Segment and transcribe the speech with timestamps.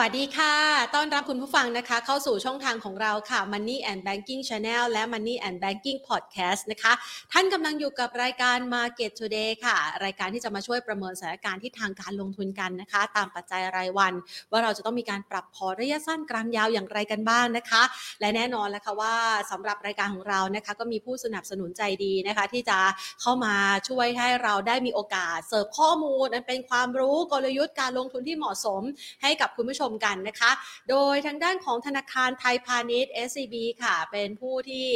[0.00, 0.54] วัสดีค่ะ
[0.94, 6.92] ต้อนรับคุณผู้ฟังนะคะ เข้าสู่ช่องทางของเราค่ะ Money and Banking Channel และ Money and Banking Podcast นะคะ
[7.32, 14.12] ท่านกำลังอยู่กับรายการ Market Today ค่ะ รายการที่จะมาช่วยประเมินสถานการณ์ที่ทางการลงทุนกันนะคะ ตามปัจจัยรายวัน
[14.50, 17.82] ว่าเราจะต้องมีการปรับพอร์ตระยะสั้นกลางยาวอย่างไรกันบ้างนะคะ
[18.20, 19.14] และแน่นอนแล้วค่ะว่า
[19.50, 22.78] สำหรับรายการของเรานะคะ ก็มีผู้สนับสนุนใจดีนะคะ ที่จะ
[23.20, 23.54] เข้ามา
[23.88, 28.82] ช่วยให้เราได้มีโอกาสเสิร์ฟข้อมูลอันเป็นความรู้กลยุทธ์การลงทุนที่เหมาะสม
[29.22, 30.50] ให้กับคุณผู้ชมกันนะคะ
[30.90, 34.86] โดยทางด้านของธนาคารไทยพาณิชย์ SCB ค่ะ เป็นผู้ที่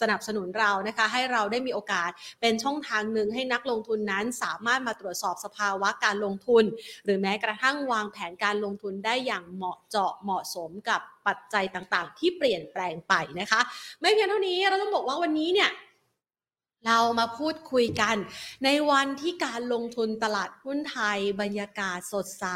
[0.00, 2.10] สนับสนุนเรานะคะ ให้เราได้มีโอกาส
[2.40, 6.64] เป็นช่องทางหนึ่งให้นักลงทุนนั้น สามารถมาตรวจสอบสภาวะการลงทุน
[7.04, 13.60] หรือแม้กระทั่งวางแผนการลงทุนได้อย่างเหมาะเจาะเหมาะสมกับปัจจัยต่างๆ ที่เปลี่ยนแปลงไปนะคะ
[14.00, 15.70] ไม่เพียงเท่านี้เราต้องบอกว่าวันนี้เนี่ย
[16.86, 18.16] เรามาพูดคุยกัน
[18.64, 22.46] ในวันที่การลงทุนตลาดหุ้นไทย บรรยากาศสดใส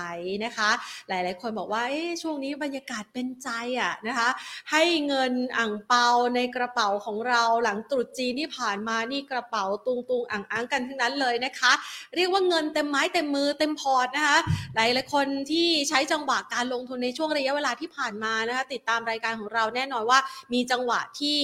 [0.44, 0.70] นะคะ
[1.08, 1.82] หลายๆ คนบอกว่า
[2.22, 3.48] ช่วงนี้บรรยากาศเป็นใจ
[3.80, 4.28] อะนะคะ
[4.72, 11.72] ให้เงินอ่างเปาในกระเป๋าของเราหลังตรุษจีนที่ผ่านมานี่กระเป๋าตุงตุงอ่างอ้างกันทั้งนั้นเลยนะคะ
[12.16, 14.38] เรียกว่าเงินเต็มไม้เต็มมือเต็มพอร์ตนะคะ
[14.74, 20.18] หลายๆคนที่ใช้จังหวะการลงทุนในช่วงระยะเวลาที่ผ่านมานะคะ ติดตามรายการของเราแน่นอนว่า
[20.52, 21.38] มีจังหวะที่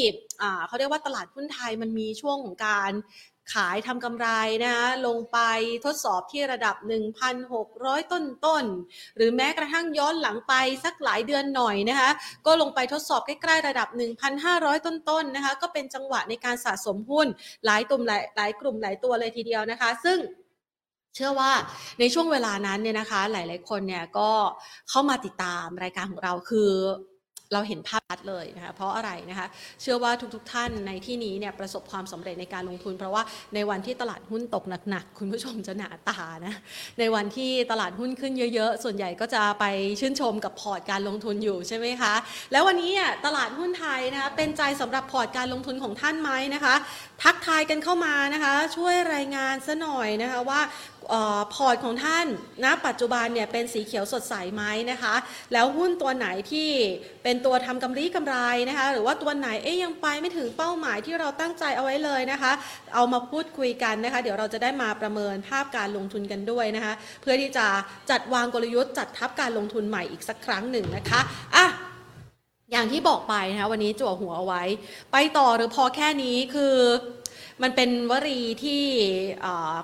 [0.66, 2.69] เขาเรียกว่าตลาดหุ้นไทยมันมีช่วงของการ
[3.58, 4.28] ขายทำกำไร
[4.64, 5.38] นะคะลงไป
[5.84, 6.76] ทดสอบที่ระดับ
[7.44, 8.64] 1,600 ต้นต้น
[9.16, 10.54] หรือแม้กระทั่งย้อนหลังไป
[10.84, 12.10] สักหลายเดือนหน่อยนะคะ
[12.46, 13.88] ก็ลงไปทดสอบใกล้ๆระดับ
[14.36, 17.26] 1,500 ต้นต้นนะคะก็เป็นจังหวะในการสะสมหุ้น
[17.64, 20.18] หลายตุ่มหลายหลายกลุ่มหลายตัวเลยทีเดียวนะคะ ซึ่ง
[21.14, 21.52] เชื่อว่า
[22.00, 24.30] ในช่วงเวลานั้นเนี่ยนะคะหลาย ๆ คนเนี่ยก็
[24.90, 26.70] เข้ามาติดตามรายการของเราคือ
[27.52, 29.46] เราเห็นภาพชัดเลยนะคะเพราะอะไรนะคะ
[29.82, 33.22] เชื่อว่าทุกๆท่านในที่นี้เนี่ยประสบความสำเร็จในการลงทุน เพราะว่า
[33.54, 36.54] ในวันที่ตลาดหุ้นตกหนักๆ คุณผู้ชมจะหนาตานะ
[36.98, 39.64] ในวันที่ตลาดหุ้นขึ้นเยอะๆ ส่วนใหญ่ก็จะไป
[40.00, 42.14] ชื่นชมกับพอร์ตการลงทุนอยู่ใช่ไหมคะ
[42.52, 42.92] แล้ววันนี้
[43.26, 46.74] ตลาดหุ้นไทยนะคะเป็นใจสำหรับพอร์ตการลงทุนของท่านไหมนะคะ
[47.22, 50.60] ทักทายกันเข้ามานะคะ ช่วยรายงานซะหน่อยนะคะว่า
[51.54, 52.26] พอร์ตของท่าน
[52.64, 55.14] ณนะปัจจุบันเนี่ยเป็นสีเขียวสดใสไหมนะคะ
[55.52, 56.70] แล้วหุ้นตัวไหนที่
[57.22, 58.36] เป็นตัวทำกำไรกำไร
[58.68, 62.52] นะคะ หรือว่าตัวไหนเอ๊ยยังไปไม่ถึงเป้าหมายที่เราตั้งใจเอาไว้เลยนะคะ
[62.94, 67.66] เอามาพูดคุยกันนะคะ เดี๋ยวเราจะได้มาประเมินภาพการลงทุนกันด้วยนะคะ เพื่อที่จะ
[68.10, 71.20] จัดวางกลยุทธ์จัดทับการลงทุนใหม่อีกสักครั้งหนึ่งนะคะ
[71.56, 71.66] อะ
[72.72, 74.62] อย่างที่บอกไปนะคะวันนี้จั่วหัวเอาไว้
[75.12, 76.76] ไปต่อหรือพอแค่นี้คือ
[77.62, 78.82] มันเป็นวลีที่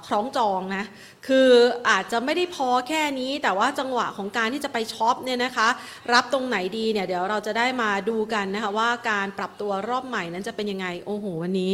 [0.07, 0.85] คล้องจองนะ
[1.27, 1.51] คือ
[1.89, 5.69] อาจจะไม่ได้พอแค่นี้ แต่ว่าจังหวะของการที่จะไปช็อปเนี่ยนะคะ
[6.13, 11.73] รับตรงไหนดีเนี่ยเดี๋ยวเราจะได้มาดูกันนะคะว่าการปรับตัวรอบใหม่นั้นจะเป็นยังไง โอ้โห วันนี้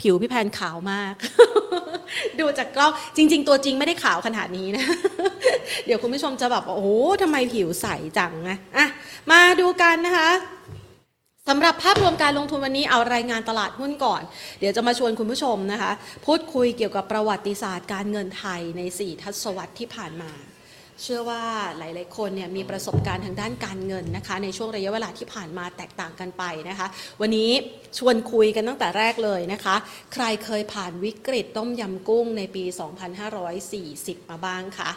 [0.00, 1.14] ผิวพี่แพนขาวมาก
[2.40, 4.84] ดูจากกล้องจริง ๆ ตัวจริงไม่ได้ขาวขนาดนี้นะ
[5.86, 6.88] เดี๋ยวคุณผู้ชมจะแบบโอ้โห
[7.22, 7.86] ทำไมผิวใส
[8.18, 8.86] จังนะอะ
[9.30, 10.30] มาดูกันนะคะ
[11.48, 14.22] สำหรับภาพรวมการลงทุนวันนี้เอารายงานตลาดหุ้นก่อน
[14.58, 15.92] เดี๋ยวจะมาชวนคุณผู้ชมนะคะ
[16.26, 20.32] พูดคุยเกี่ยวกับประวัติศาสตร์การเงินไทยใน 4 ทศวรรษที่ผ่านมา
[21.02, 21.42] เชื่อว่า
[21.78, 26.86] หลาย ๆ คนเนี่ยมีประสบการณ์ทางด้านการเงินนะคะ ในช่วงระยะเวลาที่ผ่านมาแตกต่างกันไปนะคะ
[27.20, 27.50] วันนี้
[27.98, 29.76] ชวนคุยกันตั้งแต่แรกเลยนะคะ
[30.14, 32.64] ใครเคยผ่านวิกฤตต้มยำกุ้งในปี
[33.46, 34.90] 2540 มาบ้างคะ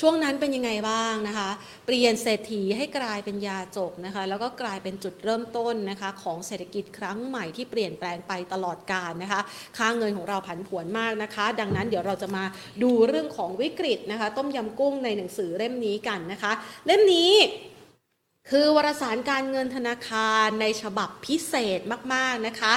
[0.00, 1.50] ช่วงนั้นเป็นยังไงบ้างนะคะ
[1.86, 9.40] เปลี่ยนเศรษฐีให้กลายเป็นยาจกนะคะ แล้วก็กลายเป็นจุดเริ่มต้นนะคะ ของเศรษฐกิจครั้งใหม่ที่เปลี่ยนแปลงไปตลอดกาลนะคะ
[9.78, 12.44] ค่าเงินของเราผันผวนมากนะคะ ดังนั้นเดี๋ยวเราจะมา
[12.82, 16.52] ดูเรื่องของวิกฤตนะคะ ต้มยำกุ้งในหนังสือเล่มนี้กันนะคะ
[16.86, 17.32] เล่มนี้
[18.50, 21.80] คือวารสารการเงินธนาคารในฉบับพิเศษ
[22.14, 22.74] มาก ๆ นะคะ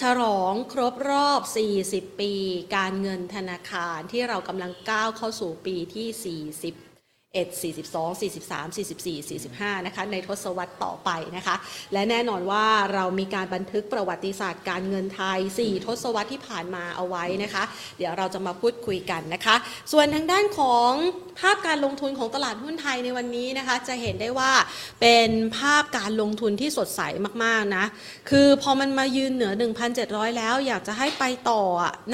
[0.00, 1.40] ฉลองครบรอบ
[1.80, 2.32] 40 ปี
[2.76, 6.87] การเงินธนาคารที่เรากำลังก้าวเข้าสู่ปีที่ 40
[7.34, 11.56] 41 42 43 44 45 นะคะ ในทศวรรษต่อไปนะคะ
[11.92, 17.62] และแน่นอนว่าเรามีการบันทึกประวัติศาสตร์การเงินไทย 4 ทศวรรษที่ผ่านมาเอาไว้นะคะ
[17.98, 19.56] เดี๋ยวเราจะมาพูดคุยกันนะคะ
[19.92, 20.90] ส่วนทางด้านของ
[21.40, 24.52] ภาพการลงทุนของตลาดหุ้นไทยในวันนี้นะคะ จะเห็นได้ว่า
[25.00, 27.00] เป็นภาพการลงทุนที่สดใส
[27.44, 27.84] มากๆนะ
[28.30, 29.52] คือพอมันมายืนเหนือ
[29.94, 31.62] 1,700 แล้ว อยากจะให้ไปต่อ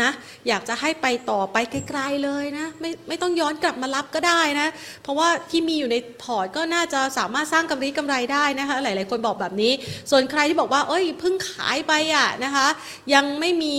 [0.02, 0.10] นะ
[0.48, 4.68] อยากจะให้ไปต่อไปไกลๆเลยนะ ไม่ไม่ต้องย้อนกลับมารับก็ได้นะ
[5.04, 9.72] เพราะว่าที่มีอยู่ในพอร์ตก็น่าจะสามารถสร้างกำไรกำไรได้นะคะ หลาย ๆ คนบอกแบบนี้
[10.10, 12.66] ส่วนใครที่บอกว่า เอ้ยเพิ่งขายไปอะนะคะ
[13.14, 13.76] ยังไม่มี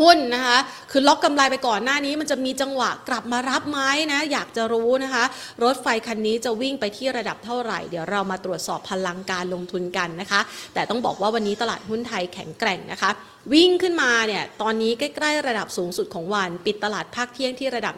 [0.08, 0.58] ุ้นนะคะ
[0.90, 3.78] คือล็อกกำไรไปก่อนหน้านี้ มันจะมีจังหวะกลับมารับไหม
[4.12, 5.24] นะ อยากจะรู้นะคะ
[5.64, 10.40] รถไฟคันนี้จะวิ่งไปที่ระดับเท่าไหร่ เดี๋ยวเรามาตรวจสอบพลังการลงทุนกันนะคะ
[10.74, 13.10] แต่ต้องบอกว่าวันนี้ตลาดหุ้นไทยแข็งแกร่งนะคะ
[13.52, 17.94] วิ่งขึ้นมาเนี่ยตอนนี้ใกล้ๆระดับสูงสุดของวัน ปิดตลาดภาคเที่ยงที่ระดับ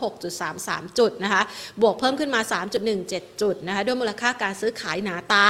[0.00, 1.42] 1,706.33 จุดนะคะ
[1.82, 2.40] บวกเพิ่มขึ้นมา
[2.90, 5.44] 3.17 จุดนะคะ ด้วยมูลค่าการซื้อขายหนาตา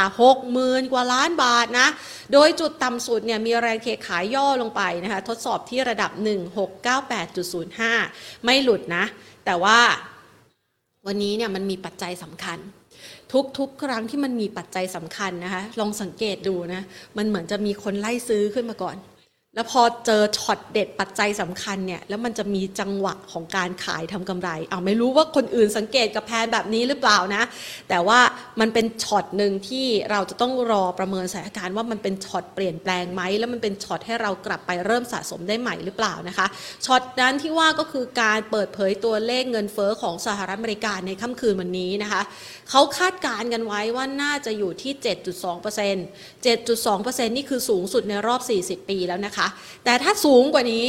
[0.44, 1.88] 60,000 กว่าล้านบาทนะ
[2.32, 6.10] โดยจุดต่ำสุดเนี่ยมีแรงเทขายย่อลงไปนะคะ ทดสอบที่ระดับ
[6.88, 9.04] 1698.05 ไม่หลุดนะ
[9.44, 9.78] แต่ว่า
[11.06, 12.58] วันนี้เนี่ยมันมีปัจจัยสำคัญ
[13.58, 16.82] ทุกๆ ครั้งที่มันมีปัจจัยสำคัญนะคะ ลองสังเกตดูนะ
[17.17, 18.96] มันเหมือนจะมีคนไล่ซื้อขึ้นมาก่อน
[19.56, 27.43] แล้วพอเจอช็อตเด็ดปัจจัยสำคัญเนี่ยแล้วมันจะมีจังหวะของการขายทำกำไรเอาไม่รู้ว่าคนอื่นสังเกตกับแพนแบบนี้หรือเปล่านะ
[27.88, 28.20] แต่ว่า
[28.61, 36.47] มันเป็นช็อตหนึ่งที่เราจะต้องรอประเมินสถานการณ์ว่ามันเป็นช็อตเปลี่ยนแปลงไหมแล้วมันเป็นช็อตให้เรากลับไปเริ่มสะสมได้ใหม่หรือเปล่านะคะ
[36.87, 42.23] ช็อตนั้นที่ว่าก็คือการเปิดเผยตัวเลขเงินเฟ้อของสหรัฐอเมริกาในค่ำคืนวันนี้นะคะ
[42.70, 49.45] เขาคาดการณ์กันไว้ว่าน่าจะอยู่ที่ 7.2% 7.2%นี่คือสูงสุดในรอบ 40 ปีแล้วนะคะ
[49.84, 50.87] แต่ถ้าสูงกว่านี้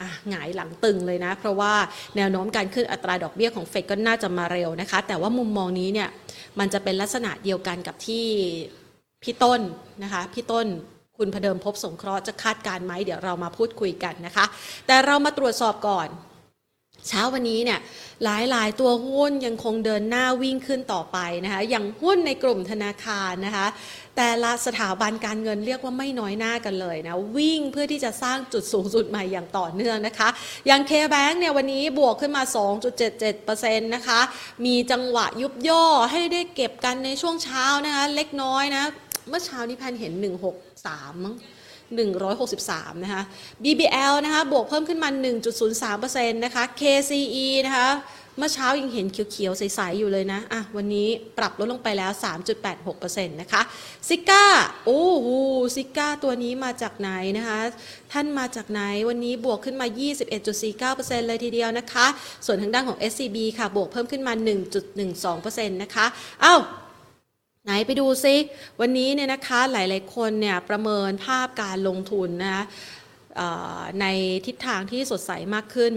[0.00, 1.72] อะหงายหลังตึงเลยนะ เพราะว่า
[2.16, 6.08] แนวโน้มการขึ้นอัตราดอกเบี้ยของเฟดก็น่าจะมาเร็วนะคะ แต่ว่ามุมมองนี้เนี่ย
[6.58, 8.26] มันจะเป็นลักษณะเดียวกันกับที่
[9.22, 9.60] พี่ต้น
[10.02, 10.66] นะคะพี่ต้น
[11.18, 14.44] คุณพเดิมพบสงเคราะห์จะคาดการณ์ไหมเดี๋ยวเรามาพูดคุยกันนะคะ
[14.86, 16.08] แต่เรามาตรวจสอบก่อน
[17.08, 17.80] เช้าวันนี้เนี่ย
[18.24, 23.66] หลายๆ ตัวหุ้นยังคงเดินหน้าวิ่งขึ้นต่อไปนะคะอย่างหุ้นในกลุ่มธนาคารนะคะ
[24.16, 30.28] แต่ละสถาบันการเงินเรียกว่าไม่น้อยหน้ากันเลยนะวิ่งเพื่อที่จะสร้างจุดสูงสุดใหม่อย่างต่อเนื่องนะคะ
[30.66, 32.42] อย่าง K-Bank เนี่ยวันนี้บวกขึ้นมา
[33.18, 34.20] 2.77%นะคะ
[34.66, 38.84] มีจังหวะยุบย่อให้ได้เก็บกันในช่วงเช้านะคะเล็กน้อยนะ
[39.28, 40.12] เมื่อเช้านี้แพนเห็น
[40.68, 41.36] 163มั้ง
[41.92, 43.22] 163 นะคะ
[43.62, 45.08] BBL นะคะ บวกเพิ่มขึ้นมา
[45.72, 47.88] 1.03%นะคะ KCE นะคะ
[48.38, 51.08] เมื่อเช้ายังเห็นเขียวๆ ใสๆ อยู่เลยนะ อะ วันนี้
[51.38, 52.10] ปรับลดลงไปแล้ว
[52.74, 53.62] 3.86%นะคะ
[54.08, 54.44] ซิก้า
[54.86, 55.28] โอ้โห
[55.76, 57.58] ซิก้าตัวนี้มาจากไหนนะคะ
[58.12, 59.86] ท่านมาจากไหน วันนี้บวกขึ้นมา
[60.56, 62.06] 21.49%เลยทีเดียวนะคะ
[62.46, 64.32] ส่วนทางด้านของ SCB ค่ะ บวกเพิ่มขึ้นมา
[65.08, 66.06] 1.12%นะคะ
[66.42, 66.56] เอ้า
[67.64, 68.36] ไหนไปดูซิ
[68.80, 72.64] วันนี้เนี่ยนะคะหลายๆคนเนี่ยประเมินภาพการลงทุนนะคะ
[74.00, 74.06] ใน
[74.46, 75.94] ทิศทางที่สดใสมากขึ้น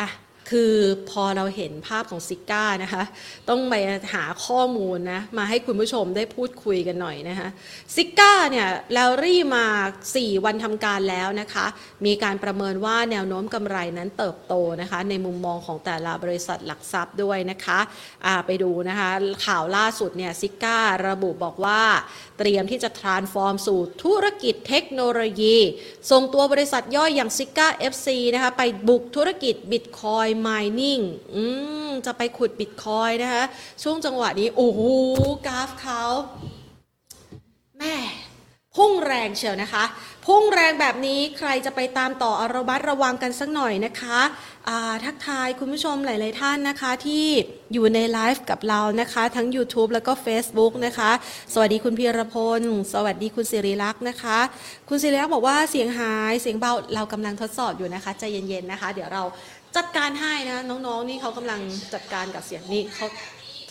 [0.00, 0.08] อะ
[0.50, 0.74] คือ
[1.10, 3.02] พอเราเห็นภาพของซิก้านะคะ
[3.48, 3.74] ต้องไป
[4.14, 7.48] หาข้อมูลนะมาให้คุณผู้ชมได้พูดคุยกันหน่อยนะคะ
[7.94, 9.66] ซิก้าเนี่ยแลรี่มา
[10.06, 11.66] 4 วันทำการแล้วนะคะ
[12.06, 17.78] มีการประเมินว่าแนวโน้มกำไรนั้นเติบโตนะคะ ในมุมมองของแต่ละบริษัทหลักทรัพย์ด้วยนะคะ
[18.46, 19.10] ไปดูนะคะ
[19.46, 20.78] ข่าวล่าสุดเนี่ยซิก้า
[21.08, 21.80] ระบุบอกว่า
[22.38, 25.56] เตรียมที่จะ transform สู่ธุรกิจเทคโนโลยี
[26.10, 31.02] ส่งตัวบริษัทย่อยอย่างซิก้า FC นะคะไปบุกธุรกิจ Bitcoin Mining
[31.34, 31.42] อื
[31.88, 33.44] มจะไปขุด Bitcoin นะคะ
[33.82, 34.80] ช่วงจังหวะนี้ โอ้โห
[35.46, 36.04] กราฟเขา
[37.78, 37.96] แม่
[38.76, 39.84] พุ่งแรงเชียวนะคะ
[40.26, 44.20] พุ่งแรงแบบนี้ใครจะไปตามต่ออระมัดระวังกันสักหน่อยนะคะ
[45.04, 47.26] ทักทายคุณผู้ชมหลาย ๆ ท่านนะคะ ที่
[47.72, 51.10] อยู่ในไลฟ์กับเรานะคะ ทั้ง YouTube แล้วก็ Facebook นะคะ
[51.52, 52.62] สวัสดีคุณพีรพล
[52.92, 54.38] สวัสดีคุณสิริลักษณ์นะคะ
[54.88, 59.22] คุณสิริลักษณ์บอกว่าเสียงหายเสียงเบาเรากำลังทดสอบอยู่นะคะใจเย็น ๆ นะคะ เดี๋ยวเรา
[59.76, 61.60] จัดการให้นะ น้อง ๆ นี่เขากำลัง
[61.94, 63.06] จัดการกับเสียงนี่เขา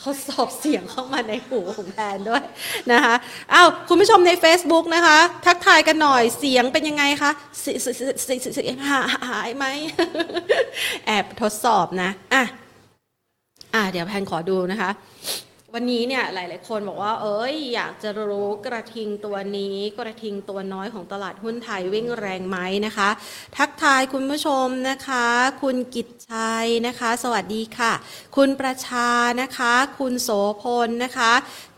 [0.04, 2.44] ทดสอบเสียงเข้ามาในหูของแทนด้วย
[2.92, 3.16] นะคะ
[3.54, 9.66] อ้าวคุณผู้ชมใน Facebook นะคะ ทักทายกันหน่อยเสียงเป็นยังไงคะเสียงหาหายไหม
[11.06, 12.44] แอบทดสอบนะอะ
[13.74, 14.90] อะเดี๋ยวแพนขอดูนะคะ
[15.80, 23.10] วันนี้เนี่ยหลาย ๆ คนบอกว่า เอ้ยอยากจะรู้กระทิงตัวนี้ กระทิงตัวน้อยของตลาดหุ้นไทยวิ่งแรงไหมนะคะ
[23.58, 25.26] ทักทายคุณผู้ชมนะคะ
[25.62, 27.94] คุณกิตชัยนะคะ สวัสดีค่ะ
[28.36, 29.10] คุณประชา
[29.42, 30.30] นะคะ คุณโส
[30.62, 31.32] พลนะคะ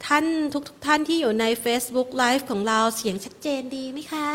[0.06, 4.30] ท่านทุกทท่านที่อยู่ใน Facebook Live ของเราเสียงชัดเจนดีไหมคะ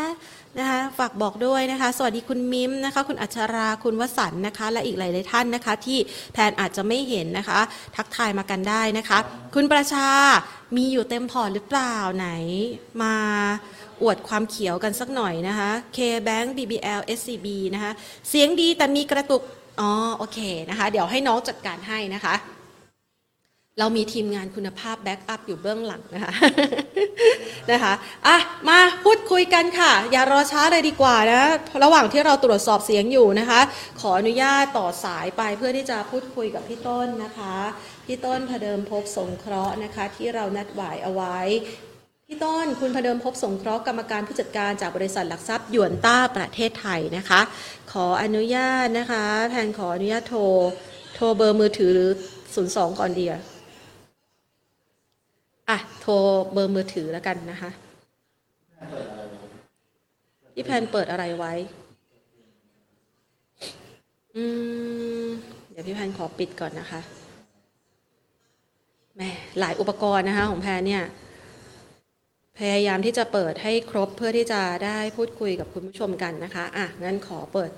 [0.59, 5.97] นะคะฝากบอกด้วยนะคะ สวัสดีคุณมิมนะคะ คุณอัชราคุณวสันนะคะ และอีกหลายๆท่านนะคะ ที่
[6.33, 7.59] แพนอาจจะไม่เห็นนะคะ
[7.95, 9.17] ทักทายมากันได้นะคะ
[9.55, 10.07] คุณประชา
[10.77, 12.29] มีอยู่เต็มพอร์ตหรือเปล่าไหน
[13.01, 13.15] มา
[14.01, 17.91] อวดความเขียวกันสักหน่อยนะคะ K-Bank BBL SCB นะคะ
[18.29, 19.41] เสียงดีแต่มีกระตุก
[19.79, 22.33] อ๋อโอเคนะคะ เดี๋ยวให้น้องจัดการให้นะคะ
[23.79, 26.33] เรามีทีมงานคุณภาพ backup อยู่เบื้องหลังนะคะ
[27.71, 27.93] นะคะ
[28.27, 28.37] อะ
[28.69, 31.43] มาพูดคุยกันค่ะ อย่ารอช้าเลยดีกว่านะ
[31.83, 33.61] ระหว่างที่เราตรวจสอบเสียงอยู่นะคะ
[34.01, 37.55] ขออนุญาตต่อสายไปเพื่อที่จะพูดคุยกับพี่ต้นนะคะ
[38.05, 41.37] พี่ต้นพเดิมพบสงเคราะห์นะคะ ที่เรานัดหมายเอาไว้
[42.27, 47.41] พี่ต้นคุณพเดิมพบสงเคราะห์กรรมการผู้จัดการจากบริษัทหลักทรัพย์ยวนต้าประเทศไทยนะคะ
[47.91, 50.41] ขออนุญาตนะคะแพนขออนุญาตโทร
[51.15, 52.11] โทรเบอร์มือถือหรือ
[52.55, 53.33] 02ก่อนเดีย
[55.69, 56.13] อะ โทร
[56.53, 57.71] เบอร์มือถือแล้วกันนะคะ
[60.53, 61.53] พี่แพนเปิดอะไรไว้
[64.35, 64.43] อื
[65.25, 65.27] ม
[65.71, 67.01] เดี๋ยวพี่แพนขอปิดก่อนนะคะ
[69.15, 69.21] แหม
[69.59, 71.03] หลายอุปกรณ์นะคะ ของแพนเนี่ย
[72.57, 77.71] พยายามที่จะเปิดให้ครบเพื่อที่จะได้พูดคุยกับคุณผู้ชมกันนะคะ อะ งั้นขอเปิด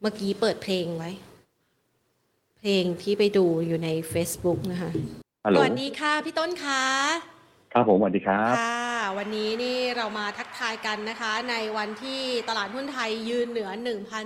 [0.00, 1.10] เมื่อกี้เปิดเพลงไว้
[2.60, 4.90] เพลงที่ไปดูอยู่ใน Facebook นะคะ
[5.44, 6.84] ฮัลโหลสวัสดีค่ะพี่ต้นคะ
[7.72, 8.84] ครับผมสวัสดีครับค่ะ
[9.18, 13.70] วันนี้นี่เรามาทักทายกันนะคะ ในวันที่ตลาดหุ้นไทยยืนเหนือ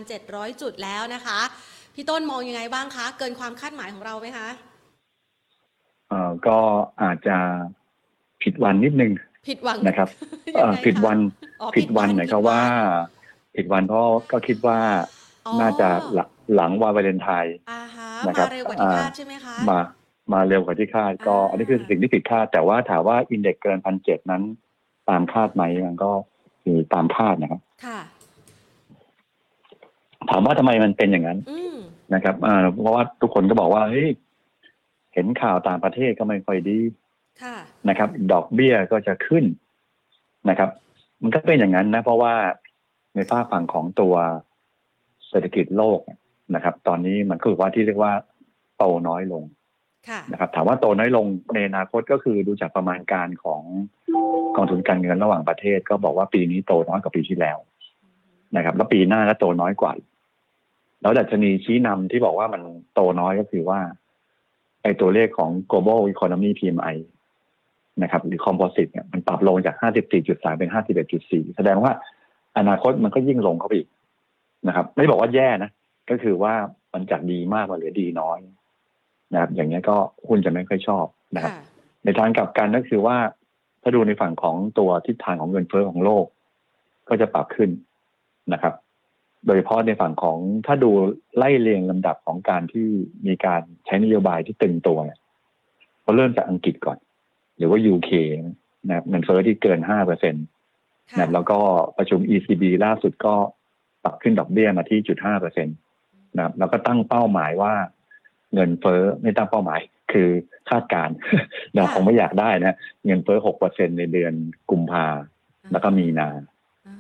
[0.02, 1.40] 1,700 จุดแล้วนะคะ
[1.94, 4.49] พี่ต้นมองยังไงบ้างคะ เกินความคาดหมายของเราไหมคะ
[6.09, 6.59] เอ่อก็
[7.02, 7.37] อาจจะ
[8.42, 9.12] ผิดวันนิดนึง
[9.49, 10.09] ผิดหวังนะครับ
[10.47, 11.18] ยังไงเอ่อคะผิดวัน
[11.61, 12.61] อ๋อผิดวันหมายความว่า
[13.56, 14.78] ผิดวันเพราะก็คิดว่า
[15.47, 19.80] อ๋อน่าจะหลังหลังวันวาเลนไทน์อ่าฮะนะครับมาเร็วกว่าที่อ่าคาดใช่ไหมคะมา
[20.33, 24.43] มาเร็วกว่าที่คาด ก็อ่าอันนี้คือสิ่งที่ผิดคาด แต่ว่าถามว่าอินเด็กซ์เกินพันเจ็ดนั้น
[25.09, 26.11] ตามคาดไหมมันก็
[26.66, 28.00] มีตามคาดนะครับค่ะ
[30.31, 31.76] ถามว่าทำไมมันเป็นอย่างนั้นอืม
[32.14, 34.09] นะครับอ่าเพราะว่าทุกคนก็บอกว่าเฮ้ย
[35.14, 36.78] เห็นข่าวต่างประเทศก็ไม่ค่อยดี
[37.43, 37.57] ค่ะ
[37.88, 39.45] นะครับ ดอกเบี้ยก็จะขึ้น
[40.49, 40.71] นะครับ
[41.23, 42.35] มันก็เป็นอย่างนั้นนะ เพราะว่า
[43.14, 44.14] ในภาคฝั่งของตัว
[45.28, 46.00] เศรษฐกิจโลก
[46.54, 48.12] นะครับ ตอนนี้มันก็คือว่าที่เรียกว่า
[48.76, 49.63] โตน้อยลงค่ะ
[50.30, 53.62] นะครับถามว่าโตน้อยลงในอนาคตก็คือดูจากประมาณการของ
[54.56, 57.58] กองทุนการเงินระหว่างประเทศ ก็บอกว่าปีนี้โตน้อยกว่าปีที่แล้ว
[58.56, 59.92] นะครับ แล้วปีหน้าก็โตน้อยกว่า
[61.02, 62.62] แล้วดัชนีชี้นำที่บอกว่ามัน
[62.94, 63.80] โตน้อยก็คือว่า
[64.82, 66.96] ไอ้ตัวเลขของ global economy PMI
[68.02, 69.75] นะครับ หรือ composite เนี่ยมันปรับลงจาก
[70.16, 70.70] 54.3 เป็น
[71.12, 71.92] 51.4 แสดงว่า
[72.58, 73.88] อนาคตมันก็ยิ่งลงเข้าไปอีก
[74.68, 75.70] นะครับ ไม่บอกว่าแย่นะ
[76.11, 76.54] ก็คือว่า
[76.92, 78.38] มันจากดีมากมาเหลือดีน้อย
[79.33, 79.97] นะครับ อย่างนี้ยก็
[80.28, 81.62] หุ้นจะไม่ค่อยชอบนะครับค่ะ
[82.04, 83.16] ในทางกลับกันก็คือว่า
[83.83, 86.25] ถ้าดูในฝั่งของตัวทิศทางของเงินเฟ้อของโลก
[87.09, 87.71] ก็จะปรับขึ้น
[88.52, 88.75] นะครับ
[89.47, 90.90] โดยเฉพาะในฝั่งของถ้าดู
[91.37, 92.87] ไล่เรียงลำดับของการที่
[93.26, 95.19] มีการใช้นโยบายที่ตึงตัวเนี่ย
[96.04, 96.99] ก็เริ่มจากอังกฤษก่อน
[97.57, 98.11] หรือว่า UK
[98.88, 100.38] นะครับเงินเฟ้อที่เกินห้าเปอร์เซ็นต
[101.11, 101.59] ค่ะนะแล้วก็
[101.97, 103.35] ประชุม ECB ล่าสุดก็
[104.04, 105.73] ปรับขึ้นดอกเบี้ยมาที่จุดห้าเปอร์เซ็นต
[106.37, 107.75] นะครับแล้วก็ตั้งเป้าหมายว่า
[108.54, 109.80] เงินเฟ้อไม่ตั้งเป้าหมาย
[110.12, 110.28] คือ
[110.70, 111.14] คาดการณ์
[111.75, 114.32] เราคงไม่อยากได้นะเงินเฟ้อหกเปอร์เซ็นในเดือน
[114.70, 115.06] กุมภา
[115.73, 116.28] แล้วก็มีนา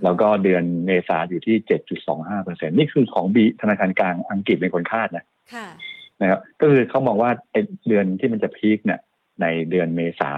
[0.04, 5.66] แล้วก็เดือนเมษาอยู่ที่เจ็ดจุดสองห้าเปอร์เซ็นนี่คือของบีธนาคารกลางอังกฤษเป็นคนคาดนะค่ะ
[6.20, 9.00] นะครับก็คือเขามองว่าไอ้เดือนที่มันจะ peak เนี่ย
[9.42, 10.30] ในเดือนเมษา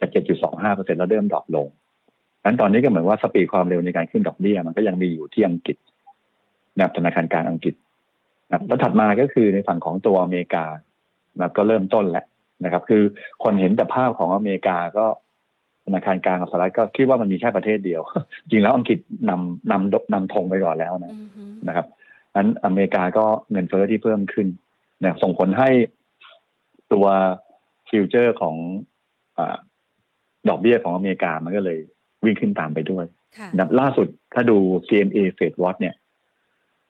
[0.00, 1.68] จะเจ็ดจุดสองห้าเปอร์เซ็นต์แล้วเริ่ม drop ลง
[2.44, 5.76] นั้นตอนนี้ก็เหมือนว่า speed ความเร็วในการขึ้นดอกเบี้ยมันก็ยังมีอยู่ที่อังกฤษ
[6.76, 7.82] นะครับธนาคารกลางอังกฤษนะครับ
[8.48, 10.64] แล้วถัดมาก็คือในฝั่งของตัวอเมริกา
[11.36, 12.26] นะครับก็เริ่มต้นแล้ว
[12.64, 13.02] นะครับ คือ
[13.42, 15.06] คนเห็นแต่ภาพของอเมริกาก็
[15.84, 18.02] ธนาคารกลางของสหรัฐก็คิดว่ามันมีแค่ประเทศเดียว
[18.50, 18.98] จริงแล้วอังกฤษ
[19.30, 21.86] นำนำนำธงไปก่อนแล้วนะอือฮึนะครับ
[22.36, 24.46] นั้นอเมริกาก็เงินเฟ้อที่เพิ่มขึ้น
[25.02, 25.70] นะส่งผลให้
[26.92, 27.06] ตัว
[27.90, 28.56] ฟิวเจอร์ของ
[29.38, 29.56] อา
[30.48, 31.78] ดอกเบี้ยของอเมริกามันก็เลย
[32.24, 33.04] วิ่งขึ้นตามไปด้วย
[33.38, 35.94] ค่ะนะครับล่าสุดถ้าดู CMA Fed Watch เนี่ย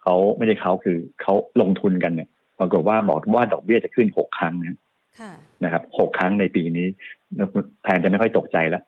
[0.04, 4.78] เขาไม่ได้เขาคือเขาลงทุนกันเนี่ยปรากฏว่าบอกว่าดอกเบี้ยจะขึ้นหกครั้งนะ
[5.20, 5.32] ค่ะ
[5.64, 6.86] นะครับหกครั้งในปีนี้
[7.84, 8.82] แทนจะไม่ค่อยตกใจแล้ว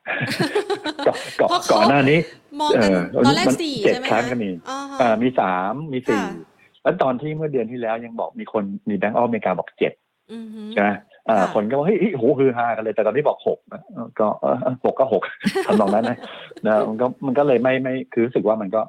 [1.06, 2.18] ก่อนก่อนเพราะเขาก่อนหน้านี้
[2.60, 9.92] มองกันเออตอนแรกมันสี่เจ็ดใช่ไหมครั้งคะก็มีอ่าฮะอ่ามีสามมีสี่ค่ะแล้วตอนที่เมื่อเดือนที่แล้วยังบอกมีคนมีแบงก์ออฟอเมริกาบอกเจ็ด
[10.32, 10.90] อือฮึใช่ไหม
[11.28, 15.22] อ่าค่ะคนก็ว่าเฮ้ยเฮ้ยโหฮือฮากันเลย แต่ตอนนี้บอกหกนะเออก็เออหกก็หก
[15.66, 16.18] ทำนองนั้นนะ
[16.66, 18.80] นะมันก็มันก็เลยไม่ไม่คือรู้สึกว่ามันก็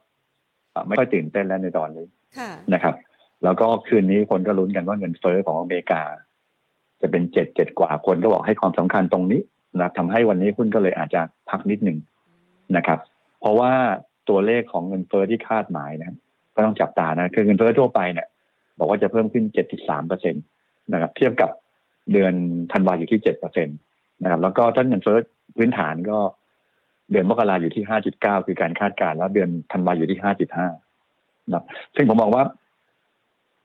[0.73, 2.16] อ่าไม่ค่อยตื่นเต้นแล้วในตอนนี้ค่ะ
[2.73, 2.95] นะครับ
[3.43, 6.01] แล้วก็คืนนี้คนก็ลุ้นกันว่าเงินเฟ้อของอเมริกา
[7.01, 9.41] จะเป็นเจ็ดเจ็ดกว่าคนก็บอกให้ความสำคัญตรงนี้
[9.75, 11.97] นะครับทำให้วันนี้หุ้นก็เลยอาจจะพักนิดหนึ่ง
[12.77, 12.99] นะครับ
[13.39, 13.71] เพราะว่า
[14.29, 16.17] ตัวเลขของเงินเฟ้อที่คาดหมายนะ
[16.55, 18.27] ก็ต้องจับตานะคือเงินเฟ้อทั่วไปเนี่ย
[18.79, 20.39] บอกว่าจะเพิ่มขึ้น 7.3เปอร์เซ็นต
[20.93, 21.49] นะครับ เทียบกับ
[22.11, 22.33] เดือน
[22.71, 23.73] ธันวาอยู่ที่ 7เปอร์เซ็นต
[24.23, 25.17] นะครับ แล้วก็ถ้าเงินเฟ้อ
[25.57, 26.19] พื้นฐานก็
[27.11, 27.83] เดือนมกราอยู่ที่
[28.15, 30.86] 5.9 คือการคาดการณ์แล้วเดือนธันวาอยู่ที่ 5.5
[31.47, 31.63] นะครับ
[31.95, 32.43] ซึ่งผมมองว่า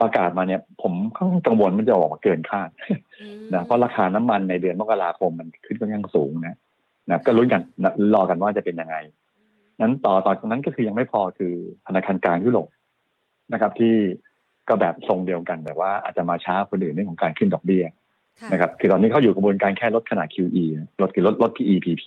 [0.01, 2.69] ประกาศมาเนี่ย ผมค่อนข้างกังวลมันจะออกมาเกินคาด
[3.21, 6.57] อืมนะเพราะราคาน้ำมันในเดือนมกราคมมันขึ้นค่อนข้างสูงนะ
[7.11, 8.97] นะก็ลุ้นกันนะรอกันว่าจะเป็นยังไง
[9.81, 11.53] นั้นต่อต่อจากนั้นก็คือยังไม่พอคือ
[11.87, 12.69] ธนาคารกลางยุโรป
[13.53, 13.95] นะครับ ที่
[14.69, 17.85] ก็แบบทรงเดียวกันแต่ว่าอาจจะมาช้าคนอื่นเรื่องของการขึ้นดอกเบี้ย
[18.41, 20.65] ค่ะนะครับคือตอนนี้เขาอยู่กระบวนการแค่ลดขนาด QE
[21.03, 22.05] ลดคือลดลด PE PP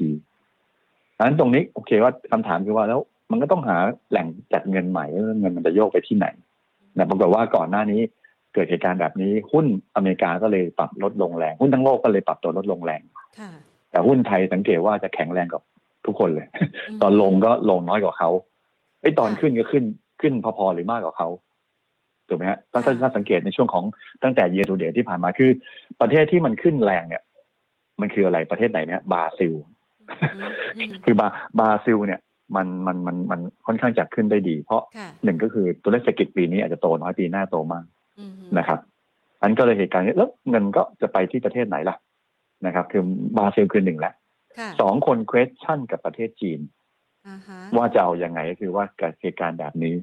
[1.17, 2.99] ดังนั้นตรงนี้โอเคว่าคำถามคือว่าแล้ว
[3.31, 3.77] มันก็ต้องหา
[4.11, 6.27] แหล่งจัดเงินใหม่ว่าเงินมันจะโยกไปที่ไหน
[6.97, 8.01] นะปรากฏว่าก่อนหน้านี้
[8.53, 9.65] เกิดเหตุการณ์แบบนี้หุ้น
[9.95, 13.01] อเมริกาก็เลยปรับลดลงแรงหุ้นทั้งโลกก็เลยปรับตัวลดลงแรง
[13.39, 13.51] ค่ะ
[13.91, 15.61] แต่หุ้นไทยสังเกตว่าจะแข็งแรงกับ
[16.05, 16.47] ทุกคนเลย
[17.01, 18.29] ตอนลงก็ลงน้อยกว่าเขา
[19.01, 19.83] ไอ้ตอนค่ะขึ้นก็ขึ้น
[20.21, 21.29] ขึ้นพอๆหรือมากกว่าเขา
[22.27, 23.83] ถูกไหมฮะถ้าค่ะถ้าสังเกตในช่วงของ
[24.23, 25.49] ตั้งแต่ year to date ที่ผ่านมาคือ
[26.01, 27.23] ประเทศที่มันขึ้นแรงเนี่ย
[28.01, 29.53] มันคืออะไรประเทศไหนเนี่ยบราซิล
[30.35, 31.27] อืมอืมคือบรา
[31.59, 32.19] บราซิลเนี่ย
[32.55, 37.85] มันมันมันมันค่อนข้างจะขึ้นได้ดี เพราะค่ะหนึ่งก็คือตัวเลขเศรษฐกิจปีนี้อาจจะโตน้อยปีหน้าโตมาก
[38.19, 38.79] อืมนะครับ
[39.41, 41.95] อันก็เลยเหตุการณ์นี้แล้วเงินก็จะไปที่ประเทศไหนล่ะ
[42.65, 43.03] นะครับ คือ
[43.37, 44.13] บราซิลคือหนึ่งละ
[44.57, 46.59] ค่ะสองคน question กับประเทศจีน
[47.27, 49.95] อ่าฮะว่าจะเอาอยัางไงก็คือว่าเกิดเหตุการณ์แบบนี้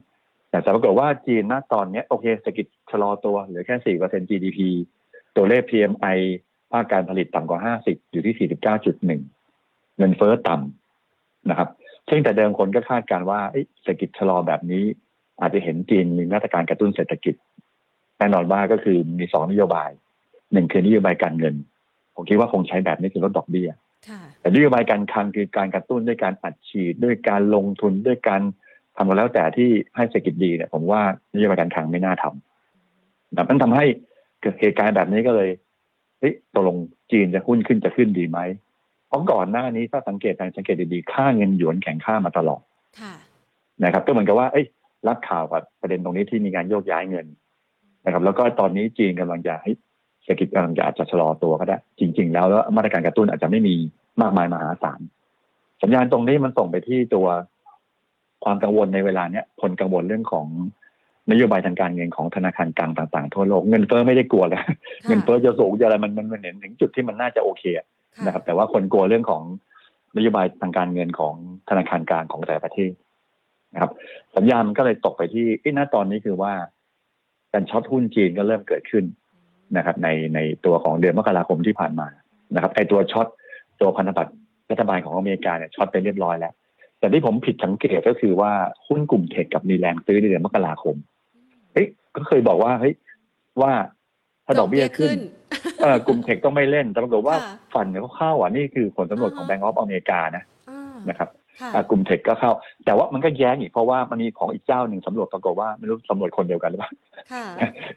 [0.50, 4.58] แต่ปรากฏว่าจีนณตอนเนี้ยโอเคเศรษฐกิจชะลอตัวเหลือแค่สี่เปอร์เซ็น GDP
[5.36, 6.18] ตัวเลข PMI
[6.72, 9.22] ภาคการผลิตต่ำกว่าห้าสิบอยู่ที่สี่สิบเก้าจุดหนึ่ง
[9.98, 11.68] เงินเฟ้อต่ำนะครับ
[12.08, 13.40] ซึ่งแต่เดิมคนก็คาดการว่า
[13.82, 14.84] เศรษฐกิจชะลอแบบนี้
[15.40, 17.34] อาจจะเห็นจีนมีมาตรการกระตุ้นเศรษฐกิจ
[18.18, 19.90] แน่นอนว่าก็คือมีสองนโยบาย
[20.52, 21.54] หนึ่งคือนโยบายการเงิน
[22.14, 23.70] ผมคิดว่าคงใช้แบบนี้คือลดดอกเบี้ย
[24.40, 28.42] แต่นโยบายการคลังคือการกระตุ้นด้วยการอัดฉีดด้วยการลงทุนด้วยการ
[28.96, 31.02] ทำก็แล้วแต่ที่ให้เศรษฐกิจดีเนี่ยผมว่า
[31.34, 33.84] นโยบายการคลังไม่น่าทำนะมันทำให้
[34.40, 35.50] เกิดเหตุการณ์แบบนี้ก็เลย
[36.18, 36.76] เฮ้ยตกลง
[37.10, 38.38] จีนจะหุ้นขึ้นจะขึ้นดีไหม
[39.12, 42.62] เพราะก่อนหน้านี้ถ้าสังเกตทางสังเกตดีๆค่าเงินหยวนแข็งค่ามาตลอด
[43.00, 43.14] ค่ะ
[43.84, 44.66] นะครับก็เหมือนกับว่าเอ้ย
[45.08, 47.26] รับข่าวกับประเด็นตรงนี้ที่มีการโยกย้ายเงิน
[48.04, 49.70] นะครับ แล้วก็ตอนนี้จีนกำลังจะให้
[50.24, 53.74] เศรษฐกิจกำลังจะอาจจะชะลอตัวก็ได้ จริง ๆ แล้วแล้วมาตรการกระตุ้นอาจจะไม่มี
[54.22, 55.00] มากมายมหาศาล
[55.82, 57.26] สัญญาณตรงนี้มันส่งไปที่ตัว
[58.44, 60.46] ความกังวลในเวลาเนี้ยคนกังวลเรื่องของ
[61.30, 64.62] นโยบายทางการเงินของธนาคารกลางต่างๆทั่วโลกเงินเฟ้อไม่ได้กลัวเลย
[65.08, 69.42] เงินเฟ้อจะสูงจะอะไรมันมันมันเห็นถึงจุดที่มันน่าจะโอเคอะค่ะ นะครับแต่ว่าคนกลัวเรื่องของ
[70.16, 71.34] นโยบายทางการเงินของ
[71.68, 72.92] ธนาคารกลางของแต่ละประเทศ
[73.74, 73.90] นะครับ
[74.36, 76.52] สัญญาณมันก็เลยตกไปที่ไอ้ยณตอนนี้คือว่า
[77.52, 79.04] การ short หุ้นจีนก็เริ่มเกิดขึ้น
[79.76, 82.08] นะครับ ในในตัวของเดือนมกราคมที่ผ่านมา
[82.54, 83.26] นะครับ ไอ้ตัว short
[83.80, 84.32] ตัวพันธบัตร
[84.70, 86.52] รัฐบาลของอเมริกาเนี่ย short ไปเรียบร้อยแล้ว
[86.98, 88.52] แต่ที่ผมผิดสังเกตก็คือว่า
[88.86, 90.96] หุ้นกลุ่มเทคกับมีแรงซื้อในเดือนมกราคม
[91.72, 92.94] เฮ้ยก็เคยบอกว่าเฮ้ย
[93.62, 93.72] ว่า
[94.46, 95.16] ถ้าดอกเบี้ยขึ้น
[96.06, 101.28] กลุ่มเทคต้องไม่เล่น แต่ปรากฏว่าค่ะฟันเนี่ยเขาเข้าอะนี่คือผลสำรวจของอ่าแบงก์ออฟอเมริกานะอ่านะครับ
[101.60, 102.52] ค่ะอ่ากลุ่มเทคก็เข้า
[102.84, 106.90] แต่ว่ามันก็แย้งอีกเพราะว่ามันมีของอีกเจ้าหนึ่งสำรวจปรากฏว่าไม่รู้สำรวจคนเดียวกันหรือเปล่า
[107.32, 107.44] ค่ะ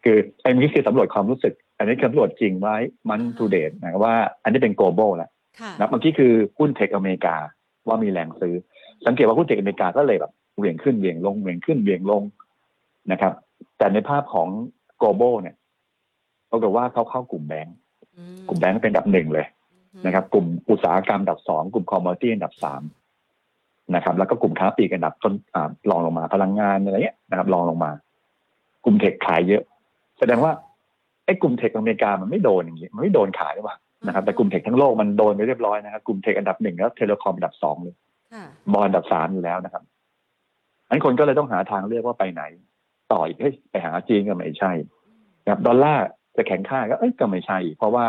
[0.03, 2.75] คือไอ้นี้คือสำรวจความรู้สึก อันนี้คือสำรวจจริงไว้
[3.09, 7.35] มันทูเดตนะครับว่า อันนี้เป็น global แล้วค่ะนะเมื่อกี้คือหุ้น tech อเมริกา
[7.87, 8.55] ว่ามีแรงซื้อ
[9.05, 12.23] สังเกตว่าหุ้น tech อเมริกาก็เลยแบบเหวี่ยงขึ้นเหวี่ยงลงเหวี่ยงขึ้นเหวี่ยงลง
[13.11, 13.33] นะครับ
[13.77, 14.47] แต่ในภาพของ
[15.01, 15.64] global เนี่ยป
[16.55, 17.75] รากฏว่าเขาเข้ากลุ่มแบงก์
[18.17, 19.47] อืมกลุ่มแบงก์เป็นอันดับหนึ่งเลย
[20.05, 22.81] นะครับ กลุ่มอุตสาหกรรมอันดับสองกลุ่ม commodity อันดับสาม
[23.95, 27.91] นะครับ แล้วก็กลุ่มค้าปลีกอันดับต้นอ่ารองลงมาพลังงานอะไรเงี้ยนะครับรองลงมา
[28.83, 29.63] กลุ่ม tech ขายเยอะ
[30.19, 30.51] แสดงว่า
[31.25, 37.95] ไอ้กลุ่ม tech อเมริกามันไม่โดนอย่างงี้มันไม่โดนขายหรือเปล่านะครับ แต่กลุ่ม tech ทั้งโลกมันโดนไปเรียบร้อยนะครับกลุ่ม tech อันดับหนึ่งแล้ว telecom อันดับสองเลย
[38.33, 39.83] ค่ะบอลอันดับสามอยู่แล้วนะครับ
[40.89, 42.43] อันคนก็เลยต้องหาทางเลือกว่าไปไหน
[43.11, 44.71] ต่ออีกเฮ้ยไปหาจีนก็ไม่ใช่
[45.43, 46.05] นะครับดอลลาร์
[46.37, 48.05] จะแข็งค่าก็เอ้ยก็ไม่ใช่อีกเพราะว่า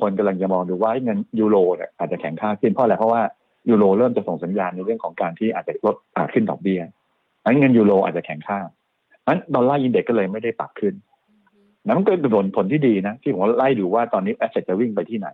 [0.00, 3.22] คนกำลังจะมองดูว่าเงินยูโรเนี่ยอาจจะแข็งค่าขึ้นเพราะอะไรเพราะว่า
[3.70, 6.80] ยูโรเริ่มจะส่งสัญญาณในเรื่องของการที่อาจจะลดอาขึ้นดอกเบี้ย
[7.44, 8.58] อันเงินยูโรอาจจะแข็งค่า
[9.26, 10.94] อัน dollar index ก็เลยไม่ได้ปรับขึ้น
[11.86, 15.28] นั้นก็เป็นผลผลที่ดีนะ ที่ผมไล่ดูว่าตอนนี้ asset จะวิ่งไปที่ไหน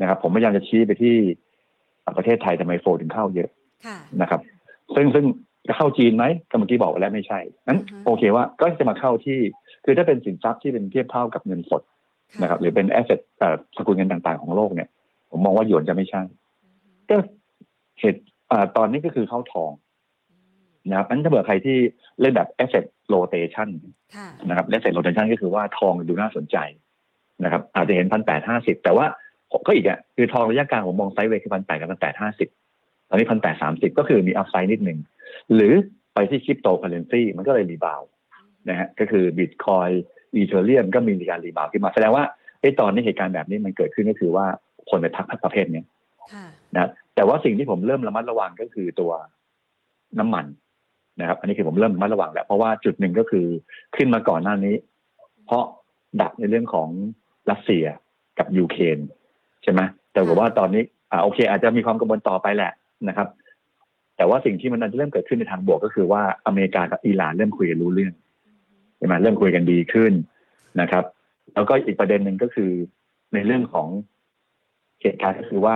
[0.00, 1.16] นะครับผมพยายามจะชี้ไปที่
[2.16, 3.50] ประเทศไทยทำไม flow ถึงเข้าเยอะ
[3.86, 4.40] ค่ะนะครับ
[4.94, 5.24] ซึ่งซึ่ง
[5.66, 9.38] จะเข้าจีนไหมก็เมื่อกี้บอกไปแล้วไม่ใช่นั้นอือฮึโอเคว่าก็จะมาเข้าที่
[9.90, 11.82] คือถ้าเป็นสินทรัพย์ที่เป็นเทียบเท่ากับเงินสด
[12.42, 13.20] นะครับหรือเป็น asset
[13.76, 14.88] สกุลเงินต่างๆของโลกเนี่ย
[15.30, 16.22] ผมมองว่าหยวนจะไม่ใช่
[17.10, 17.16] ก็
[18.00, 18.20] เหตุ
[18.50, 19.70] อ่าตอนนี้ก็คือเข้าทอง
[20.88, 21.76] นะครับอันถ้าเผื่อใครที่
[22.20, 23.68] เล่นแบบ asset rotation
[24.16, 26.56] ค่ะนะครับ asset rotation ก็คือว่าทองดูน่าสนใจ
[27.44, 29.06] นะครับ อาจจะเห็นพันแปดห้าสิบแต่ว่า
[29.52, 32.48] ผมก็อีกอะคือทองระยะกลางผมมอง sideway คือพันแปดกับพันแปดห้าสิบ
[33.08, 34.98] ตอนนี้พันแปดสามสิบก็คือมี upside นิดหนึ่ง
[35.54, 35.72] หรือ
[36.14, 38.08] ไปที่คริปโตเคอเรนซีมันก็เลย rebound
[38.68, 42.24] นะฮะก็คือ Bitcoin Ethereum ก็มีการ rebound ขึ้นมาแสดงว่า
[42.60, 44.46] ไอ้ตอนนี้เหตุการณ์แบบนี้มันเกิดขึ้นก็คือว่า
[44.90, 45.86] คนไปทักประเภทเนี้ย
[46.32, 49.12] ค่ะนะแต่ว่าสิ่งที่ผมเริ่มระมัดระวังก็คือตัว
[50.18, 50.46] น้ำมัน
[51.20, 53.46] นะครับ อันนี้คือผมเริ่มระมัดระวังแล้วเพราะว่าจุดหนึ่งก็คือ
[53.96, 54.74] ขึ้นมาก่อนหน้านี้
[55.46, 55.64] เพราะ
[56.20, 56.88] ดักในเรื่องของ
[57.50, 57.84] รัสเซีย
[58.38, 58.98] กับยูเครน
[59.62, 59.80] ใช่ไหม
[60.12, 62.72] แต่ว่าตอนนี้อ่าโอเค อาจจะมีความกังวลต่อไปแหละ
[63.08, 63.28] นะครับ
[64.16, 68.14] แต่ว่าสิ่งที่มันอาจจะเริ่มเกิดขึ้นในทางบวกก็คือว่าอเมริกากับอิหร่านเริ่มคุยกันรู้เรื่อง
[68.98, 70.12] ใช่ไหมเริ่มคุยกันดีขึ้น
[70.80, 71.04] นะครับ
[71.54, 72.70] แล้วก็อีกประเด็นหนึ่งก็คือ
[73.34, 73.88] ในเรื่องของ
[75.02, 75.74] เหตุการณ์ก็คือว่า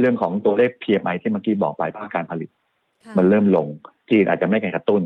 [0.00, 2.50] เรื่องของตัวเลข PMI ที่เมื่อกี้บอกไปภาคการผลิต
[3.04, 3.66] ค่ะมันเริ่มลง
[4.10, 5.02] จีนอาจจะไม่การกระตุ้น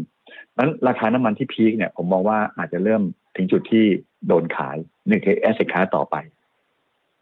[0.59, 3.03] นั้นราคาน้ำมันที่พีคเนี่ย ผมมองว่าอาจจะเริ่ม
[3.37, 3.85] ถึงจุดที่
[4.27, 4.77] โดนขาย
[5.09, 6.16] นี่คือแอสเซทค้าต่อไป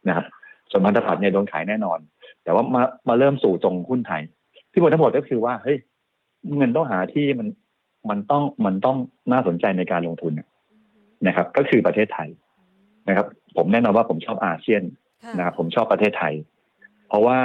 [0.09, 0.27] นะครับ
[0.71, 1.99] ส่วนพันธบัตรเนี่ยโดนขายแน่นอน
[2.45, 4.23] แต่ว่ามามาเริ่มสู่ตรงหุ้นไทย
[4.73, 5.79] ที่ผมทั้งหมดก็คือว่าเฮ้ย
[6.57, 7.47] เงินต้องหาที่มัน
[8.11, 8.97] มันต้องมันต้อง
[9.33, 10.33] น่าสนใจในการลงทุน
[11.27, 12.29] นะครับ ก็คือประเทศไทย
[13.09, 14.83] นะครับ ผมแน่นอนว่าผมชอบอาเซียน
[15.25, 16.35] ค่ะนะครับผมชอบประเทศไทย
[17.09, 17.39] เพราะว่า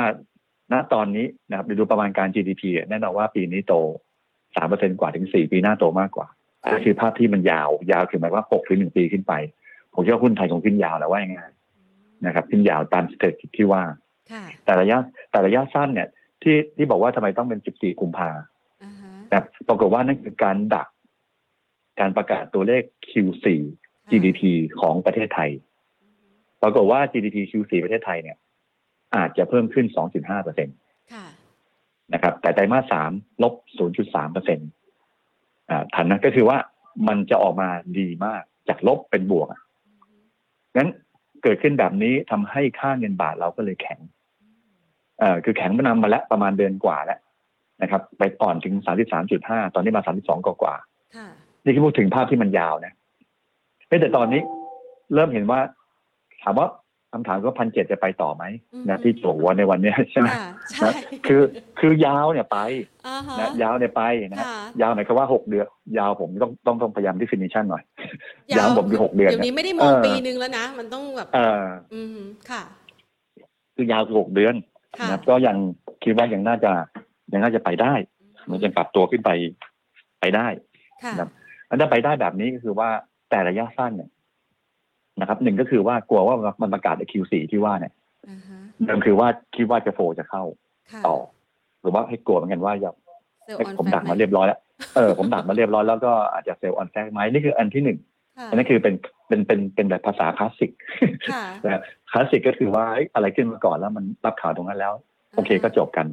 [0.71, 3.73] ณตอนนี้นะครับดูประมาณการ GDP เนี่ยแน่นอนว่าปีนี้โต
[4.55, 6.27] สามเปอร์เซ็นกว่าถึงสี่ปีหน้าโตมากกว่า
[6.71, 9.33] ก็คือภาพที่มันยาวยาวคือหมายว่าหกถึงหนึ่งปีขึ้นไป
[9.93, 11.37] ผมเชื่อว่าหุ้นไทยคงขึ้นยาวแล้วว่าอย่างไง
[12.25, 13.83] นะครับ ขึ้นยาวตามสเตติที่ว่า
[14.31, 14.97] ค่ะแต่ระยะ
[15.31, 16.07] แต่ระยะสั้นเนี่ย
[16.41, 18.29] ที่ที่บอกว่าทำไมต้องเป็น14กุมภา
[19.33, 20.87] อ่าฮะแต่ปรากฏว่านั่นคือการดัก
[21.99, 23.45] การประกาศตัวเลข Q4
[24.09, 24.41] GDP
[24.79, 25.51] ของประเทศไทย
[26.61, 28.37] ปรากฏว่า GDP Q4 ประเทศไทยเนี่ย
[29.15, 30.71] อาจจะเพิ่มขึ้น 2.5เปอร์เซ็นต
[31.13, 31.25] ค่ะ
[32.13, 33.11] นะครับ แต่ไตรมาสสาม
[33.43, 33.53] ลบ
[33.93, 34.69] 0.3เปอร์เซ็นต์
[35.69, 36.57] อ่าทันนะก็คือว่า
[37.07, 39.61] มันจะออกมาดีมากจากลบเป็นบวกอะ
[40.77, 40.89] งั้น
[41.43, 43.99] เกิดขึ้นแบบนี้ทำให้ค่าเงินบาทเราก็เลยแข็ง
[45.19, 47.19] เอ่อคือแข็งมานำมาแล้วประมาณเดือนกว่าแล้ว
[47.81, 48.73] นะครับ ไปอ่อนถึง
[49.25, 50.75] 33.5 ตอนนี้มา 32 กว่ากว่า
[51.15, 52.93] ค่ะๆนี่คือพูดถึงภาพที่มันยาวนะ
[53.87, 54.41] เฮ้ยแต่ตอนนี้
[55.13, 55.59] เริ่มเห็นว่า
[56.43, 56.67] ถามว่า
[57.13, 60.93] คำถามก็พันเจ็ดจะไปต่อไหมอืมนะที่โจวในวันเนี้ยใช่ไหมค่ะใช่นะ
[61.27, 61.41] คือ
[61.79, 62.59] คือยาวเนี่ยไป
[63.07, 65.67] อ่าฮะนะยาวเนี่ยไปนะฮะค่ะยาวหมายความว่าหกเดือน
[65.97, 67.83] ยาวผมต้องต้องต้องพยายาม definition หน่อย
[68.57, 72.17] ยาวผมคือหกเดือนเดี๋ยวนะนี้ไม่ได้มองเออปีนึงแล้วนะมันต้องแบบเอออืม
[72.49, 72.63] ค่ะ
[73.75, 74.53] คือยาวคือหกเดือน
[74.97, 75.55] ค่ะนะครับก็ยัง
[76.03, 76.71] คิดว่ายังน่าจะ
[77.33, 77.93] ยังน่าจะไปได้
[78.49, 79.29] มันยังปรับตัวขึ้นไป
[80.19, 80.47] ไปได้
[81.03, 81.29] ค่ะครับ
[81.69, 82.89] อันถ้าไปได้แบบนี้ก็คือว่า
[83.29, 84.09] แต่ระยะสั้นเนี่ย
[85.19, 87.93] นะครับหนึ่งก็คือว่ากลัวว่ามันประกาศใน Q4 ที่ว่าเนี่ย
[88.29, 90.43] อ่าฮะเดิมคือว่าคิดว่าจะโฟจะเข้า
[90.91, 91.17] ค่ะต่อ
[91.81, 92.91] หรือว่าให้กลัวเหมือนกันว่าอย่า
[93.43, 94.59] sell ให้ on ผม fact ดักมาเรียบร้อยแล้ว
[94.95, 97.97] เออผมดักมาเรียบร้อยแล้วก็อาจจะ sell on fact ไหมนี่คืออันที่หนึ่ง
[98.37, 98.95] ค่ะอันนั้นคือเป็น
[99.27, 100.71] เป็นเป็นเป็นแบบภาษาคลาสสิก
[101.31, 104.93] ค่ะนะคลาสสิกก็คือว่าเอ้ยอะไรขึ้นมาก่อนแล้วมันรับข่าวตรงนั้นแล้ว
[105.35, 106.05] โอเคก็จบกัน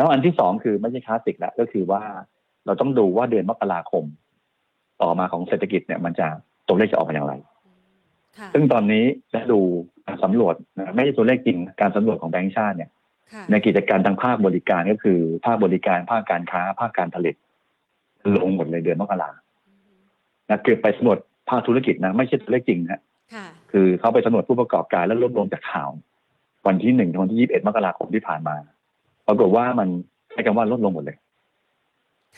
[0.00, 2.02] แล้วอันที่สองคือไม่ใช่คลาสสิกแล้วก็คือว่า
[2.66, 4.04] เราต้องดูว่าเดือนมกราคม
[5.02, 6.26] ต่อมาของเศรษฐกิจเนี่ยมันจะ
[6.68, 7.34] ตัวเลขจะออกมาอย่างไร
[8.38, 9.60] ค่ะซึ่งตอนนี้ได้ดู
[10.06, 12.90] การสำรวจนะไม่ใช่ตัวเลขจริงการสำรวจของแบงก์ชาติเนี่ย
[13.32, 17.34] ค่ะในกิจการทางภาคบริการก็คือ ภาคบริการภาคการค้า ภาคการผลิต
[18.36, 19.30] ลงหมดเลยเดือนมกรา
[20.50, 23.00] นะคือไปสำรวจภาคธุรกิจนะ ไม่ใช่ตัวเลขจริงนะ
[23.34, 25.90] ค่ะคือเขาไปสำรวจผู้ประกอบการแล้วรวบรวมจากข่าว
[26.66, 28.56] วันที่หนึ่งถึงวันที่ยี่สิบเอ็ดมกราคมที่ผ่านมา
[29.30, 29.88] ปรากฏว่ามัน
[30.32, 31.16] ใช้คำว่าลดลงหมดเลย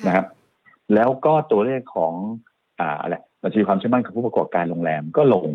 [0.07, 0.27] นะครับ
[0.95, 2.15] แล้วก็ตัวเลขของ
[2.81, 5.47] อ่าอะไรบัญชีความเชื่อมั่นของผู้ประกอบการโรงแรมก็ลง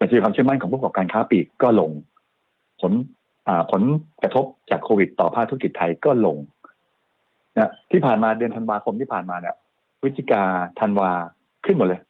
[0.00, 1.90] บัญชีความเชื่อมั่นของผู้ประกอบการค้าปลีกก็ลง
[2.80, 2.92] ผล
[3.48, 3.82] อ่าผล
[4.22, 6.36] กระทบจากโควิดต่อภาคธุรกิจไทยก็ลง
[7.56, 9.54] นะที่ผ่านมาเดือนธันวาคมที่ผ่านมาเนี่ย
[10.00, 10.42] พฤศจิกา
[10.80, 11.10] ธันวา
[11.64, 12.00] ขึ้นหมดเลย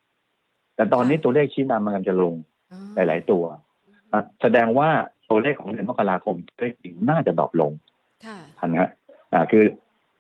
[0.76, 2.34] แต่ตอนนี้ตัวเลขชี้นำมันกำลังจะลง
[2.72, 3.42] อ๋อหลาย ๆ ตัว
[4.12, 4.88] อะแสดงว่า
[5.30, 7.93] ตัวเลขของเดือนมกราคมตัวเลขจริงน่าจะดรอปลงค่ะ
[8.58, 8.90] ทันนะฮะ
[9.32, 9.64] อ่าคือ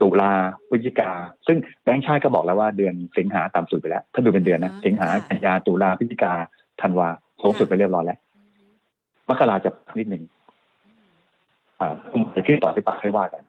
[0.00, 0.32] ตุลา
[0.68, 1.10] พฤศจิกา
[1.46, 6.32] ซึ่งแบงค์ชาติก็บอกแล้วว่าเดือนสิงหาต่ำสุดไปแล้ว ถ้าดูเป็นเดือนนะอ่าสิงหาค่ะกันยาตุลาพฤศจิกา
[6.80, 7.08] ธันวา
[7.42, 8.18] สูงสุดไปเรียบร้อยแล้ว
[9.28, 10.22] มกราจะนิดหนึ่ง
[11.80, 11.92] อ่า
[12.34, 13.42] จะขึ้นต่อที่ปากให้ว่ากัน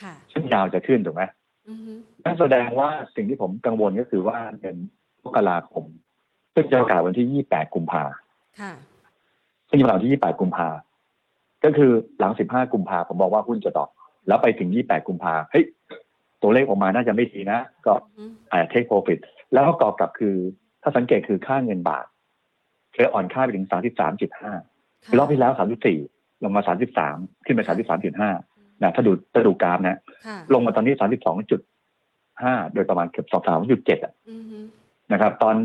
[0.00, 1.22] ค่ะซึ่งยาวจะขึ้นถูกไหม
[1.68, 1.92] อือฮึ
[2.24, 4.76] นั่นแสดงว่าสิ่งที่ผมกังวลก็คือว่าเดือน
[5.24, 5.84] มกราคม
[6.54, 8.02] ซึ่งจะประกาศวันที่ 28 กุมภา
[8.60, 8.72] ค่ะ
[9.68, 10.68] ซึ่งจะประกาศวันที่ 28 กุมภา
[11.64, 13.90] ก็คือหลัง 15 กุมภาผมบอกว่าหุ้นจะดรอป
[14.28, 15.64] แล้วไปถึง 28 กุมภาเฮ้ย
[16.42, 19.18] ตัวเลขออกมาน่าจะไม่ดีนะ ก็อือฮึอาจจะเทคโปรฟิต
[19.52, 20.36] แล้วก็กอบกับคือ
[20.82, 22.06] ถ้าสังเกตคือค่าเงินบาท
[22.94, 23.66] เคยอ่อนค่าไปถึง
[24.30, 25.52] 33.5คือรอบที่แล้ว
[25.98, 26.62] 34 ลงมา
[27.02, 27.60] 33 ขึ้นไป
[28.22, 30.94] 33.5นะถ้าดูถ้าดูกราฟนะค่ะลงมาตอนนี้
[31.80, 33.26] 32.5 โดยประมาณเกือบ
[33.66, 34.58] 23.7อะอือฮึ
[35.12, 35.56] นะครับ ตอน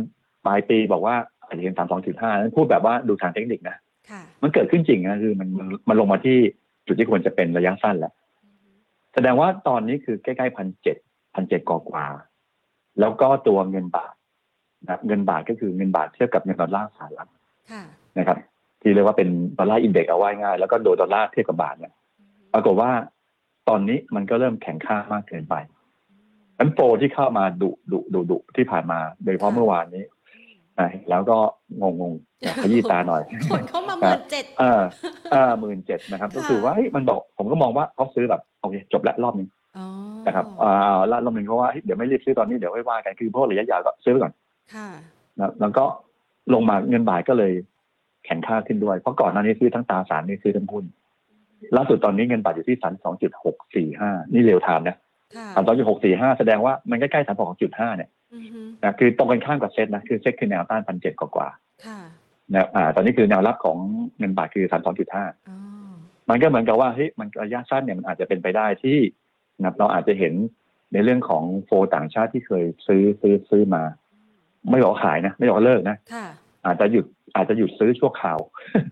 [0.46, 1.74] ปลายปีบอกว่าอาจจะเห็น
[2.08, 3.85] 32.5 นั้นพูดแบบว่าดูทางเทคนิคนะค่ะ
[4.42, 6.38] มันเกิดขึ้นจริงนะคือมันมันมันลงมาที่
[6.88, 8.14] จุดที่ควรจะเป็นระยะสั้นแล้ว
[9.14, 10.98] แสดงว่าตอนนี้คือใกล้ๆพันเจ็ด
[11.36, 14.14] พันเจ็ดกว่าๆแล้วก็ตัวเงินบาท
[14.82, 17.30] นะครับเงินบาทก็คือเงินบาทเทียบกับเงินดอลลาร์สหรัฐ
[17.72, 17.84] ค่ะ
[18.18, 18.38] นะครับ
[18.82, 21.94] ที่เรียกว่าเป็น dollar index เอาไว้ง่าย แล้วก็โดยดอลลาร์เทียบกับบาทเนี่ย
[22.54, 22.92] ปรากฏว่า
[23.70, 25.56] ตอนนี้มันก็เริ่มแข็งค่ามากเกินไป
[26.60, 30.04] นั้นโปรที่เข้ามาดุดุดุดุที่ผ่านมา โดยเฉพาะเมื่อวานนี้
[30.80, 31.38] อะแล้วก็
[31.82, 34.82] งงงๆขยี้ตาหน่อยคนเข้ามาหมื่นเจ็ดเออ
[35.32, 39.86] เออหมื่นเจ็ดนะครับ ก็คือว่าเฮ้ยมันบอกผมก็มองว่าเขาซื้อแบบโอเคจบแล้วรอบนึงอ๋อ
[40.28, 44.34] นะครับอ่าแล้วรอบนึงเพราะว่าเฮ้ยเดี๋ยวไม่รีบซื้อตอนนี้เดี๋ยวไว้ว่ากันคือเพราะระยะยาวก็ซื้อไปก่อน
[44.76, 44.88] ค่ะ
[45.40, 45.86] นะแล้วก็
[46.54, 47.54] ลงมาเงินบาทก็เลย
[48.26, 50.86] แข็งค่าขึ้นด้วย เพราะก่อนหน้านี้ซื้อทั้งตราสารนี่ซื้อทั้งหุ้น
[51.76, 55.05] ล่าสุดตอนนี้เงินบาทอยู่ที่สามสองจุดหกสี่ห้านี่ real time นะค่ะ
[55.56, 61.48] สามสองจุดหกสี่ห้าแสดงว่ามันใกล้ๆสามสองจุดห้าเนี่ยอือฮึนะคือตรงกันข้ามกับเซ็ตนะคือเซ็ตคือแนวต้านพันเจ็ดกว่า
[61.86, 63.78] ค่ะๆนะอ่า ตอนนี้คือแนวรับของ
[64.18, 65.58] เงินบาทคือสามสองจุดห้าอ๋อ
[66.30, 69.00] มันก็เหมือนกับว่าเฮ้ยมันระยะสั้นเนี่ยมันอาจจะเป็นไปได้ที่
[69.58, 70.34] นะครับเราอาจจะเห็น
[70.94, 73.84] ในเรื่องของ flow ต่างชาติที่เคยซื้อซื้อซื้อมา
[74.70, 76.26] ไม่บอกขายนะ ไม่บอกเลิกนะค่ะ
[76.66, 78.40] อาจจะหยุดอาจจะหยุดซื้อชั่วคราว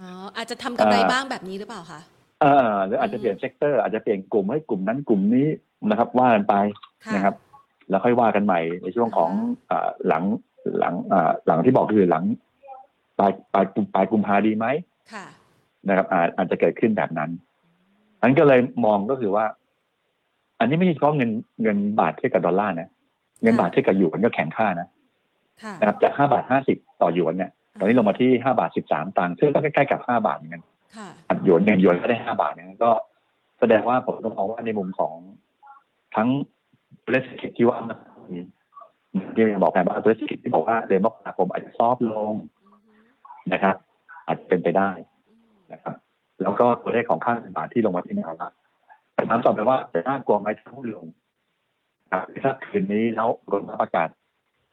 [0.02, 2.00] อ๋ออาจจะทำกำไรบ้างแบบนี้หรือเปล่าคะ
[2.42, 5.48] เออหรืออาจจะเปลี่ยน sector อาจจะเปลี่ยนกลุ่มให้กลุ่มนั้นกลุ่มนี้
[5.90, 6.56] นะครับ ว่ากันไป
[7.06, 7.36] ค่ะนะครับ
[7.90, 9.32] แล้วค่อยว่ากันใหม่ในช่วงของ
[9.70, 10.24] อ่าหลัง
[10.80, 12.24] หลังอ่าหลังที่บอกคือหลัง
[13.18, 14.66] ปลายปลายปลายกุมภาดีไหม
[15.14, 15.26] ค่ะ
[15.88, 17.30] นะครับ อาจอาจจะเกิดขึ้นแบบนั้น
[18.22, 19.46] อันก็เลยมองก็คือว่า
[20.60, 22.90] อันนี้ไม่ใช่เฉพาะเงินเงินบาทเทียบกับดอลลาร์นะ
[23.42, 24.88] เงินบาทเทียบกับหยวนก็แข็งค่านะ
[25.64, 30.64] ค่ะนะครับจากห้าบาทห้าสิบต่อหยวนเนี่ยตอนนี้ลงมาที่ห้าบาทสิบสามตังค์ซึ่งก็ใกล้ๆกับห้าบาทเหมือนกัน
[30.98, 32.92] ค่ะอัดหยวนหนึ่งหยวนก็ได้ห้าบาทเนี่ยก็
[33.60, 35.14] แสดงว่าผมต้องมองว่าในมุมของ
[36.16, 36.28] ทั้ง
[37.10, 37.98] เศรษฐกิจที่ว่ามัน
[38.32, 38.40] มี
[39.36, 42.34] ที่บอกแผนว่าเศรษฐกิจที่บอกว่าเดือนมกราคมอาจจะซอฟต์ลง
[43.54, 43.76] นะครับ
[44.28, 44.92] อาจจะเป็นไปได้
[45.74, 45.96] นะครับ
[46.42, 48.52] แล้วก็ตัวเลขของค่าเงินบาทที่ลงมาที่แนวรับ
[49.14, 51.06] แต่ถามต่อไปว่าจะน่ากลัวไหมถ้าหุ้นลง
[52.12, 54.10] ครับถ้าคืนนี้แล้วกรมประกาศ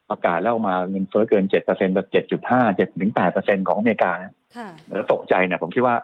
[0.09, 5.95] ประกาศแล้วมาเงินเฟ้อเกินเจ็ดเปอร์เซ็นต์แบบเจ็ดจุดห้าเจ็ดถึงแปดเปอร์เซ็นของอเมริกานะค่ะแล้วตกใจเนี่ยผมคิดว่า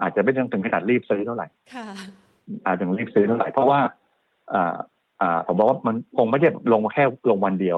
[0.00, 1.86] อาจจะไม่ต้องถึงขนาดรีบซื้อเท่าไหร่ค่ะ
[2.66, 4.01] อาจจะรีบซื้อเท่าไหร่เพราะว่าอ่าอ่า
[5.46, 7.76] ผมบอกว่ามันคงไม่ได้ลงมาแค่ลงวันเดียว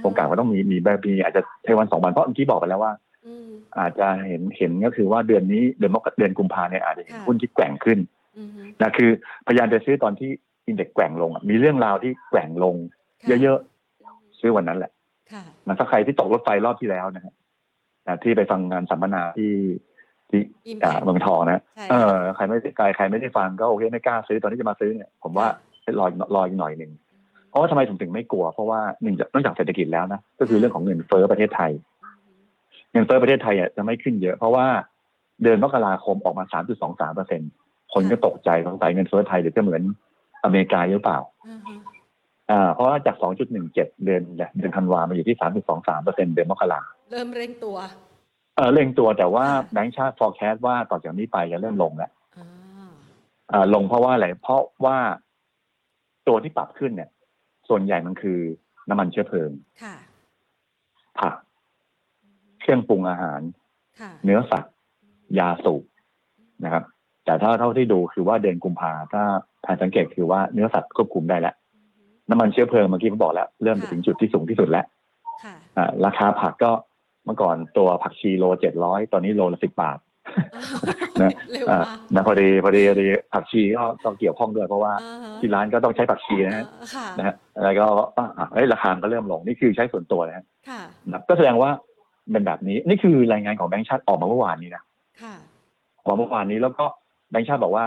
[0.00, 2.92] โครงการก็ต้องมีมีแบบมีอาจจะใช้วันสองวันเพราะเมื่อกี้บอกไปแล้วว่า
[3.26, 3.48] อืม
[3.78, 7.98] อาจจะเห็นเห็นก็คือว่าเดือนนี้เดือนมกราเดือนกุมภาเนี่ยอาจจะเห็นค่ะหุ้นที่แกว่งขึ้น
[8.36, 9.10] อืมนะคือ
[9.46, 10.30] พยายามจะซื้อตอนที่
[10.66, 12.74] อินเด็กซ์แกว่งลงอะมีเรื่องราวที่แกว่งลง
[13.42, 14.92] เยอะๆซื้อวันนั้นแหละ
[15.32, 17.34] ค่ะนะถ้าใครที่ตกรถไฟรอบที่แล้วนะฮะ
[18.06, 19.54] นะที่ไปฟังงานสัมมนาที่
[20.30, 25.46] ที่อิมอ่าเมืองทองนะใช่เออใครไม่ได้ใครใครไม่ได้ฟังก็โอเคไม่กล้าซื้อตอนที่จะมาซื้อเนี่ย ผมว่า
[25.98, 26.92] รอรออีกหน่อยหนึ่ง
[27.48, 31.72] เพราะว่าทำไมถึงถึงไม่กลัว เพราะว่าหนึ่งจากนอกจากเศรษฐกิจแล้วนะก็คือเรื่องของเงินเฟ้อประเทศไทย
[32.92, 34.66] เงินเฟ้อประเทศไทยอะจะไม่ขึ้นเยอะ เพราะว่า
[35.42, 36.44] เดือนมกราคมออกมา
[36.80, 37.40] 3.23เปอร์เซ็น
[37.92, 39.82] คนก็ตกใจสงสัยเงินเฟ้อไทยเดี๋ยวจะเหมือน
[40.44, 41.80] อเมริกาหรือเปล่าอืมอืม
[42.50, 43.16] อ่าเพราะว่าจาก
[43.60, 45.36] 2.17 เดือนเนี่ยเดือนธันวามาอยู่ที่
[45.70, 47.76] 3.23เปอร์เซ็นเดือนมกราเริ่มเร่งตัว
[48.56, 52.46] เออเร่งตัวแต่ว่าค่ะแบงก์ชาติ forecast ว่าต่อจากนี้ไปจะเริ่มลงแล้วอ่า
[53.52, 54.98] อ่าลงเพราะว่าอะไรเพราะว่า
[56.28, 57.10] ตัวที่ปรับขึ้นเนี่ย
[57.68, 58.38] ส่วนใหญ่มันคือ
[58.88, 59.50] น้ำมันเชื้อเพลิง
[59.82, 59.94] ค่ะ
[61.18, 61.34] ผัก
[62.60, 63.40] เครื่องปรุงอาหาร
[64.00, 64.74] ค่ะเนื้อสัตว์
[65.38, 65.84] ยาสูบ
[66.64, 66.84] นะครับ
[67.24, 69.22] แต่ถ้าเท่าที่ดูคือว่าเดือนกุมภาถ้า
[69.66, 71.54] ทางสังเกตคือว่าเนื้อสัตว์ควบคุมได้แล้ว
[72.30, 74.86] น้ำมันเชื้อเพลิงเมื่อกี้ผมบอกแล้ว เริ่มจะถึงจุดที่สูงที่สุดแล้ว
[75.44, 76.72] ค่ะอ่าราคาผักก็
[77.24, 79.98] เมื่อก่อนตัวผักชีโลเจ็ดร้อยตอนนี้โลละสิบบาท
[81.22, 87.84] นะเร็วอ่ามากนะพอดีพอดีพอดีผักชีก็ต้องเกี่ยวข้องด้วยเพราะว่าอ่าฮะที่ร้านก็ต้องใช้ผักชีนะฮะอ่าค่ะนะฮะแล้วก็
[88.18, 91.70] อ่าเอ้ยราคามันก็เริ่มลงนี่คือใช้ส่วนตัวนะฮะค่ะนะก็แสดงว่า
[92.30, 94.82] เป็นแบบนี้นี่คือรายงานของแบงก์ชาติออกมาเมื่อวานนี้นะ
[95.22, 95.34] ค่ะ
[95.96, 96.84] ออกมาเมื่อวานนี้แล้วก็
[97.30, 97.84] แบงก์ชาติบอกว่า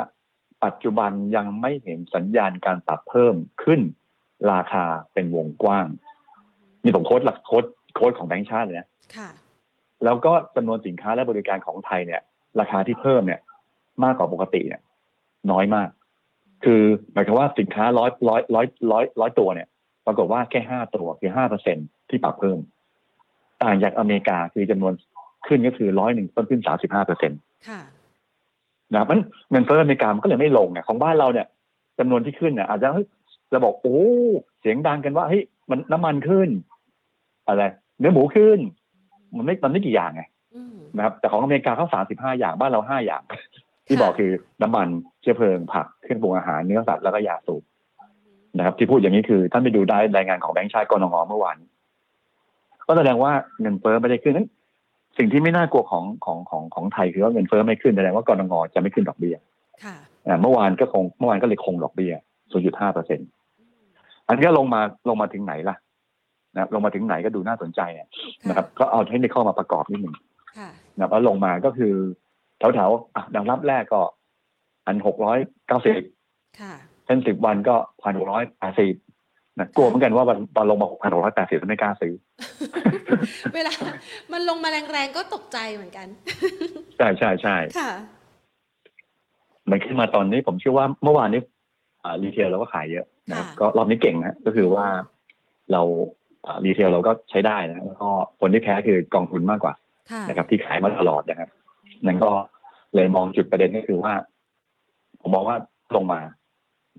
[0.66, 3.82] ปัจจุบันยังไม่เห็นสัญญาณการปรับเพิ่มขึ้น
[4.52, 5.86] ราคาเป็นวงกว้าง
[6.84, 9.30] นี่ผมโค้ดหลักโค้ดโค้ดของแบงก์ชาติเลยนะค่ะ
[10.04, 12.22] แล้วก็จำนวนสินค้าและบริการของไทยเนี่ย
[12.60, 13.42] ราคาที่เพิ่มเนี่ย
[14.04, 14.82] มากกว่าปกติเนี่ย
[15.52, 15.90] น้อยมาก
[16.64, 16.82] คือ
[17.14, 19.68] หมายความว่าสินค้าร้อยร้อยร้อยร้อยร้อยตัวเนี่ย
[20.06, 21.78] ปรากฏว่าแค่ห้าตัวคือห้าเปอร์เซ็น
[22.10, 22.58] ที่ปรับเพิ่ม
[23.64, 24.94] ต่างจากอเมริกาคือจำนวน
[25.48, 27.36] ขึ้นก็คือร้อยหนึ่งต้นขึ้นสามสิบห้าเปอร์เซ็นต
[27.68, 27.82] ค่ะ
[28.92, 29.20] นะครับมัน
[29.52, 31.48] เงินเฟ้ออเมริกามันก็เลยไม่ลงเนี่ยของบ้านเราเนี่ย
[32.00, 33.08] จำนวนที่ขึ้นเนี่ยอาจจะเฮ้ย
[33.52, 34.00] จะบอกโอ้
[34.60, 36.50] เสียงดังกันว่าเฮ้ยมันน้ำมันขึ้น
[37.46, 37.64] อะไร
[38.00, 38.60] เนื้อหมูขึ้น
[39.36, 40.35] มันไม่มันไม่กี่อย่างไงอืม
[40.96, 43.24] นะครับแต่ของอเมริกาเขาสามสิบห้าอย่างบ้านเราห้าอย่าง
[43.88, 44.32] ที่บอกคือ
[44.62, 44.88] น้ำมัน
[45.22, 47.64] เชื้อเพลิงผักเครื่องปรุงอาหารเนื้อสัตว์แล้วก็ยาสูบ
[48.58, 51.58] นะครับที่พูดอย่างนี้คือท่านไปดูได้รายงานของแบงก์ชาติกรงเมื่อวาน
[52.88, 53.32] ก็แสดงว่า
[53.62, 54.48] เงินเฟ้อไม่ได้ขึ้นนั้น
[55.18, 59.36] สิ่งที่ไม่น่ากลัวของของของของไทยคือว่าเงินเฟ้อไม่ขึ้นแสดงว่ากรงจะไม่ขึ้นดอกเบี้ย
[59.84, 59.96] ค่ะ
[60.28, 62.14] อ่าเมื่อวานก็คงเมื่อวานก็เลยคงดอกเบี้ย
[62.54, 63.28] 0.5เปอร์เซ็นต์
[64.28, 65.76] อันนี้ก็ลงมาลงมาถึงไหนล่ะ
[66.54, 68.08] นะครับลงมาถึงไหนก็ดูน่าสนใจเนี่ย
[68.50, 70.16] นะครับ ก็เอาเทคนิคเข้ามาประกอบนิดหนึ่ง
[70.58, 71.94] ค่ะ นะครับแล้วลงมาก็คือ
[72.60, 74.02] แถวแถวๆอะดังรับแรกก็
[74.86, 75.94] อันหกร้อยเก้าสิบ
[76.60, 76.74] ค่ะ
[77.06, 78.96] เส้นสิบวันก็พันหกร้อยแปดสิบ
[79.60, 82.14] นะกลัวเหมือนกันว่าวันตอนลงมาพันหกร้อยแปดสิบไม่กล้าซื้อ
[83.56, 83.74] เวลา
[84.32, 86.08] มันลงมาแรงๆก็ตกใจเหมือนกัน
[86.98, 87.92] ใช่ใช่ใช่ค่ะ
[89.70, 91.42] มันขึ้นมาตอนนี้ผมเชื่อว่าเมื่อวานนี้
[92.04, 94.86] อ่ารีเทลเราก็ขายเยอะนะครับค่ะก็รอบนี้เก่งนะก็คือว่า
[95.72, 95.82] เรา
[96.46, 99.85] อ่ารีเทลเราก็ใช้ได้นะแล้วก็คนที่แพ้คือกองทุนมากกว่าค่ะ
[100.30, 101.50] นะครับที่ขายมาตลอดนะครับ
[102.06, 102.32] นั่นก็
[102.96, 104.14] เลยมองจุดประเด็นก็คือว่า
[105.22, 105.58] ผมมองว่า
[105.96, 106.22] ลงมา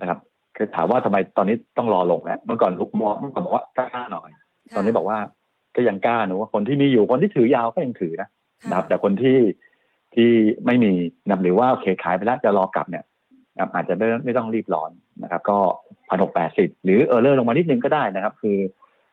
[0.01, 0.19] นะครับ
[0.57, 4.31] คือถามว่าทำไมตอนนี้ต้องรอลงแล้วเมื่อก่อนลุกมองเมื่อก่อนบอกว่ากล้าๆหน่อย
[4.77, 5.19] ตอนนี้บอกว่า
[5.77, 8.29] ก็ยังกล้าหนูว่าคนที่มีอยู่คนที่ถือยาวก็ยังถือนะ
[8.63, 9.39] ค่ะนะครับ แต่คนที่
[10.15, 10.31] ที่
[10.67, 10.93] ไม่มี
[11.25, 13.05] นะครับหรือว่าโอเคขายไปแล้วจะรอกลับเนี่ย
[13.55, 14.91] นะครับอาจจะไม่ไม่ต้องรีบร้อน
[15.23, 15.59] นะครับ ก็
[16.09, 18.57] พันหกแปดสิบหรือ error ลงมานิดนึงก็ได้นะครับ คือ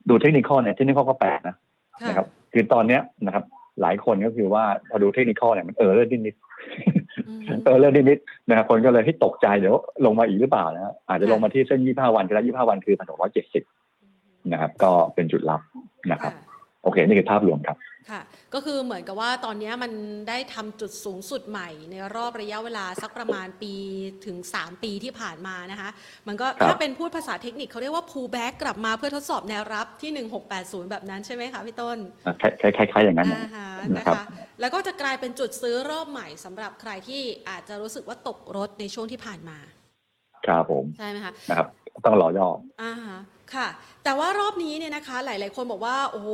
[0.09, 1.55] ดูเทคนิคเนี่ยเทคนิคก็แปลกนะ
[2.01, 3.43] ค่ะนะครับ คือตอนเนี้ยนะครับ
[3.81, 6.35] หลายคนก็คือว่าพอดูเทคนิคเนี่ยมัน error นิดนิด
[7.27, 13.63] อืม error นิดนิดนะครับคนก็เลยให้ตกใจเดี๋ยวลงมาอีกหรือเปล่านะฮะอาจจะลงมาที่เส้นยี่ห้าวันก็ได้ยี่ห้าวันคือพันหกร้อยเจ็ดสิบ
[14.51, 15.61] นะครับ ก็เป็นจุดรับ
[16.11, 17.77] นะครับค่ะโอเค นี่คือภาพรวมครับ
[18.09, 18.21] ค่ะ
[18.53, 19.91] ก็คือเหมือนกับว่าตอนนี้มัน
[20.29, 23.73] ได้ทำจุดสูงสุดใหม่ ในรอบระยะเวลาสักประมาณปี
[24.25, 25.89] ถึง 3 ปีที่ผ่านมานะคะ
[26.27, 30.11] มันก็ครับถ้าเป็นพูดภาษาเทคนิคเขาเรียกว่า pull back กลับมาเพื่อทดสอบแนวรับที่
[30.51, 34.27] 1680 แบบนั้นใช่ไหมคะพี่ต้นอะคล้ายคล้ายคล้ายอย่างนั้นนะอ่าฮะนะนะครัคะบ
[34.59, 39.57] แล้วก็จะกลายเป็นจุดซื้อรอบใหม่สำหรับใครที่อาจจะรู้สึกว่าตกรถในช่วงที่ผ่านมา
[40.47, 41.67] ครับผม ใช่ไหมคะนะครับ
[42.05, 42.49] ต้องรอย่อ
[42.81, 43.17] อ่าฮะ
[43.55, 43.67] ค่ะ
[44.03, 46.29] แต่ว่ารอบนี้เนี่ยนะคะหลาย ๆ คนบอกว่า โอ้โห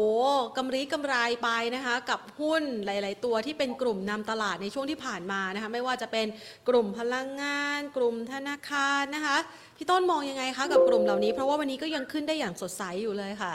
[0.58, 6.28] กำไรกำไรไปนะคะ กับหุ้นหลาย ๆ ตัวที่เป็นกลุ่มนำตลาดในช่วงที่ผ่านมานะคะ ไม่ว่าจะเป็น
[6.70, 9.38] กลุ่มพลังงาน กลุ่มธนาคารนะคะ
[9.78, 13.54] พี่ต้นมองยังไงคะกับกลุ่มเหล่านี้ เพราะว่าวันนี้ก็ยังขึ้นได้อย่างสดใสอยู่เลยค่ะ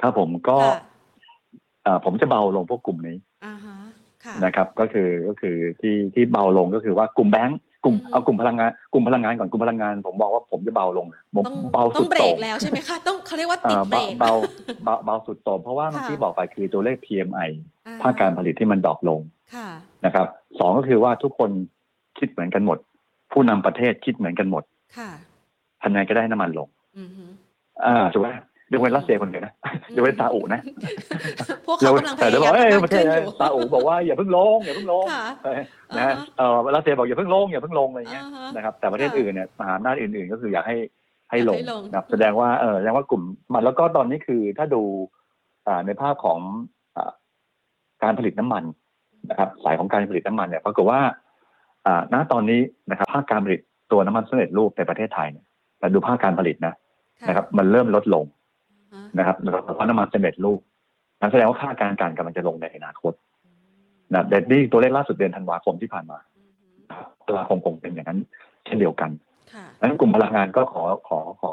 [0.00, 0.80] ครับผมก็ค่ะ
[1.84, 3.76] เอ่อผมจะเบาลงพวกกลุ่มนี้อ่าฮะ
[4.24, 14.32] ค่ะนะครับ ก็คือก็คือที่ที่เบาลงก็คือว่ากลุ่มแบงก์ กลุ่มอืมเอากลุ่มพลังงานกลุ่มพลังงานก่อนกลุ่มพลังงาน ผมบอกว่าผมจะเบาลงผมต้องเบาต้สุองดเบรโต่กงแล้วใช่ไหมคะต้องเขาเรียกว่าเอ่ติดอเบรเบากเบา
[14.84, 17.50] เบาเบาสุดโต่งเพราะว่าเมื่อกี้ค่ะบอกไปคือตัวเลข PMI
[17.86, 19.20] อ่ภาคการผลิตที่มันดรอปลง
[19.54, 19.68] ค่ะ
[20.04, 20.26] นะครับ
[20.58, 21.50] สองก็คือว่าทุกคน
[22.18, 22.78] คิดเหมือนกันหมด
[23.32, 24.62] ผู้นำประเทศคิดเหมือนกันหมด
[24.98, 25.10] ค่ะ
[25.82, 26.68] ทำไงก็ได้น้ำมันลง
[26.98, 27.24] อือฮึ
[27.84, 28.28] อ่าถูกไหม
[28.72, 29.52] ยกเว้นรัสเซียคนเดียวนะ
[29.96, 30.60] ยกเว้นซาอุนะ
[31.66, 40.76] พวกเขากำลังพแต่ยาจะบยาอกมเอ้ยทำประเทขึ้ศนอยู่ซาอุบอกว่าอย่าเพิ่งลงอย่าเพิ่งลงค่ะเอออ่านะฮะเออรัสเซียบอกอย่าเพิ่งลงอย่าเพิ่งลงอะไรเงี้ยอ่าฮะนะครับแต่ประเทศค่ะอื่นเนี่ยมหาอำนาจอื่นๆ ก็คืออยากให้
[41.30, 44.82] ให้ลงให้ลงนะครับแสดงว่าเออแสดงว่ากลุ่มมันแล้วก็ตอนนี้คือถ้าดู
[45.66, 46.38] อ่าในภาพของ
[46.96, 47.12] อ่า
[48.02, 48.64] การผลิตน้ำมัน
[49.30, 51.00] นะครับสายของการผลิตน้ำมันเนี่ยปรากฏว่า
[51.86, 53.60] อ่าณตอนนี้นะครับภาคการผลิต
[53.92, 55.44] ตัวน้ำมันสำเร็จรูปในประเทศไทยเนี่ย
[55.78, 56.74] แต่ดูภาคการผลิตนะ
[57.20, 58.40] ค่ะนะครับ มันเริ่มลดลงอ่าฮะ
[59.18, 60.60] นะครับแล้วก็เพราะน้ำมันสำเร็จรูป
[61.20, 63.12] นั่นแสดงว่าค่าการกลั่นกำลังจะลงในอนาคต
[64.12, 68.20] นะแต่นี่ตัวเลขล่าสุดเดือนธันวาคมที่ผ่านมาอือฮึนะครับตุลาคมคงเป็นอย่างนั้น
[68.66, 69.10] เช่นเดียวกัน
[69.52, 71.52] ค่ะดังนั้นกลุ่มพลังงานก็ขอขอขอ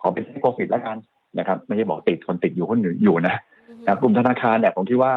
[0.00, 0.96] ขอเป็นที่โปรฟิตแล้วกัน
[1.38, 3.34] นะครับ ไม่ใช่บอกติดคนติดอยู่คนอยู่อยู่นะ
[3.68, 5.12] อือฮึนะครับกลุ่มธนาคารเนี่ยผมคิดว่า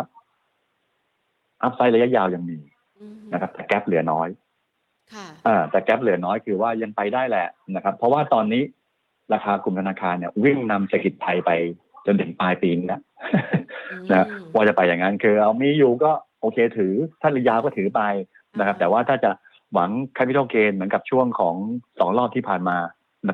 [1.63, 2.59] อัพไซด์ระยะยาวยังมี
[3.01, 4.27] อือฮึนะครับ แต่แกลบเหลือน้อย
[5.13, 8.63] ค่ะอ่าแต่แกลบเหลือน้อยคือว่ายังไปได้แหละนะครับ เพราะว่าตอนนี้
[9.33, 11.51] ราคากลุ่มธนาคารเนี่ยวิ่งนำเศรษฐกิจไทยไป
[12.05, 13.01] จนถึงปลายปีนี้แล้ว
[14.11, 18.01] นะอืมว่าจะไปอย่างนั้นคือเอามีอยู่ก็โอเคถือถ้าระยาวก็ถือไป
[18.59, 19.31] นะครับ แต่ว่าถ้าจะ
[19.73, 21.55] หวังค a ปิ t a l เกนเหมือนกับช่วงของ
[21.99, 22.77] สองรอบที่ผ่านมา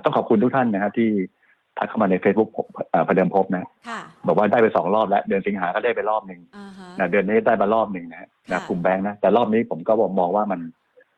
[0.03, 1.09] ต้องขอบคุณทุกท่านนะครับที่
[1.77, 2.49] ทักเข้ามาใน Facebook
[2.91, 10.59] เอ่อประเดิมพบนะค่ะบอกว่าได้ไปสองรอบแล้ว เดือนสิงหาก็ได้ไปรอบหนึ่งอ่าฮะนะเดือนนี้ได้มารอบหนึ่งนะนะค่ะกลุ่มแบงค์นะแต่รอบนี้ผมก็บอกมองว่ามัน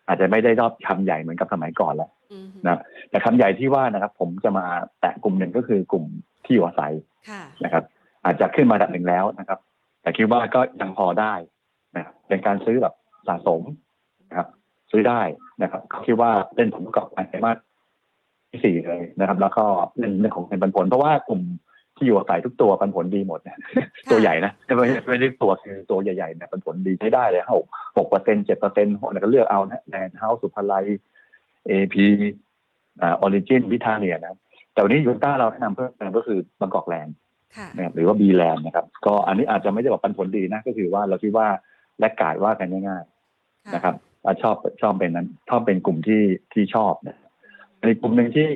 [0.08, 2.19] อาจจะไม่ได้รอบคำใหญ่เหมือนกับสมัยก่อนแล้วอือฮึ
[2.68, 4.66] นะแต่คำใหญ่ที่ว่านะครับ ผมจะมา
[5.00, 6.06] แตะกลุ่มหนึ่งก็คือกลุ่ม
[6.46, 6.94] ที่อยู่อาศัย
[7.30, 7.84] ค่ะนะครับ
[8.26, 9.60] อาจจะขึ้นมาระดับหนึ่งแล้วนะครับ
[10.02, 11.34] แต่คิดว่าก็ยังพอได้
[11.96, 12.94] นะครับเป็นการซื้อแบบ
[13.28, 13.62] สะสม
[14.30, 14.48] นะครับ
[14.92, 15.22] ซื้อได้
[15.62, 17.58] นะครับเขาคิดว่าเล่นผลประกอบการไตรมาส
[18.50, 19.66] ที่สี่เลยนะครับ แล้วก็
[19.98, 21.42] เล่นเรื่องของเงินปันผล เพราะว่ากลุ่ม
[21.98, 23.60] ที่อยู่อาศัยทุกตัวปันผลดีหมดนะ
[24.12, 27.66] ตัวใหญ่นะไม่ใช่ไม่ได้ตัวคือตัวใหญ่ๆเนี่ยปันผลดีใช้ได้เลยหก
[27.98, 30.86] หกเปอร์เซ็นต์เจ็ดเปอร์เซ็นต์แล้วก็เลือกเอานะแลนด์เฮาส์ศุภาลัย
[31.68, 32.06] AP
[33.02, 34.40] อ่าออริจินวิทาเนียนะ
[34.74, 37.16] แต่วันนี้หยวนต้าเราแนะนำเพิ่มเติมก็คือบางกอกแลนด์
[37.58, 41.48] ค่ะนะครับหรือว่า BLAND นะครับ ก็อันนี้อาจจะไม่ได้บอกปันผลดีนะ ก็คือว่าเราคิดว่า
[42.00, 43.96] laggard ว่ากันง่ายๆนะครับ
[44.26, 46.22] อ่าชอบชอบเป็นนั้นชอบเป็นกลุ่มที่
[46.54, 47.18] ที่ชอบนะ
[47.90, 48.48] อีกกลุ่มหนึ่งที่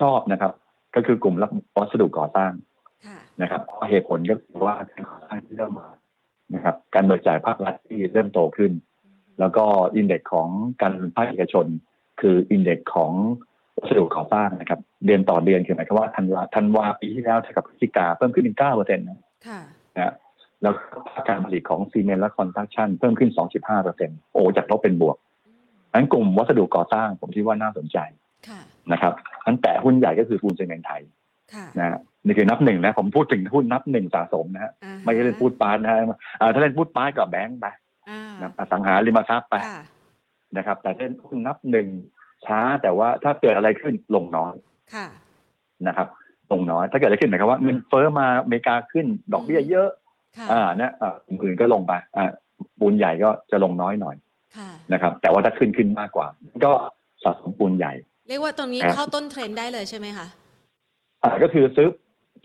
[0.00, 0.52] ชอบนะครับ
[0.94, 2.52] ก็คือกลุ่มรับวัสดุก่อสร้าง
[3.06, 5.88] ค่ะนะครับเพราะเหตุผลก็คือว่าการก่อสร้างที่เริ่มมา
[6.54, 8.72] นะครับ การเบิกจ่ายภาครัฐที่เริ่มโตขึ้น
[9.40, 9.64] แล้วก็
[9.96, 10.48] index ของ
[10.80, 11.66] การภาคเอกชน
[12.22, 13.12] คือ index ของ
[13.78, 19.60] วัสดุก่อสร้างนะครับ เดือนต่อเดือนคือหมายความว่าธันวาธันวาปีที่แล้วเท่ากับพฤศจิกาเพิ่มขึ้นถึงเก้าเปอร์เซ็นต์นะค่ะ
[19.96, 20.12] นะฮะ
[20.62, 25.16] แล้วก็ภาคการผลิตของซีเมนต์และ construction เพิ่มขึ้น 2.5เปอร์เซ็นต์โอ้จากลบเป็นบวก
[25.94, 27.98] นั้นกลุ่มวัสดุก่อสร้างผมคิดว่าน่าสนใจ
[28.48, 28.60] ค่ะ
[28.92, 29.12] นะครับ
[29.44, 31.02] อันแต่หุ้นใหญ่ก็คือปูนซีเมนต์ไทย
[31.54, 35.98] ค่ะนะฮะนี่คือนับหนึ่งนะ ผมพูดถึงหุ้นนับหนึ่งสะสมนะฮะอ่าฮะไม่ใช่เล่นพูดปาร์ตนะฮะ
[36.40, 37.66] อ่าถ้าเล่นพูดปาร์ตกับแบงก์ไป
[38.10, 39.80] อ่านะอสังหาริมทรัพย์ไปค่ะ
[40.56, 41.88] นะครับ แต่เล่นหุ้นนับหนึ่ง
[42.46, 44.54] ช้าแต่ว่าถ้าเกิดอะไรขึ้นลงน้อย
[44.94, 45.06] ค่ะ
[45.86, 46.08] นะครับ
[46.52, 49.88] ลงน้อย ถ้าเกิดอะไรขึ้นหมายความว่าเงินเฟ้อมาอเมริกาขึ้นดอกเบี้ยเยอะ
[50.38, 52.30] ค่ะอ่าเนี่ยอ่าอื่นก็ลงไปอ่า
[52.78, 54.16] ปูนใหญ่ก็จะลงน้อยหน่อย
[54.56, 56.26] ค่ะนะครับ แต่ว่าถ้าขึ้นขึ้นมากกว่า
[56.64, 56.72] ก็
[57.24, 57.92] สะสมปูนใหญ่
[58.28, 60.26] เรียกว่าตรงนี้ครับเข้าต้นเทรนด์ได้เลยใช่ไหมคะ
[61.22, 61.88] อ่าก็คือซื้อ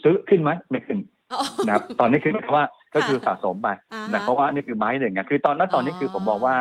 [0.03, 0.99] ซื้อขึ้นไหมไม่ขึ้น
[1.33, 6.55] อ๋อนะครับตอนนี้คือหมายความว่าก็คือสะสมไปอ่าฮะนะเพราะว่านี่คือไม้หนึ่งอะคือตอนนั้นตอนนี้คือผมบอกว่า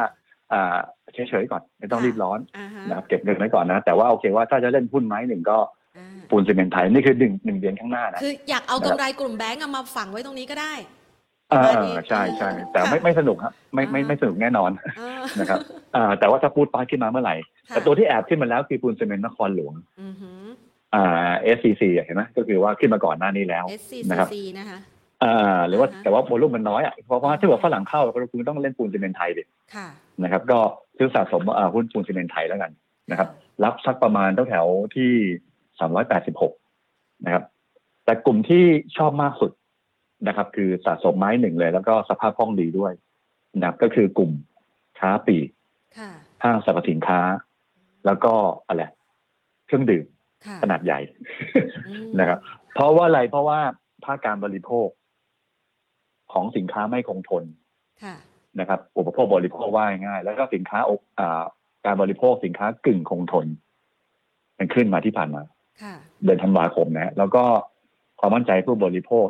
[0.52, 0.76] อ่า
[1.14, 5.58] เฉยๆก่อนไม่ต้องรีบร้อนอ่าฮะนะครับเก็บเงินไว้ก่อนนะ แต่ว่าโอเคว่าถ้าจะเล่นหุ้นไม้หนึ่งก็
[5.96, 10.74] อ่าปูนซีเมนต์ไทยนี่คือหนึ่งหนึ่งเดือนข้างหน้านะคืออยากเอากำไรกลุ่มแบงก์เอามาฝังไว้ตรงนี้ก็ได้
[11.50, 15.58] เอประมาณอนี้ใช่ใช่อ่าแต่ไม่ค่ะไม่สนุกครับไม่ไม่อ่าไม่สนุกแน่นอนอ่านะครับ
[15.96, 17.34] อ่าแต่ว่าถ้าพูดปาขึ้นมาเมื่อไหร่
[17.68, 20.42] ค่ะแต่ตัวที่แอบขึ้นมาแล้วคือปูนซีเมนต์นครหลวงอือหือ
[20.94, 23.64] อ่า SCC อะเห็นไหมก็คือว่าขึ้นมาก่อนหน้านี้แล้ว
[24.10, 24.78] นะครับ SCCC นะคะ
[25.24, 29.42] อ่าหรือว่าอ่าฮะแต่ว่าโวลุ่มมันน้อยอะเพราะว่าถ้าเกิดฝรั่งเข้าก็คุณต้องเล่นปูนซีเมนต์ไทยดิ
[29.74, 29.88] ค่ะ
[30.22, 30.58] นะครับ ก็
[30.96, 32.72] ซื้อสะสมอ่าหุ้นปูนซีเมนต์ไทยแล้วกัน
[33.10, 33.28] นะครับ
[33.64, 35.10] รับสักประมาณแถวๆที่
[35.78, 36.52] สามร้อยแปดสิบหก
[37.24, 37.44] นะครับ
[38.04, 38.64] แต่กลุ่มที่
[38.96, 39.52] ชอบมากสุด
[40.26, 42.92] นะครับ คือสะสมไม้หนึ่งเลย แล้วก็สภาพคล่องดีด้วย
[43.58, 44.30] นะครับก็คือกลุ่ม
[44.98, 45.48] ค้าปลีก
[45.98, 46.10] ค่ะ
[46.42, 47.20] ห้างสรรพสินค้า
[48.06, 48.32] แล้วก็
[48.66, 48.84] อะไร
[49.66, 50.06] เครื่องดื่ม
[50.46, 51.00] ค่ะขนาดใหญ่
[51.88, 52.38] อืมนะครับ
[52.74, 53.60] เพราะว่าอะไรเพราะว่า
[54.04, 54.88] ภาคการบริโภค
[56.32, 57.44] ของสินค้าไม่คงทน
[58.02, 58.16] ค่ะ
[58.60, 61.42] นะครับอุปโภคบริโภคว่าง่ายๆแล้วก็สินค้าอกอ่า
[61.86, 63.46] การบริโภคสินค้ากึ่งคงทน
[64.58, 65.42] มันขึ้นมาที่ผ่านมา
[65.82, 65.94] ค่ะ
[66.24, 67.44] เดือนธันวาคมนะฮะแล้วก็
[68.20, 69.26] ความมั่นใจผู้บริโภค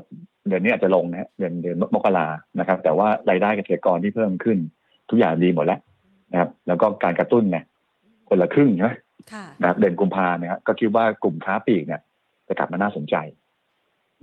[0.49, 2.27] เดือนนี้อาจจะลงนะฮะเดือนเดือนมกรา
[2.59, 4.59] นะครับ แต่ว่ารายได้เกษตรกรที่เพิ่มขึ้น
[5.11, 5.81] ทุกอย่างดีหมดแล้ว
[6.33, 7.65] นะครับ แล้วก็การกระตุ้นเนี่ย
[8.29, 8.95] คนละครึ่งนะ
[9.33, 12.01] ค่ะนะครับเดือนกุมภาเนี่ยฮะก็คิดว่ากลุ่มค้าปลีกเนี่ย
[12.49, 13.17] จะกลับมาน่าสนใจ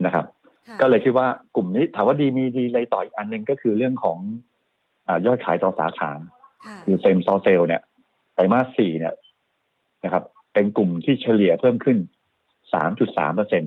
[0.06, 0.26] นะครับ
[0.68, 4.53] ค่ะก็เลยคิดว่ากลุ่มนี้ถามว่าดีมีดีเลยต่ออีกอันหนึ่งก็คือเรื่องของอา
[5.26, 6.12] ยอดขายต่อสาขา
[6.66, 7.82] ค่ะคือเซมซอเซลเนี่ย
[8.34, 9.14] ไตรมาสสี่เนี่ย
[10.04, 10.24] นะครับ
[10.54, 11.98] เป็นกลุ่มที่เฉลี่ยเพิ่มขึ้น
[12.68, 13.64] 3.3เปอร์เซ็น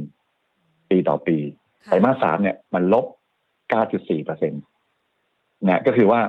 [0.90, 1.36] ปีต่อปี
[1.84, 3.06] ค่ะไตรมาสสามเนี่ยมันลบ
[3.64, 4.62] 9.4เปอร์เซ็นต์
[5.64, 6.20] เนี่ยก็คือว่า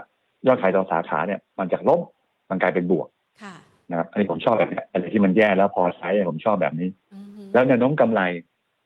[0.47, 2.01] ยอดขายต่อสาขาเนี่ย มันจากลบ
[2.49, 3.07] มันกลายเป็นบวก
[3.43, 3.55] ค่ะ
[3.89, 8.21] นะครับอันนี้ผมชอบแบบเนี้ยอะไรที่มันแย่แล้วพอใช้ผมชอบแบบนี้อือหือแล้วแนวโน้มกำไร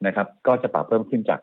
[0.07, 1.39] นะครับ ก็จะปรับเพิ่มขึ้นจาก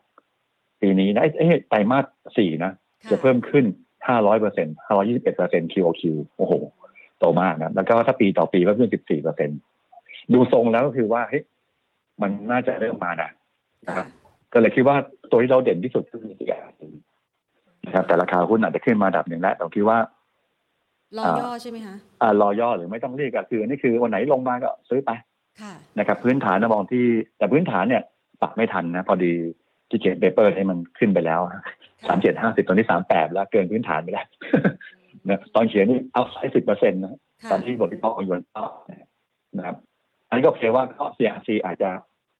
[0.81, 2.05] ปีนี้นะเอ้ยไตรมาส
[2.37, 2.71] สี่นะ
[3.03, 3.65] ค่จะเพิ่มขึ้น
[4.07, 6.03] 500เปอร์เซ็นต์521เปอร์เซ็นต์ QOQ
[6.37, 6.53] โอ้โห
[7.19, 9.59] โตมากนะ แล้วก็ถ้าปีต่อปีก็ขึ้น14เปอร์เซ็นต์
[10.33, 11.43] ดูทรงแล้วก็คือว่าเฮ้ย
[12.21, 13.29] มันน่าจะเริ่มมานะ
[13.87, 14.07] นะครับ
[14.53, 14.95] ก็เลยคิดว่า
[15.31, 16.81] ตัวที่เราเด่นที่สุดคือ CRC
[17.85, 19.97] นะครับ แต่ราคาหุ้นอาจจะขึ้นมาระดับหนึ่งแล้วแต่ผมคิดว่า
[21.17, 25.11] รอย่อใช่ไหมคะอ่ารอย่อหรือไม่ต้องเรียกก็คือนี่คือวันไหนลงมาก็ซื้อไป
[25.61, 27.05] ค่ะนะครับ พื้นฐานนะมองที่
[27.37, 28.03] แต่พื้นฐานเนี่ย
[28.41, 29.33] ปรับไม่ทันนะ พอดี
[29.89, 31.41] ที่เขียนเปเปอร์ให้มันขึ้นไปแล้ว
[32.07, 34.27] สามเจ็ดห้าสิบตอนนี้สามแปดแล้วเกินพื้นฐานไปแล้ว
[35.27, 38.63] นะตอนเขียนนี่เอาไซสิบเปอร์เซ็นต์นะค่ะตอนที่บทวิเคราะห์ของยวนก็
[39.57, 39.75] นะครับ
[40.27, 41.89] อันนี้ก็เพียงว่าก็ CRC อาจจะ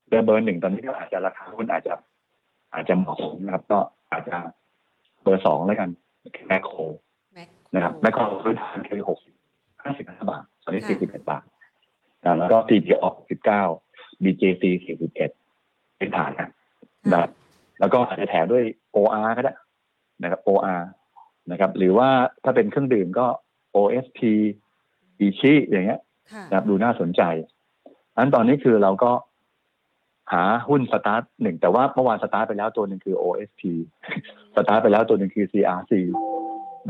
[0.07, 1.93] เบอร์เบอร์หนึ่งตอนนี้ก็อาจจะราคาหุ้นอาจจะ
[2.73, 3.79] อาจจะเหมาะสมนะครับ ก็
[4.11, 4.35] อาจจะ
[5.21, 5.89] เบอร์สองแล้วกัน
[6.47, 6.79] แมคโคร
[7.33, 9.33] แม็กนะครับแมคโครพื้นฐานคือหกสิบ
[9.83, 11.43] ห้าสิบห้าบาทตอนนี้ค่ะสี่สิบเอ็ดบาท
[12.23, 13.63] นะแล้วก็ CPO สิบเก้า
[14.23, 15.31] BJC สี่สิบเอ็ด
[15.97, 16.49] พื้นฐานนะ
[17.11, 17.31] นะครับ
[17.79, 18.63] แล้วก็อาจจะแถมด้วย
[18.95, 19.53] OR ก็ได้
[20.23, 20.81] นะครับ OR
[21.51, 22.09] นะครับ หรือว่า
[22.43, 23.25] ถ้าเป็นเครื่องดื่มก็
[23.75, 24.19] OSP
[25.19, 25.99] อิชิอย่างเงี้ย
[26.33, 27.21] ค่ะนะครับดูน่าสนใจ
[28.15, 29.11] อันตอนนี้คือเราก็
[30.33, 33.61] หาหุ้นสตาร์ทหนึ่งแต่ว่าเมื่อวานสตาร์ทไปแล้วตัวหนึ่งคือ OSP
[34.55, 35.93] start ไปแล้วตัวหนึ่งคือ CRC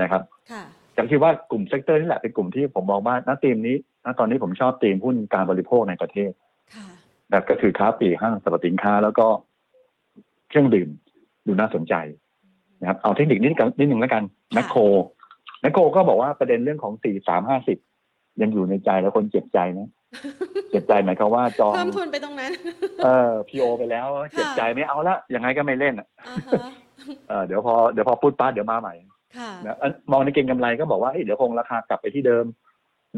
[0.01, 0.21] นะครับ
[0.51, 0.63] ค่ะ
[0.93, 3.75] แต่คิดว่ากลุ่ม sector นี่แหละเป็นกลุ่มที่ผมมองว่าณธีมนี้
[4.05, 6.31] ณตอนนี้ผมชอบธีมหุ้นการบริโภคในประเทศ
[6.75, 6.87] ค่ะ
[7.29, 9.27] แบบก็คือค้าปลีกห้างสรรพสินค้า แล้วก็
[10.49, 10.89] เครื่องดื่ม
[11.47, 11.93] ดูน่าสนใจ
[12.81, 14.23] นะครับเอาเทคนิคนิดกันนิดหนึ่งแล้วกัน
[14.53, 14.81] แมคโคร
[15.61, 17.77] แมคโครก็บอกว่าประเด็นเรื่องของสี่สามห้าสิบ
[18.41, 19.87] ยังอยู่ในใจแล้วคนเจ็บใจนะ
[20.71, 22.51] เจ็บใจหมายความว่าจองเพิ่มทุนไปตรงนั้น
[23.03, 26.71] เออพีโอไปแล้วเจ็บใจไม่เอาละยังไงก็ไม่เล่นอะอ่าฮะ
[27.29, 28.93] เออเดี๋ยวพอเดี๋ยวพอพูดป้าดเดี๋ยวมาใหม่
[29.37, 32.45] ค่ะนะอันมองในเก็งกำไรก็บอกว่าเอ้ยเดี๋ยวคงราคากลับไปที่เดิม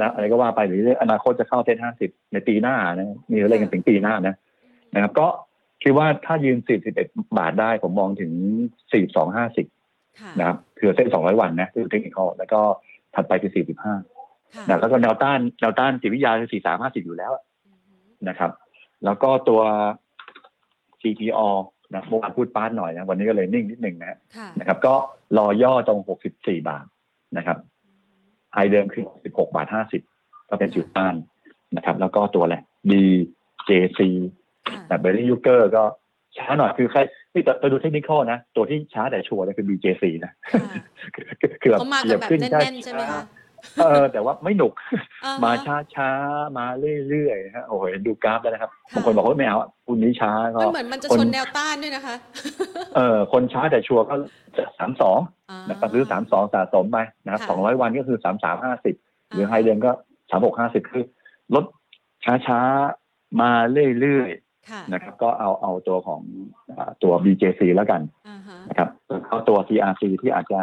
[0.01, 4.35] นะอะไรก็ว่าไปหรืออนาคตจะเข้าเซ็นห้าสิบในปีหน้านะมีอะไรกันถึงปีหน้านะ
[4.93, 5.27] นะครับ ก็
[5.83, 6.57] คิดว่าถ้ายืน
[6.97, 8.31] 41 บาทได้ผมมองถึง
[9.05, 12.59] 42.50ค่ะนะครับคือเส้น 200 วันนะคือเทคนิคอลแล้วก็
[13.15, 17.31] ถัดไปคือ 45ค่ะนะแล้วก็แนวต้านแนวต้านจิตวิทยาคือ 4350 อยู่แล้ว
[18.29, 18.51] นะครับ
[19.05, 19.61] แล้วก็ตัว
[21.01, 21.41] CPO
[21.93, 24.93] นะเมื่อวานพูดป้านหน่อยนะวันนี้ก็เลยนิ่งนิดหนึ่งนะค่ะนะครับ ก็
[25.37, 25.99] รอย่อตรง
[26.33, 26.85] 64 บาท
[27.37, 27.57] นะครับ
[28.53, 29.67] ไฮเดิมคือ 16 บาท
[30.07, 31.15] 50 ก็เป็นจุดต้าน
[31.75, 32.55] นะครับ แล้วก็ตัวอะไร
[32.89, 34.40] BJC ค่ะ
[34.87, 35.83] แต่เบอร์ลี่ยุคเกอร์ก็
[36.37, 36.99] ช้าหน่อยคือใคร
[37.31, 40.73] ที่แต่ดู technical นะ ตัวที่ช้าแต่ชัวร์เนี่ยคือ BJC นะค่ะ
[41.15, 41.25] คือ
[41.61, 43.23] คือแบบเขามาเหกัยีนยบแบบขึ้นแน่นๆใช่ไหมคะ
[43.79, 44.73] เออแต่ว่าไม่หนุก
[45.23, 46.65] อ่ฮะมาช้าช้าๆมา
[47.09, 52.15] เรื่อยๆนะฮะโอ้โหดูกราฟแล้วนะครับค่ะบางคนบอกว่าไม่เอาอะคุณนี้ช้าก็มันเหมือนมันจะคนชนแนวต้านด้วยนะคะ
[52.95, 54.15] เออคนช้าแต่ชัวร์ก็
[54.77, 55.19] สามสอง
[55.49, 58.95] อ่านะครับหรือสามสองสะสมไปนะครับค่ะสองร้อยวันก็คือสามสามห้าสิบ
[59.29, 59.91] หรือไฮเดนก็
[60.29, 61.03] สามหกห้าสิบคือ
[61.55, 61.65] ลด
[62.25, 63.51] ช้าช้าๆมา
[63.99, 64.50] เรื่อยๆค่ะ
[64.93, 66.21] นะครับ ก็เอาเอาตัวของ
[66.77, 70.59] อาตัว BJC แล้วกันอ่าฮะนะครับแล้วก็ตัว CRC ที่อาจจะ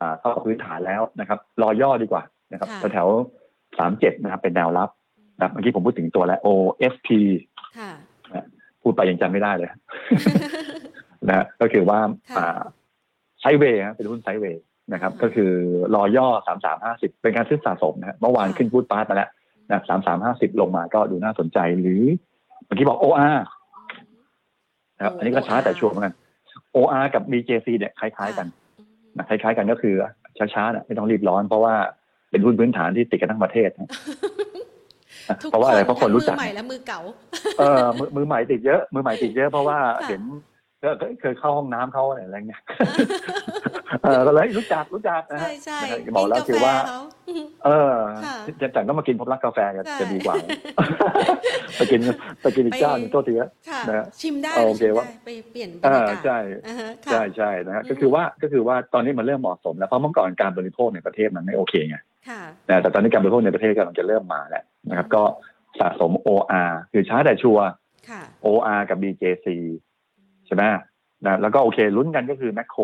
[0.00, 3.08] อ่าเข้ากับพื้นฐานแล้วนะครับรอย่อดีกว่านะครับค่ะแถว
[3.78, 4.90] สามเจ็ดนะครับเป็นแนวรับ
[5.36, 7.08] นะครับเมื่อกี้ผมพูดถึงตัวแล้ว OFP
[7.78, 7.90] ค่ะ
[8.82, 9.70] พูดไปยังจำไม่ได้เลย
[11.28, 12.00] นะฮะก็คือว่า
[12.30, 12.60] ค่ะอ่า
[13.40, 14.62] ไซด์เวย์ฮะเป็นหุ้นไซด์เวย์
[14.92, 15.52] นะครับ ก็คือ
[15.94, 19.30] รอย่อสามสามห้าสิบเป็นการซื้อสะสมนะฮะเมื่อวานขึ้นพูดปาร์ตมาแล้ว
[19.68, 22.02] นะสามสามห้าสิบลงมาก็ดูน่าสนใจหรือ
[22.66, 23.38] เมื่อกี้บอก OR
[24.96, 26.14] นะครับ อันนี้ก็ช้าแต่ชัวร์เหมือนกัน
[26.76, 28.46] OR กับ BJC เนี่ยคล้ายๆกัน
[28.78, 29.94] อืมนะคล้ายๆกันก็คือ
[30.54, 31.74] ช้าๆนะไม่ต้องรีบร้อน เพราะว่า
[32.30, 33.88] เป็นหุ้นพื้นฐานที่ติดกันทั้งประเทศนะ
[35.42, 37.00] ทุกเพราะว่าอะไรเพราะคนรู้จักทั้งมือใหม่และมือเก่า
[37.58, 40.22] เออมือมือใหม่ติดเยอะ มือใหม่ติดเยอะเพราะว่าค่ะเห็น
[40.82, 42.62] ก็ก็เคยเข้าห้องน้ำเขาอะไรเงี้ย
[44.02, 46.74] เออก็เลยรู้จักรู้จักนะใช่ฮะใช่นะครับบอกแล้วคือว่า
[47.28, 50.34] กินกแฟเขเออค่ะจะจังต้องมากินพบรักกาแฟจะใช่จะดีกว่า
[51.76, 52.00] ไปกิน
[52.42, 61.96] ไปกินอีกเจ้าหนึงโทษทีนะค่ะนะฮะชิมได้โอเคชิมว่าได้ไปเปลี่ยนบรอ่ารยากาศใช่อ่าฮะค่ะใช่ใช่นะฮะอืมก็คือว่าก็คือว่าตอนนี้มันเริ่มเหมาะสมแล้วเพราะเมื่อก่อนการบริโภคในประเทศมันไม่โอเคไง
[62.28, 65.22] ค่ะนะแต่ตอนนี้การบริโภคในประเทศกำลังจะเริ่มมาแล้วนะครับ ก็
[65.80, 67.66] สะสม OR คือช้าแต่ชัวร์
[68.10, 69.46] ค่ะ OR กับ BJC
[70.48, 70.62] ใช่ไหม
[71.26, 72.82] นะแล้วก็โอเคลุ้นกันก็คือแมคโคร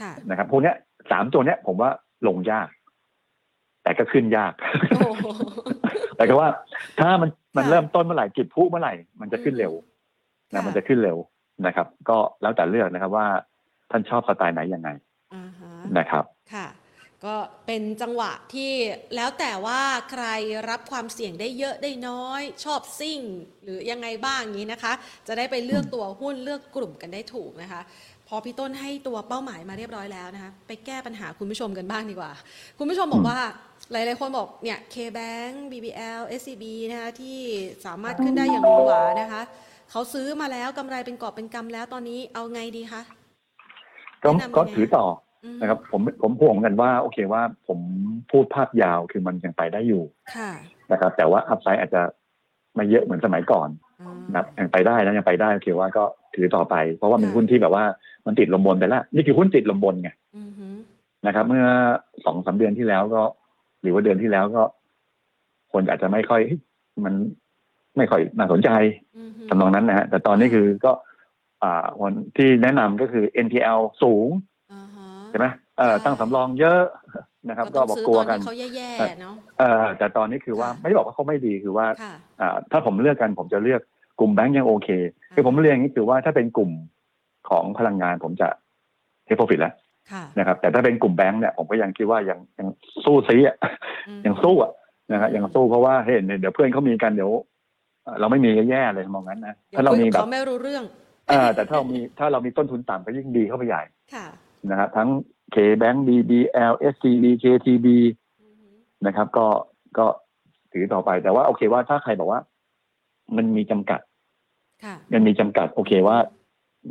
[0.00, 0.76] ค่ะนะครับพวกเนี้ย
[1.10, 1.90] สามตัวเนี้ยผมว่า
[2.28, 2.68] ลงยาก
[3.82, 4.52] แต่ก็ขึ้นยาก
[4.98, 5.26] โอ้โห
[6.16, 6.48] แต่ก็ว่า
[7.00, 9.72] ถ้ามันมันค่ะเริ่มต้นเมื่อไหร่จุดพลุเมื่อไหร่ มันจะขึ้นเร็ว
[10.54, 11.18] นะค่ะมันจะขึ้นเร็ว
[11.66, 13.26] นะครับ ก็แล้วแต่เลือกนะครับว่า
[13.90, 14.88] ท่านชอบสไตล์ไหนยังไง
[15.34, 16.24] อ่าฮะนะครับ
[16.54, 16.66] ค่ะ
[17.26, 18.72] ก็เป็นจังหวะที่
[19.16, 20.26] แล้วแต่ว่าใคร
[20.70, 23.20] รับความเสี่ยงได้เยอะได้น้อย ชอบซิ่ง
[23.62, 24.92] หรือยังไงบ้างอย่างนี้นะคะ
[25.26, 27.80] จะได้ไปเลือกตัวหุ้นเลือกกลุ่มกันได้ถูกนะคะ
[28.28, 32.32] พอพี่ต้นให้ตัวเป้าหมายมาเรียบร้อยแล้วนะคะ ไปแก้ปัญหาคุณผู้ชมกันบ้างดีกว่า
[32.78, 33.38] คุณผู้ชมบอกว่า
[33.92, 37.38] หลาย ๆ คนบอกเนี่ย K-Bank BBL SCB นะคะที่
[37.86, 39.42] สามารถขึ้นได้อย่างหวือหวานะคะ
[39.90, 43.02] เขาซื้อมาแล้วกำไรเป็นกอบเป็นกำแล้วตอนนี้เอาไงดีคะ
[44.22, 45.23] ก็แนะนำยังไงก็ถือต่ออืม
[45.60, 47.78] นะครับผมผมห่วงกันว่าโอเคว่าผม
[48.30, 50.02] พูดภาพยาวคือมันยังไปได้อยู่
[50.34, 50.50] ค่ะ
[50.92, 52.02] นะครับ แต่ว่าอัพไซด์อาจจะ
[52.74, 53.68] ไม่เยอะเหมือนสมัยก่อน
[54.00, 57.84] อืมนะครับยังไปได้นะยังไปได้โอเคว่าก็ถือต่อไป เพราะว่าเป็นค่ะหุ้นที่แบบว่า
[58.26, 60.74] มันติดลมบนไปแล้วนี่คือหุ้นติดลมบนไงอือหือ
[61.26, 61.66] นะครับ เมื่อ
[62.24, 63.22] สองสามเดือนที่แล้วก็
[63.82, 64.62] หรือว่าเดือนที่แล้วก็
[65.72, 66.60] คนอาจจะไม่ค่อยเฮ้ย
[67.04, 67.14] มัน
[67.96, 68.70] ไม่ค่อยน่าสนใจ
[69.18, 70.92] อือหือทำนองนั้นนะฮะแต่ตอนนี้คือก็
[71.62, 76.80] อ่าคนที่แนะนำก็คือ NPL สูงอ่าฮะใช่ไหมเอ่อค่ะตั้งสำรองเยอะ
[77.48, 83.80] นะครับ ก็ต้งบอกซื้กลัวตกันที่เขาแย่ๆเนาะเอ่อแต่ตอนนี้คือว่าค่ะไม่ได้บอกว่าเขาไม่ดีคือว่าค่ะอ่าถ้าผมเลือกกันผมจะเลือก
[84.20, 84.88] กลุ่มแบงก์ยังโอเค
[85.34, 86.70] คือผมเรียนอย่างนี้คือว่าถ้าเป็นกลุ่ม
[87.48, 88.48] ของพลังงานผมจะ
[89.24, 89.74] เทคโปรฟิตแล้ว
[90.12, 92.68] ค่ะนะครับ แต่ถ้าเป็นกลุ่มแบงก์เนี่ยผมก็ยังคิดว่ายังยัง
[93.04, 93.56] สู้ซีอะ
[94.08, 94.72] อืมยังสู้อะ
[95.12, 97.32] นะครับยังสู้เพราะว่าเห็นเดี๋ยวเพื่อนเขามีกันเดี๋ยว
[98.04, 100.84] เอ่อเราไม่มีก็แย่เลยมองงั้นนะดี๋ยวถ้าเราคุยมีกับแบบเขาไม่รู้เรื่อง
[101.28, 103.82] เออแต่ถ้าเรามีถ้าเรามีต้นทุนต่ำก็ยิ่งดีเข้าไปใหญ่
[104.70, 105.08] ค่ะนะครับทั้ง
[105.54, 107.86] K-Bank BBL SCB KTB
[108.40, 108.74] อือหือ
[109.06, 109.46] นะครับ ก็
[109.98, 110.06] ก็
[110.72, 112.40] ถือต่อไปแต่ว่าโอเคว่าถ้าใครบอกว่า
[113.36, 114.00] มันมีจำกัด
[114.84, 116.16] ค่ะมันมีจำกัด โอเคว่า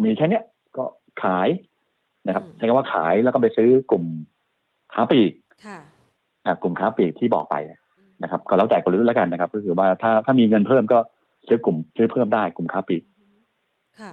[0.04, 0.44] มีแค่เนี้ย
[0.78, 0.84] ก็
[1.24, 1.50] ขาย
[2.28, 4.04] นะครับอืมใช้คำว่าขายแล้วก็ไปซื้อกลุ่ม
[4.94, 5.34] ค้าปลีก
[5.66, 5.78] ค่ะ
[6.46, 7.56] อะกลุ่มค้าปลีกที่บอกไป
[8.24, 11.00] นะครับ ก็แล้วแต่กลยุทธ์แล้วกันนะครับ ก็คือว่าถ้าถ้ามีเงินเพิ่มก็
[11.48, 13.04] ซื้อกลุ่มซื้อเพิ่มได้กลุ่มค้าปลีก
[14.00, 14.12] ค่ะ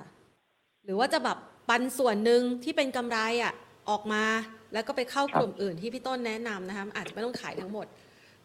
[0.85, 1.39] หรือว่าจะแบบ
[1.71, 3.53] ปันส่วนหนึ่งที่เป็นกำไรอะ
[3.91, 4.25] ออกมา
[4.73, 7.87] แล้วก็ไปเข้ากลุ่มอื่นที่พี่ต้นแนะนำนะคะอาจจะไม่ต้องขายทั้งหมด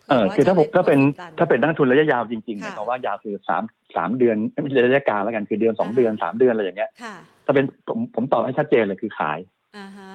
[0.10, 3.64] เออผื่คือถ้าผมจะถ้าเป็นได้ถ้าเป็นนักลงทุนระยะยาวจริงๆค่ะเนี่ยเพราะว่ายาวคือสาม
[3.96, 7.16] สามเดือนไม่ใช่ระยะกลางแล้วกันคือเดือนสองอ่าเดือนสามเดือนอะไรอย่างเงี้ยค่ะ
[7.46, 9.40] ถ้าเป็นผมผมตอบให้ชัดเจนเลยคือขาย
[9.78, 10.10] อ่าฮะ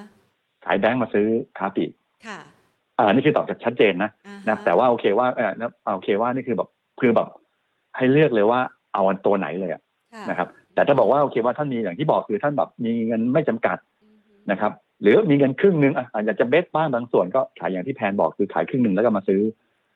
[0.64, 1.26] ขายแบงก์มาซื้อ
[1.58, 1.90] ค้าปลีก
[2.26, 2.38] ค่ะ
[2.98, 6.68] อ่านี่คือตอบชัดเจนนะอ่าฮะนะแต่ว่าโอเคว่าเออนะโอเคว่านี่คือแบบ
[7.00, 7.28] คือแบบ
[7.96, 8.61] ให้เลือกเลยว่า
[8.94, 9.82] เอาอันตัวไหนเลยอะ
[10.14, 19.40] ค่ะนะครับ แต่ถ้าบอกว่าโอเคว่าท่านมีอย่างที่บอกคือท่านแบบมีเงินไม่จำกัดอือหือนะครับ หรือมีเงินครึ่งหนึ่งอะอาจจะจะเบสบ้างบางส่วนก็ขายอย่างที่แพนบอกคือขายครึ่งหนึ่งแล้วก็มาซื้อ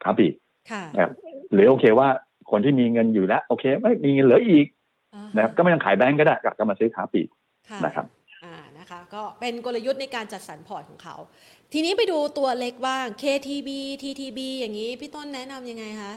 [0.02, 0.34] ค้าปลีก
[0.70, 1.12] ค่ะนะครับ
[1.52, 2.08] หรือโอเคว่า
[2.50, 4.66] คนที่มีเงินอยู่แล้ว โอเคไม่มีเงินเหลืออีก
[5.14, 7.28] อ่าฮนะครับก็ไม่ต้องขายแบงก์ก็ได้ก็มาซื้อค้าปลีก
[7.68, 8.06] ค่ะนะครับ
[8.44, 11.16] อ่านะคะก็เป็นกลยุทธ์ในการจัดสรรพอร์ตของเขา
[11.72, 13.68] ทีนี้ไปดูตัวเล็กบ้าง KTB
[14.02, 16.12] TTB อย่างนี้พี่ต้นแนะนำยังไงคะ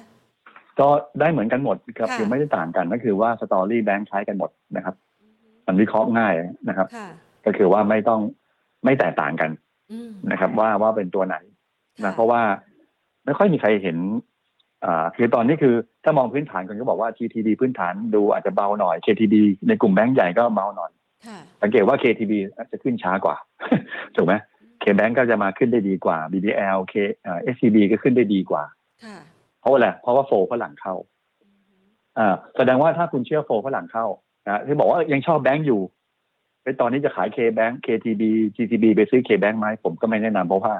[0.80, 0.88] ก็
[1.19, 4.95] ได้เหมือนกันหมดครับค่ะคือไม่ได้ต่างกันก็คือว่าสตอรี่แบงค์ใช้กันหมดนะครับ
[5.67, 6.34] มันวิเคราะห์ง่าย
[6.69, 7.07] นะครับค่ะ
[7.45, 8.21] ก็คือว่าไม่ต้อง
[8.86, 9.51] ไม่แตกต่างกัน
[9.91, 11.36] อืมนะครับ ว่าว่าเป็นตัวไหน
[11.95, 12.41] ค่นะเพราะว่า
[13.25, 13.97] ไม่ค่อยมีใครเห็น
[14.86, 19.36] อ่าคือตอนนี้คือถ้ามองพื้นฐานคนก็บอกว่า TTB พื้นฐานดูอาจจะเบาหน่อย KTB
[19.67, 20.91] ในกลุ่มแบงก์ใหญ่ก็เบาหน่อย
[21.28, 23.36] ค่ะสังเกตว่า KTB อาจจะขึ้นช้ากว่า
[24.15, 24.34] ถูกไหม
[24.84, 26.93] KBank ก็จะมาขึ้นได้ดีกว่า BBL K
[27.25, 28.63] อ่า SCB ก็ขึ้นได้ดีกว่า
[29.03, 29.26] ค่ะเพ
[29.68, 30.95] ราะว่าอะไรเพราะว่าโฟฝรั่งเข้า
[31.43, 31.88] อือหือ
[32.18, 34.05] อ่าแสดงว่าถ้าคุณเชื่อโฟฝรั่งเข้า
[34.47, 35.82] นะที่บอกว่ายังชอบแบงก์อยู่
[36.63, 38.24] ไปตอนนี้จะขาย K Bank KTB
[38.55, 40.74] GTB ไปซื้อ K Bank ไหมผมก็ไม่แนะนำเพราะว่า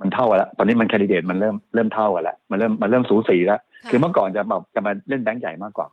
[0.00, 5.88] มันเท่ากันแล้วตอนนี้มันแคนดิเดตมันเริ่มเริ่มเท่ากันแล้วมันเริ่มมันเริ่มสูสีแล้วะคือเมื่อก่อนจะแบบจะมาเล่นแบงก์ใหญ่มากกว่า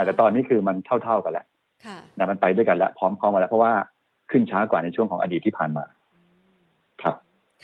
[0.00, 1.46] าแต่ตอนนี้คือมันเท่าเท่าๆกันแล้ว
[1.86, 3.72] ค่ะนะมันไปด้วยกันแล้วพร้อมพร้อมกันแล้วเพราะว่า
[4.30, 6.03] ขึ้นช้ากว่าในช่วงของอดีตที่ผ่านมาครับ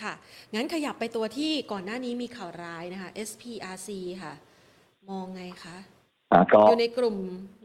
[0.03, 0.13] ค่ะ
[0.55, 3.89] งั้นขยับไปตัวที่ก่อนหน้านี้มีข่าวร้ายนะคะ SPRC
[4.23, 4.33] ค่ะ
[5.11, 5.77] มองไงคะ
[6.33, 7.17] อ่าก็อยู่ในกลุ่ม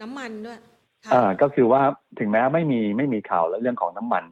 [0.01, 0.59] น้ำมันด้วย
[1.05, 1.81] ค่ะอ่าก็คือว่า
[2.19, 4.23] ถึงแม้ไม่มีไม่มีข่าวแล้วเรื่องของน้ำมัน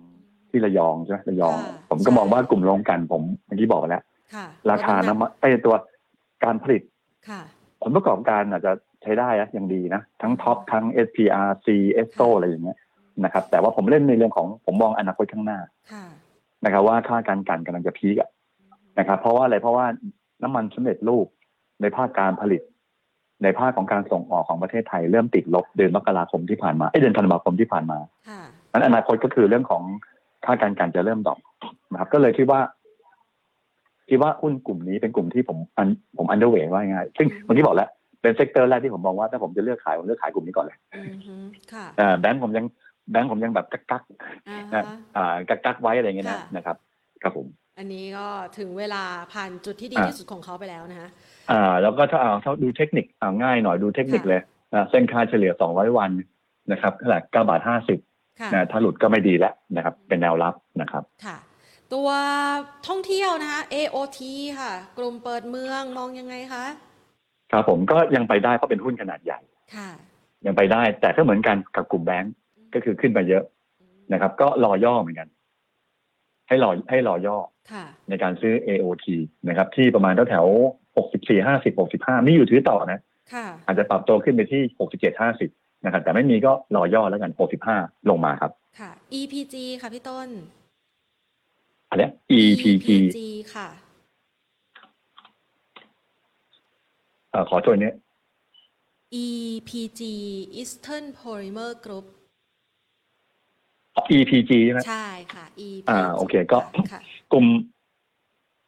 [0.49, 4.04] ที่ระยองใช่ไหมระยองค่ะผมก็ใช่มองว่ากลุ่มโรงกลันผมเมื่อกี้บอกไปแล้ว
[4.36, 5.76] ค่ะราคาน้ำมันไอ้ยตัว
[6.43, 6.82] การผลิต
[7.30, 7.41] ค่ะ
[7.82, 8.74] ผลประกอบการอาจจะ
[9.04, 11.68] ใช้ได้อะยังดีนะ ทั้งท็อปทั้ง SPRC
[12.01, 12.78] e s t o อะไรอย่างเงี้ย
[13.24, 15.60] นะครับแต่ว่าผมเล่นในเรื่องของผมมองอนาคตข้างหน้า
[15.93, 16.06] ค่ะ
[16.66, 18.30] นะครับว่าค่าการกลันกำลังจะพีกอะ
[18.99, 19.86] นะครับ เพราะว่าอะไรเพราะว่า
[20.43, 21.28] น้ำมันสำเร็จรูป
[21.82, 22.61] ในภาคการผลิต
[23.43, 27.99] ในภาคของการส่งออกของประเทศไทยเริ่มติดลบเดือนมกราคมที่ผ่านมาไอ้ยเดือนธันวาคมที่ผ่านมา
[28.30, 28.41] ค่ะ
[28.72, 29.84] นั้นอนาคตก็คือเรื่องของ
[30.45, 31.39] ค่าการกลั่นจะเริ่ม drop
[31.91, 32.59] นะครับ ก็เลยคิดว่า
[34.09, 35.88] คิดว่าหุ้นกลุ่มนี้เป็นกลุ่มที่ผมอัน
[36.18, 37.89] ผม underweight ว่าง่ายๆซึ่งเมื่อกี้บอกแล้ว
[38.22, 41.36] เป็น sector แรกที่ผมมองว่าถ้าผมจะเลือกขายผมเลือกขายกลุ่มนี้ก่อนเลยอือฮึ
[41.74, 42.66] ค่ะอ่าแบงก์ผมยัง
[43.12, 44.04] แบงก์ผมยังแบบกั๊กกั๊ก
[44.49, 44.84] อ่าๆนะฮะ
[45.16, 46.78] อ่ากั๊กกั๊กๆไว้อะไรอย่างเงี้ยนะค่ะนะครับ
[47.24, 47.47] ครับผม
[47.78, 48.28] อันนี้ก็
[48.58, 51.10] ถึงเวลาผ่านจุดที่ดีอ่าที่สุดของเขาไปแล้วนะคะ
[51.51, 54.41] อ่า แล้วก็ถ้าเอาถ้าดูเทคนิคอ่าง่ายหน่อยดูเทคนิคค่ะเลย
[54.74, 56.12] อ่าเส้นค่าเฉลี่ย 200 วัน
[56.72, 57.62] นะครับเท่าไหร่9บาท
[58.01, 61.38] 50ค่ะนะถ้าหลุดก็ไม่ดีแล้วนะครับ เป็นแนวรับนะครับค่ะ
[61.93, 62.10] ตัว
[62.88, 64.20] ท่องเที่ยวนะคะ AOT
[64.60, 66.66] ค่ะ กลุ่มเปิดเมืองมองยังไงคะ
[67.51, 69.39] ครับผมก็ยังไปได้เพราะเป็นหุ้นขนาดใหญ่
[69.76, 69.89] ค่ะ
[70.45, 72.34] ยังไปได้แต่ก็เหมือนกันกับกลุ่มแบงก์
[72.74, 73.43] ก็คือขึ้นมาเยอะ
[74.13, 75.28] นะครับ ก็รอย่อเหมือนกัน
[76.47, 77.38] ให้รอให้รอย่อ
[77.71, 79.05] ค่ะในการซื้อ AOT
[79.49, 82.99] นะครับ ที่ประมาณแถวๆ64 50 65มีอยู่ถือต่อนะ
[83.34, 84.61] ค่ะอาจจะปรับตัวขึ้นไปที่
[84.99, 87.32] 67 50นะครับ แต่ไม่มีก็รอย่อแล้วกัน
[87.69, 90.30] 65ลงมาครับ ค่ะ EPG ค่ะพี่ต้น
[91.89, 93.19] อันเนี้ย EPG
[93.53, 93.67] ค่ะ
[97.32, 97.91] เอ่อขอตัวนี้
[99.26, 100.01] EPG
[100.59, 102.05] Eastern Polymer Group
[104.18, 106.58] EPG ใช่ไหมใช่ค่ะ EPG อ่าโอเคก็
[106.91, 107.01] ค่ะ
[107.32, 107.45] กลุ่ม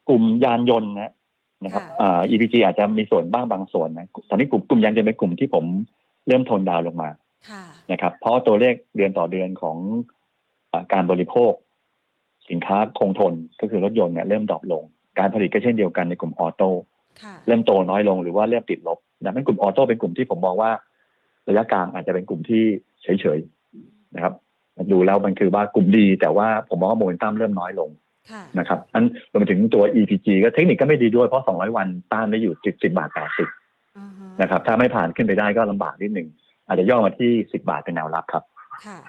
[0.09, 1.13] กลุ่มยานยนต์นะ
[1.63, 5.65] นะครับค่ะอ่า EPG อาจจะมีส่วนบ้างบางส่วนนะตอนนี้กลุ่มกลุ่มยานยนต์เป็นกลุ่มที่ผม
[6.27, 7.09] เริ่ม tone down ลงมา
[7.49, 9.77] ค่ะนะครับ เพราะตัวเลขเดือนต่อเดือนของ
[10.71, 11.51] อาการบริโภค
[12.49, 14.83] สินค้าคงทนก็คือรถยนต์เนี่ยเริ่ม drop ลง
[15.19, 16.69] การผลิตก็เช่นเดียวกันในกลุ่ม auto
[17.23, 20.71] ค่ะเริ่มโตน้อยลงหรือว่าเริ่มติดลบดังนั้นกลุ่ม auto เป็นกลุ่มที่ผมมองว่า
[21.47, 22.63] ระยะกลางอาจจะเป็นกลุ่มที่
[23.03, 24.33] เฉยๆนะครับ
[24.91, 27.89] ดูแล้วมันคือว่ากลุ่มดี แต่ว่าผมมองว่าโมเมนตัมเริ่มน้อยลง
[28.31, 33.17] ค่ะนะครับอันรวมไปถึงตัว EPG ก็เทคนิคก็ไม่ดีด้วยเพราะ 200 วันต้านได้อยู่10 10บาท80
[33.97, 36.27] อ่าฮะนะครับ ถ้าไม่ผ่านขึ้นไปได้ก็ลำบากนิดหนึ่ง
[36.67, 38.43] อาจจะย่อมาที่ 10 บาทเป็นแนวรับครับ
[38.85, 38.99] ค่ะ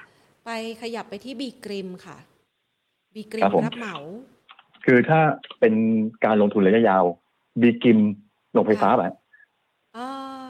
[0.44, 0.50] ไป
[0.82, 2.16] ขยับไปที่บีกริมค่ะ
[3.14, 3.96] บีกริครัมบผมรับเหมา
[4.86, 5.20] คือถ้า
[5.60, 5.74] เป็น
[6.24, 7.04] การลงทุนระยะยาว
[7.60, 7.98] บีกิม
[8.56, 9.14] ลงไฟฟ้าแบบ
[9.96, 10.06] อ๋อ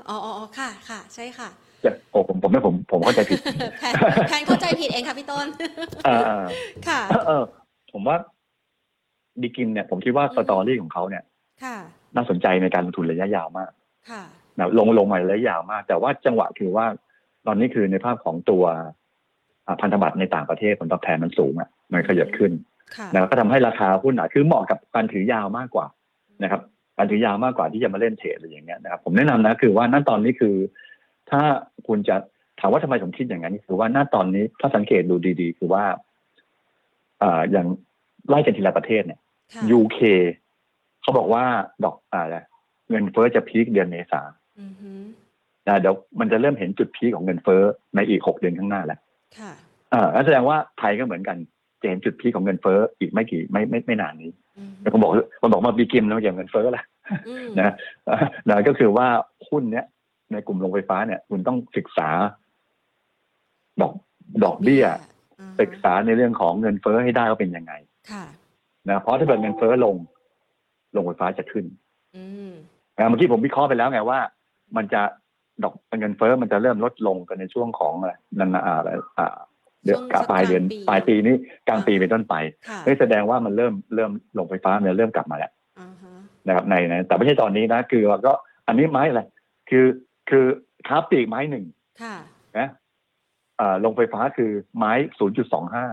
[0.09, 1.49] อ๋ออ๋อค่ะ ค่ะ ใช่ค่ะ
[1.87, 3.39] จะโอ้ผมผมไม่ผมผมเข้าใจผิด
[3.79, 3.93] แพน
[4.29, 5.47] แพนเข้าใจผิดเองค่ะพี่ต้น
[6.07, 6.19] อ่า
[6.89, 7.45] ค่ะเออเออ
[7.93, 8.17] ผมว่า
[9.41, 11.25] บีกิมเนี่ย ผมคิดว่าอืมสตอรี่ของเขาเนี่ย
[11.65, 11.77] ค่ะ
[12.15, 13.71] น่าสนใจในการลงทุนระยะยาวมาก
[14.11, 14.23] ค่ะ
[14.59, 16.87] นะลงลงมาระยะยาวมาก แต่ว่าจังหวะคือว่า
[17.47, 18.65] ตอนนี้คือในภาพของตัว
[19.67, 22.53] อ่าพันธบัตรในต่างประเทศผลตอบแทนมันสูงอะมันขยับขึ้น
[22.97, 25.87] ค่ะนะครับก็ทำให้ราคาหุ้นอะคือเหมาะกับการถือยาวมากกว่า
[26.43, 26.61] นะครับ
[26.99, 30.55] การถือยาวมากกว่าที่จะมาเล่นเทรดอะไรอย่างเงี้ยนะครับผมแนะนำนะคือว่าณตอนนี้คือ
[31.31, 31.43] ถ้า
[31.87, 32.17] คุณจะ
[32.61, 35.85] ถามว่าทำไมผมคิดอย่างนั้นคือว่าณตอนนี้ถ้าสังเกตดูดีๆ คือว่า
[37.23, 37.67] อ่าอย่าง
[38.29, 39.21] ไล่กันทีละประเทศเนี่ย
[39.55, 40.01] ค่ะ UK
[41.03, 41.45] เขาบอกว่า
[41.85, 42.39] ดอกอะไร
[42.91, 44.23] เงินเฟ้อจะพีคเดือนเมษา
[44.61, 44.91] อือฮึ
[45.69, 47.63] นะเดี๋ยวมันจะเริ่มเห็นจุดพีคของเงินเฟ้อ
[47.95, 48.99] ในอีกหกเดือนข้างหน้าแล้ว
[49.39, 49.53] ค่ะ
[49.93, 51.37] อ่านั่นแสดงว่าไทยก็เหมือนกัน
[51.81, 56.85] จะเห็นจุดพีคของเงินเฟ้ออีกไม่กี่ไม่ไม่ไม่นานนี้อือฮึแล้วผมบอกผมบอกมาบีกิมแล้วอย่างเงินเฟ้อละ
[57.29, 57.73] อืมนะ
[58.49, 59.07] นะก็คือว่า
[59.49, 59.87] หุ้นเนี้ย
[60.33, 62.09] ในกลุ่มโรงไฟฟ้าเนี่ย คุณต้องศึกษา
[63.81, 63.95] ดอก
[64.45, 64.85] ดอกเบี้ย
[65.41, 67.73] อ่าฮะศึกษาในเรื่องของเงินเฟ้อให้ได้ว่าเป็นยังไง
[68.11, 68.25] ค่ะ
[68.89, 69.97] นะเพราะถ้าเกิดเงินเฟ้อลง
[70.93, 71.65] โรงไฟฟ้าจะขึ้น
[72.17, 72.53] อืม
[72.99, 74.19] นะเมื่อกี้ผมวิเคราะห์ไปแล้วไงว่า
[74.77, 75.03] มันจะ
[75.63, 79.37] ดอกเงินเฟ้อมันจะเริ่มลดลงกันในช่วงของอะไรนันนาอะไรอ่า
[79.85, 81.35] เดือนช่วงปลายเดือนกลางปีปลายปีนี้
[81.69, 82.35] กลางปีเป็นต้นไป
[82.69, 86.15] ค่ะนี่แสดงว่ามันเริ่มเริ่มโรงไฟฟ้าเนี่ยเริ่มกลับมาแล้วอ่าฮะ
[86.47, 88.33] นะครับในในแต่ไม่ใช่ตอนนี้นะ คือเราก็
[88.67, 89.23] อันนี้ไม้อะไร
[89.71, 89.85] คือ
[90.31, 90.47] คือ
[90.89, 91.65] ค้าปลีกไม้หนึ่ง
[92.03, 92.17] ค่ะ
[92.59, 92.69] นะ
[93.61, 95.85] อ่าโรงไฟฟ้าคือไม้ศูนย์จุดสองห้า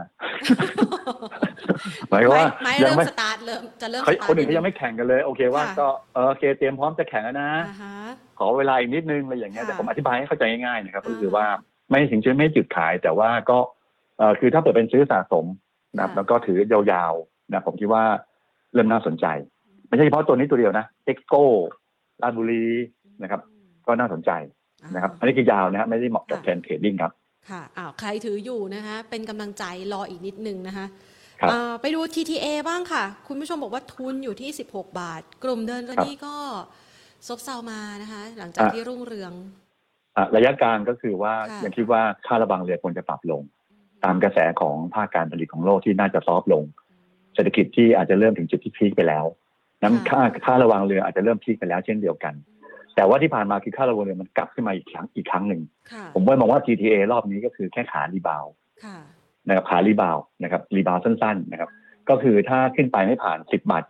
[2.10, 7.96] หมายความว่าไม้ยัเริ่งมไม่สตาร์ทเริ่มจะเริ่มเขาสตาร์ทคนอื่นเขายังไม่แข่งกันเลย โอเคว่าค่ะก็เออโอเคเตรียมพร้อมจะแข่งแล้วนะอ่าฮะ
[8.40, 11.46] ขอเวลาอีกนิดนึงอะไรอย่างเงี้ยค่ะแต่ผมอธิบายให้เข้าใจง่ายๆนะครับอ่าก็คือว่า
[11.90, 13.58] ไม่ถึงจะไม่จุดขาย แต่ว่าก็
[14.18, 15.46] เออคือถ้าเปิดเป็นซื้อสะสม
[15.96, 18.04] นะครับค่ะแล้วก็ถือยาวๆนะผมคิดว่า
[18.74, 19.26] เริ่มน่าสนใจ
[19.88, 21.36] ไม่ใช่เฉพาะตัวนี้ตัวเดียวนะเอ็กโก
[22.22, 22.66] ราชบุรี
[23.22, 23.42] นะครับ
[23.88, 24.32] ก็น่าสนใจ
[24.96, 27.12] นะครับ อันนี้คือยาวนะฮะไม่ได้เหมาะกับค่ะแทน trading ครับ
[27.50, 29.64] ค่ะอ้าวใครถืออยู่นะคะเป็นกำลังใจ
[29.94, 30.86] รออีกนิดนึงนะคะ
[31.42, 36.36] ครับอ่าไปดู TTA บ้างค่ะ คุณผู้ชมบอกว่าทุนอยู่ที่ 16 บาท กลุ่มเดินตัวนี้ก็
[37.28, 39.32] ซบเซามานะคะ หลังจากอะที่รุ่งเรือง
[40.18, 43.42] อะระยะกลางก็คือว่าค่ะยังคิดว่าค่าระวางเรือควรจะปรับลง
[44.04, 46.64] ตามกระแสของภาคการผลิตของโลกที่น่าจะ soft ลง
[47.36, 49.26] เศรษฐกิจที่อาจจะเริ่มถึงจุดที่ peak ไปแล้ว
[49.84, 52.34] น้ำค่าค่าระวางเรืออาจจะเริ่ม peak ไปแล้วเช่นเดียวกัน
[52.96, 58.54] แต่ว่าที่ผ่านมาคือค่าระวางเรือมันกลับขึ้นมาอีกครั้งอีกครั้งหนึ่งค่ะผมว่ามองว่า TTA รอบนี้ก็คือแค่ขา rebound
[58.86, 58.98] ค่ะ
[59.48, 61.70] นะครับขา rebound นะครับ rebound สั้นๆนะครับ
[62.10, 63.84] ก็คือถ้าขึ้นไปไม่ผ่าน10บาท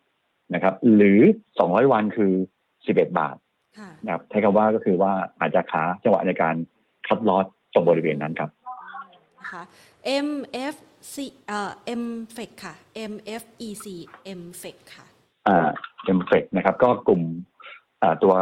[0.00, 1.20] 70นะครับ หรือ
[1.56, 2.32] 200วันคือ
[2.74, 3.36] 11บาท
[3.78, 6.54] ค่ะนะครับใช้คำว่าก็คือว่าอาจจะขาจังหวะในการ
[7.06, 8.50] คัดลอสตรงบริเวณนั้นครับ
[9.38, 9.62] นะคะ
[10.26, 11.70] MFC เอ่อ
[12.02, 12.74] MFEC ค่ะ
[13.12, 13.86] MFEC
[14.40, 15.06] MFEC ค่ะ
[15.48, 15.68] อ่า
[16.04, 17.22] เอ็มเฟกนะครับ ก็กลุ่ม
[17.55, 17.55] อ่า
[18.22, 18.32] ตัว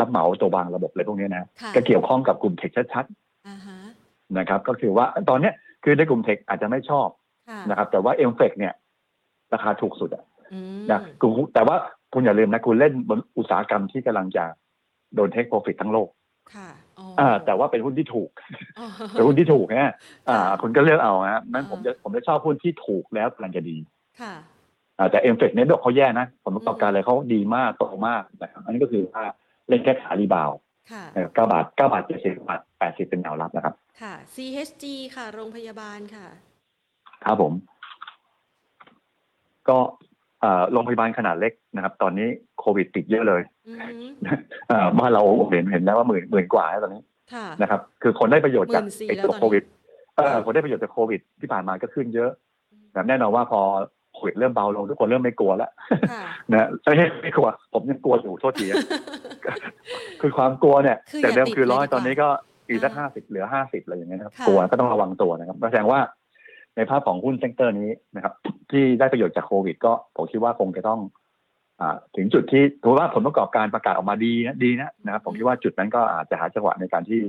[0.00, 3.06] รับเหมาตัววางระบบอะไรพวกนี้นะค่ะก็เกี่ยวข้องกับกลุ่มเทคชัด
[3.48, 5.54] อ่าฮะๆนะครับ ก็คือว่าตอนเนี้ย
[5.84, 7.08] คือในกลุ่ม tech อาจจะไม่ชอบ
[7.48, 8.72] ค่ะนะครับ แต่ว่า MFEC เนี่ย
[9.52, 11.76] ราคาถูกสุดอะอืมนะคุณแต่ว่า
[12.12, 14.44] คุณอย่าลืมนะคุณเล่นบนอุตสาหกรรมที่กำลังจะ
[15.14, 16.08] โดน take profit ทั้งโลก
[16.54, 18.30] ค่ะอ๋ออ่าแต่ว่าเป็นหุ้นที่ถูก
[18.78, 19.92] อ๋อเป็นหุ้นที่ถูกนะ
[20.28, 23.76] อ่าค่ะคุณก็เลือกเอาฮะนั้นอ่าผมจะผมจะชอบหุ้นที่ถูกแล้วกำลังจะดี
[24.20, 24.51] ค่ะอ่า
[25.10, 29.24] แต่ MFEC เนี่ยดอกเขาแย่นะผลประกอบการอะไรเขาดีมากโตมากนะครับอันนี้ก็คือว่า
[29.68, 30.58] เล่นแค่ขารีบาวด์
[30.92, 34.84] ค่ะเก้าบาทเก้าบาทเจ็ดสิบบาทแปดสิบเป็นแนวรับนะครับ ค่ะ CHG
[35.14, 36.26] ค่ะ โรงพยาบาลค่ะ
[37.24, 37.52] ครับผม
[39.68, 39.78] ก็
[40.40, 42.26] เอ่อโรงพยาบาลขนาดเล็กนะครับ ตอนนี้
[42.58, 43.94] โควิดติดเยอะเลยอือฮึ
[44.68, 47.02] เอ่อบ้านเราเห็นเห็นแล้วว่าหมื่นหมื่นกว่าแล้วตอนนี้
[47.34, 49.64] ค่ะนะครับ คือคนได้ประโยชน์จาก14,000ไอ้แล้วตัวตอนนี้โควิด
[50.16, 52.30] เออคนได้ประโยชน์จากโควิดที่ผ่านมาก็ขึ้นเยอะ
[52.92, 53.60] แบบแน่นอนว่าพอ
[54.01, 55.70] โค วิดเริ่มเบาลงทุกคนเริ่มไม่กลัวแล้ว
[56.10, 58.76] ค่ะนะไม่ใช่ไม่กลัว ผมยังกลัวอยู่โทษทีอะ
[60.20, 62.28] คือความกลัวเนี่ยคือแต่เดิมอย่าติดคือร้อยเลยดีกว่าตอนนี้ก็
[62.68, 66.00] อีกสักอ่าห้าสิบเหลือห้าสิบอะไรอย่างเงี้ยนะครับค่ะกลัวก็ต้องระวังตัวนะครับแสดงว่า
[66.76, 68.34] ในภาพของหุ้น sector นี้นะครับ
[68.70, 71.00] ที่ได้ประโยชน์จากโควิด ก็ผมคิดว่าคงจะต้อง
[71.80, 77.20] อ่าถึงจุดที่ถือว่าผลประกอบการประกาศออกมาดีนะดีนะนะครับผมคิดว่าจุดนั้นก็อาจจะหาจังหวะในการที่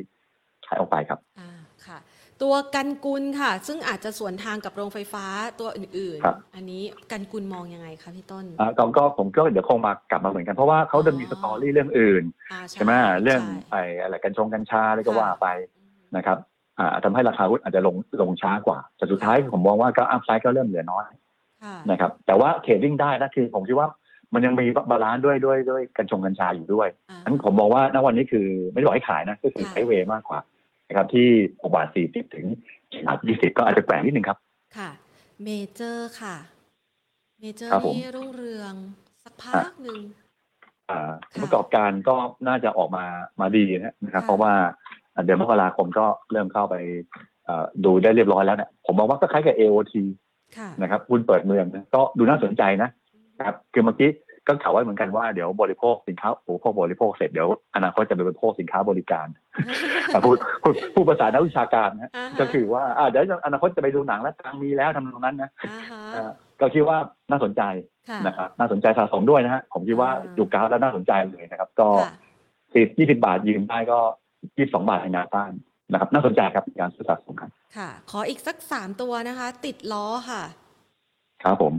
[0.67, 1.49] ขายออกไปครับอ่า
[1.85, 1.97] ค่ะ
[2.43, 5.25] ตัวกันกุลค่ะ ซึ่งอาจจะสวนทางกับโรงไฟฟ้า
[5.59, 12.91] ตัวอื่นครับ ๆ อันนี้กันกุลมองยังไงคะพี่ต้นอ่าก็ก็ผมก็เดี๋ยวคงมากลับมาเหมือนกันเพราะว่าเขาจะมี story เรื่องอื่นอ่าใช่ไหม
[13.23, 15.47] เรื่องใช่ ไอ้อะไรกัญชงกัญชาอะไรก็ค่ะว่าไป
[16.15, 16.37] นะครับ
[16.79, 21.05] อ่าทำให้ราคาหุ้นอาจจะลงลงช้ากว่าแต่สุดท้ายผมมองว่าก็ upside ก็เริ่มเหลือน้อย
[21.63, 23.87] ค่ะนะครับแต่ว่า trading ได้นะคือผมคิดว่า
[24.33, 30.39] มันยังมี balance ด้วยด้วยด้วยกัญชงกัญชาอยู่ด้วยอ่า นั้นผมมองว่าณวันนี้คือไม่ได้บอกให้ขายนะก็คือค่ะ sideway มากกว่า
[30.93, 32.45] นะครับที่6บาท40 ถึง
[33.07, 34.37] บาท20 ก็อาจจะแกว่งนิดนึงครับ
[34.77, 34.89] ค่ะ
[35.43, 36.35] เมเจอร์ค่ะ
[37.39, 38.73] เมเจอร์ครับผมนี่รุ่งเรือง
[39.23, 39.99] สักพักหนึ่ง
[40.89, 42.15] อ่าผลค่ะประกอบการก็
[42.47, 43.05] น่าจะออกมา
[43.39, 43.63] มาดี
[44.05, 44.53] นะครับค่ะเพราะว่า
[45.25, 46.75] เดือนมกราคมก็เริ่มเข้าไป
[47.45, 49.93] เอ่อดูได้เรียบร้อยแล้วเนี่ยผมมองว่าก็คล้ายกับ AOT
[50.57, 52.89] ค่ะนะครับหุ้นเปิดเมืองนะก็ดูน่าสนใจนะ
[53.45, 54.09] ครับ คือเมื่อกี้
[54.47, 59.27] ก็ข่าวไว้เหมือนกันว่าเดี๋ยวบริโภคสินค้าอุปโภคบริโภคเสร็จเดี๋ยวอนาคตจะไปบริโภคสินค้าบริการ
[60.13, 66.97] อะพูดพูดพูดภาษานักวิชาการนะอ่าฮะก็คือว่าอ่าเดี๋ยวอนาคตจะไปดูหนังแล้วตังค์มีแล้วทำตรงนั้นนะอ่าฮะอ่าก็คิดว่า
[67.31, 67.61] น่าสนใจ
[68.09, 72.13] ค่ะนะครับน่าสนใจสะสมด้วยนะฮะผมคิดว่าอ่าอยู่กราฟแล้วน่าสนใจเลยนะครับ ก็ค่ะ
[72.73, 73.99] สิบยี่สิบาทยืนได้ก็
[74.57, 75.51] ยี่สิบสองบาทในแนวต้าน
[75.91, 80.43] นะครับ น่าสนใจครับในการซื้อสะสมครับค่ะ ขออีกสักสามตัวนะคะ ติดล้อค่ะ
[81.43, 81.73] ครับผม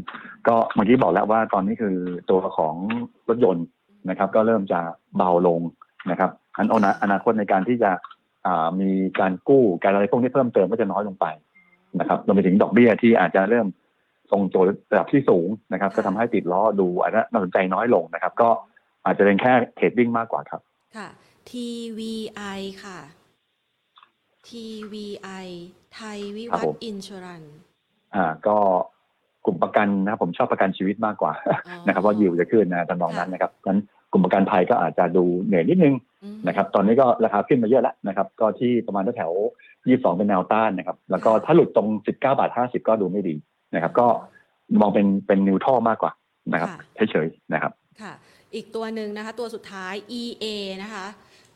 [0.48, 1.96] ก็เมื่อกี้บอกแล้วว่าตอนนี้คือ
[2.30, 2.74] ตัวของ
[3.28, 3.66] รถยนต์
[4.10, 4.80] นะครับ ก็เริ่มจะ
[5.16, 5.60] เบาลง
[6.10, 7.90] นะครับอันอนาอนาคตในการที่จะ
[8.46, 8.90] อ่ามี
[9.20, 11.26] การกู้การอะไรพวกนี้เพิ่มเติมก็จะน้อยลงไป
[12.00, 13.66] นะครับรวมไปถึงดอกเบี้ยที่อาจจะเริ่ม
[14.30, 18.48] ทรงตัวระดับที่สูงนะครับ ก็ทำให้ติดล้อดูอาจจะน่าสนใจน้อยลงนะครับ ก็
[19.04, 20.60] อาจจะเป็นแค่เทรดดิ้งมากกว่าครับ
[20.96, 21.08] ค่ะ
[21.50, 22.98] TVI ค่ะ
[24.48, 25.46] TVI
[25.94, 27.44] ไทยวิครับวัฒผมน์อินชรัน
[28.14, 28.58] อ่าก็
[29.45, 33.78] กลุ่มประกันนะครับผมชอบประกันชีวิตมากกว่าอ๋อนะครับว่ายิวจะขึ้นนะตำนองนั้นนะครับงั้น
[34.12, 43.34] กลุ่มประกันภัยก็อาจจะดูเหนื่อยนิดนึงอืมนะครับตอนนี้ก็ราคาขึ้นมาเยอะแล้วนะครับก็ที่ประมาณแถวๆ22เป็นแนวต้านนะครับแล้วก็ถ้าหลุดตรง19บาท50ก็ดูไม่ดี
[43.74, 44.07] นะครับก็
[44.80, 46.12] มองเป็นเป็นนิวทรัลมากกว่า
[46.53, 46.70] นะครับ
[47.11, 48.12] เฉยๆนะครับค่ะ
[48.55, 50.45] อีกตัวหนึ่งนะคะ ตัวสุดท้าย EA
[50.82, 51.07] นะคะ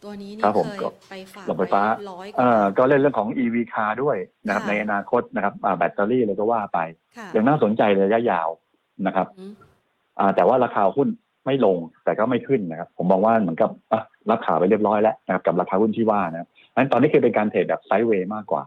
[0.05, 6.79] ตัวนี้นี่ครับผมเคยก็ไปฝากโรงไฟฟ้าว้ร้อยกเอ่ว่าอก็เล่นเรื่องของ EV car ด้วยนะครับค่ะในอนาคตนะครับอ่าแบตเตอรี่อะไรก็ว่าไป
[7.17, 8.49] ค่ะยังน่าสนใจเลยระยะยาว
[9.07, 9.53] นะครับอืม
[10.19, 11.09] อ่าแต่ว่าราคาหุ้น
[11.47, 18.63] ไม่ลงแต่ก็ไม่ขึ้นนะครับ ผมมองว่าเหมือนกับอะรับขาไปเรียบร้อยแล้วนะครับกับราคาหุ้นที่ว่านะครับงั้นตอนนี้คือเป็นการเทรดแบบไซด์เวย์มากกว่า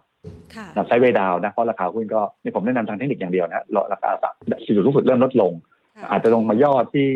[0.56, 4.10] ค่ะแบบไซด์เวย์ดาวนะเพราะราคาหุ้นก็นี่ผมแนะนำทางเทคนิคอย่างเดียวนะราคา
[4.66, 5.52] สูงสุดเริ่มลดลง
[5.98, 7.10] ค่ะอาจจะลงมาย่อที่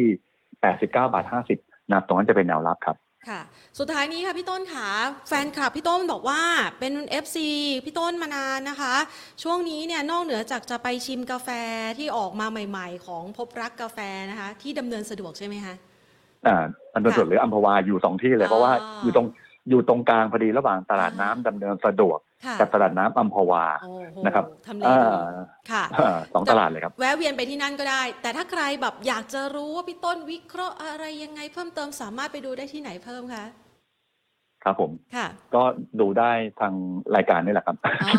[0.45, 2.95] 89 บาท 50นะครับตรงนั้นจะเป็นแนวรับครับ
[3.27, 3.41] ค่ะ
[3.79, 4.89] สุดท้ายนี้ค่ะพี่ต้นค่ะ
[5.27, 6.41] แฟนคลับพี่ต้นบอกว่า
[6.79, 7.37] เป็น FC
[7.85, 8.95] พี่ต้นมานานนะคะ
[9.43, 11.49] ช่วงนี้เนี่ยนอกเหนือจากจะไปชิมกาแฟ
[11.97, 13.99] ที่ออกมาใหม่ ๆ ของพบรักกาแฟ
[14.29, 15.75] นะคะ ที่ดำเนินสะดวกใช่ไหมคะ
[16.47, 16.55] อ่า
[16.93, 18.73] อันดนค่ะส่วนหรืออัมพวาอยู่สองที่เลยอ๋อเพราะว่า
[19.03, 19.27] อยู่ตรง
[19.69, 33.45] อยู่ตรงกลางพอดีระหว่างตลาดน้ำดำเนินสะดวกค่ะกับตลาดน้ำอัมพวา โอ้โหนะครับ ทำเลอ่ดีาค่ะ อ่าสองตลาดเลยครับ แวะเวียนไปที่นั่นก็ได้ แต่ถ้าใครแบบอยากจะรู้ว่าพี่ต้นวิเคราะห์อะไรยังไงเพิ่มเติมสามารถไปดูได้ที่ไหนเพิ่มคะ
[34.65, 35.63] ครับผมค่ะก็
[35.99, 36.73] ดูได้ทาง
[37.15, 38.15] รายการนี่แหละครับอ๋อ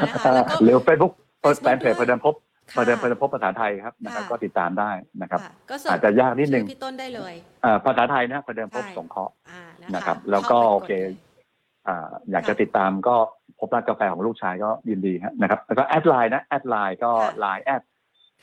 [0.00, 2.34] นะคะแล้วก็หรือเฟซบุ๊ก Facebook แฟนเพจด้วยประเดิมพบ
[2.70, 4.90] ค่ะประเดิมประเดิมพบภาษาไทยครับนะครับค่ะก็ติดตามได้
[5.22, 11.12] นะครับค่ะก็เสิร์ชอาจจะยากนิดนึงชื่อพี่ต้นได้เลยอ่าภาษาไทยนะประเดิมพบใช่สงเคราะห์อ่านะนะครับคะแล้วก็ข้าไปโอเคดลย
[11.88, 13.16] อ่าอยากค่ะจะติดตามก็
[13.60, 17.82] พบร้านกาแฟของลูกชายก็ยินดีฮะนะครับ แล้วก็แอดไลน์นะแอดไลน์ก็ค่ะไลน์แอด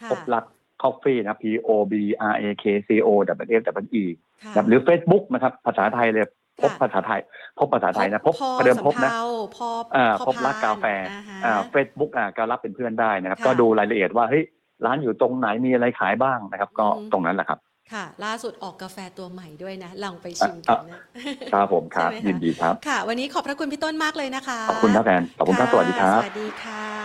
[0.02, 0.44] ค่ะพบรัก
[0.82, 1.94] คอฟฟี่นะ P O B
[2.32, 3.10] R A K C O
[3.54, 4.04] W F W E
[4.44, 6.26] ค่ะนะครับหรือ Facebook นะครับ ภาษาไทยเลย
[6.62, 7.20] พบค่ะภาษาไทย
[7.60, 9.24] พบภาษาไทยนะ พบพอประเดิมพบนะสำเภา
[9.56, 14.44] พออ่าพอพบรักกาแฟพานอ่าฮะอ่าเฟซบุ๊กอ่าก็รับเป็นเพื่อนได้นะครับค่ะก็ดูรายละเอียดว่าเฮ้ย
[14.86, 17.60] ร้านอยู่ตรงไหนมีอะไรขายบ้างนะครับ ก็อืมตรงนั้นแหละครับ
[17.94, 21.00] ค่ะ ล่าสุดออกกาแฟตัวใหม่ด้วยนะ ลองไปชิมกันนะ
[21.54, 26.99] ครับผมครับใช่ไหมคะยินดีครับ ค่ะ วันนี้ขอบพระคุณพี่ต้นมากเลยนะคะ ขอบคุณครับแฟนขอบคุณครับสวัสดีครับ สวัสดีค่ะ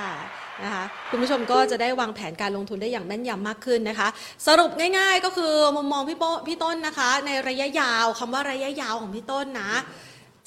[0.63, 4.09] นะคะคุณผู้ชมก็จะได้วางแผนการลงทุนได้อย่างแม่นยำมากขึ้นนะคะ
[4.47, 9.73] สรุปง่ายๆก็คือมุมมองพี่โป้พี่ต้นนะคะ ในระยะยาวคำว่าระยะยาวของพี่ต้นนะ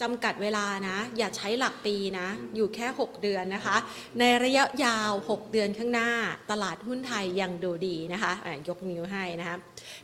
[0.01, 3.77] จำกัดเวลานะ อย่าใช้หลักปีนะ อยู่แค่ 6 เดือนนะคะ
[4.19, 6.09] ในระยะยาว 6 เดือนข้างหน้า
[6.51, 9.57] ตลาดหุ้นไทยยังดูดีนะคะะยกนิ้วให้นะคะ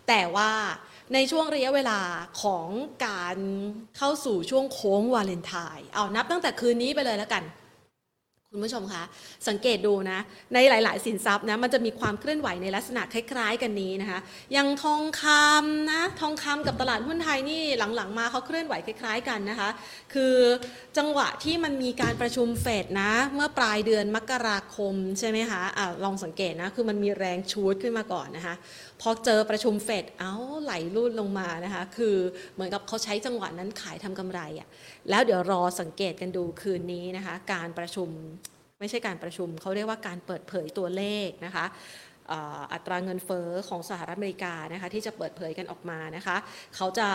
[0.07, 0.51] แต่ว่า
[1.13, 1.99] ในช่วงระยะเวลา
[2.43, 2.67] ของ
[3.07, 3.37] การ
[3.97, 7.43] เข้าสู่ช่วงโค้งวาเลนไทน์เอานับตั้งแต่คืนนี้ไปเลยแล้วกัน
[8.55, 9.03] คุณผู้ชมคะ
[9.49, 10.19] สังเกตดูนะ
[10.53, 14.19] ในหลาย ๆ สินทรัพย์นะมันจะมีความเคลื่อนไหวในลักษณะคล้าย ๆ กันนี้นะคะ
[14.53, 17.61] อย่างทองคำนะทองคำกับตลาดหุ้นไทยนี่
[17.95, 19.69] หลัง ๆ มาเขาเคลื่อนไหวคล้าย ๆ กันนะคะ
[20.13, 20.35] คือ
[20.97, 28.55] จังหวะที่มันมีการประชุมเฟดนะ เมื่อปลายเดือนมกราคมใช่ไหมคะอะลองสังเกตนะคือมันมีแรงชูดขึ้นมาก่อนนะคะ
[29.05, 30.33] พอเจอประชุมเฟดเอ้า
[30.63, 32.15] ไหลรูดลงมานะคะ คือ
[32.53, 34.67] เหมือนกับเขาใช้จังหวะนั้นขายทำกำไรอะ่ะ
[35.09, 38.09] แล้วเดี๋ยวรอสังเกตกันดูคืนนี้นะคะ การประชุม
[38.79, 41.65] ไม่ใช่การประชุมเขาเรียกว่าการเปิดเผยตัวเลขนะคะ
[42.73, 46.37] อัตราเงินเฟอ้อของสหรัฐอเมริกานะคะที่จะเปิดเผยกันออกมานะคะ
[46.75, 47.09] เขาจะ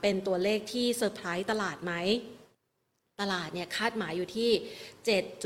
[0.00, 1.92] เป็นตัวเลขที่เซอร์ไพรส์ตลาดไหม
[3.22, 4.50] ตลาดเนี่ยคาดหมายอยู่ที่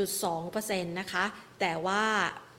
[0.07, 1.24] 7.2%นะคะ
[1.61, 2.03] แต่ว่า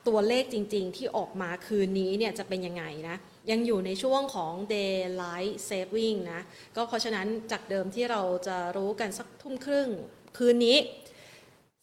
[0.10, 3.18] ตัวเลขจริง ๆ ที่ออกมาคืนนี้เนี่ยจะเป็นยังไงนะ
[3.52, 6.42] ยังอยู่ในช่วงของ daylight saving นะ
[6.76, 9.90] ก็เพราะฉะนั้นจากเดิมที่เราจะรู้กันสักทุ่มครึ่ง
[10.38, 10.78] คืนนี้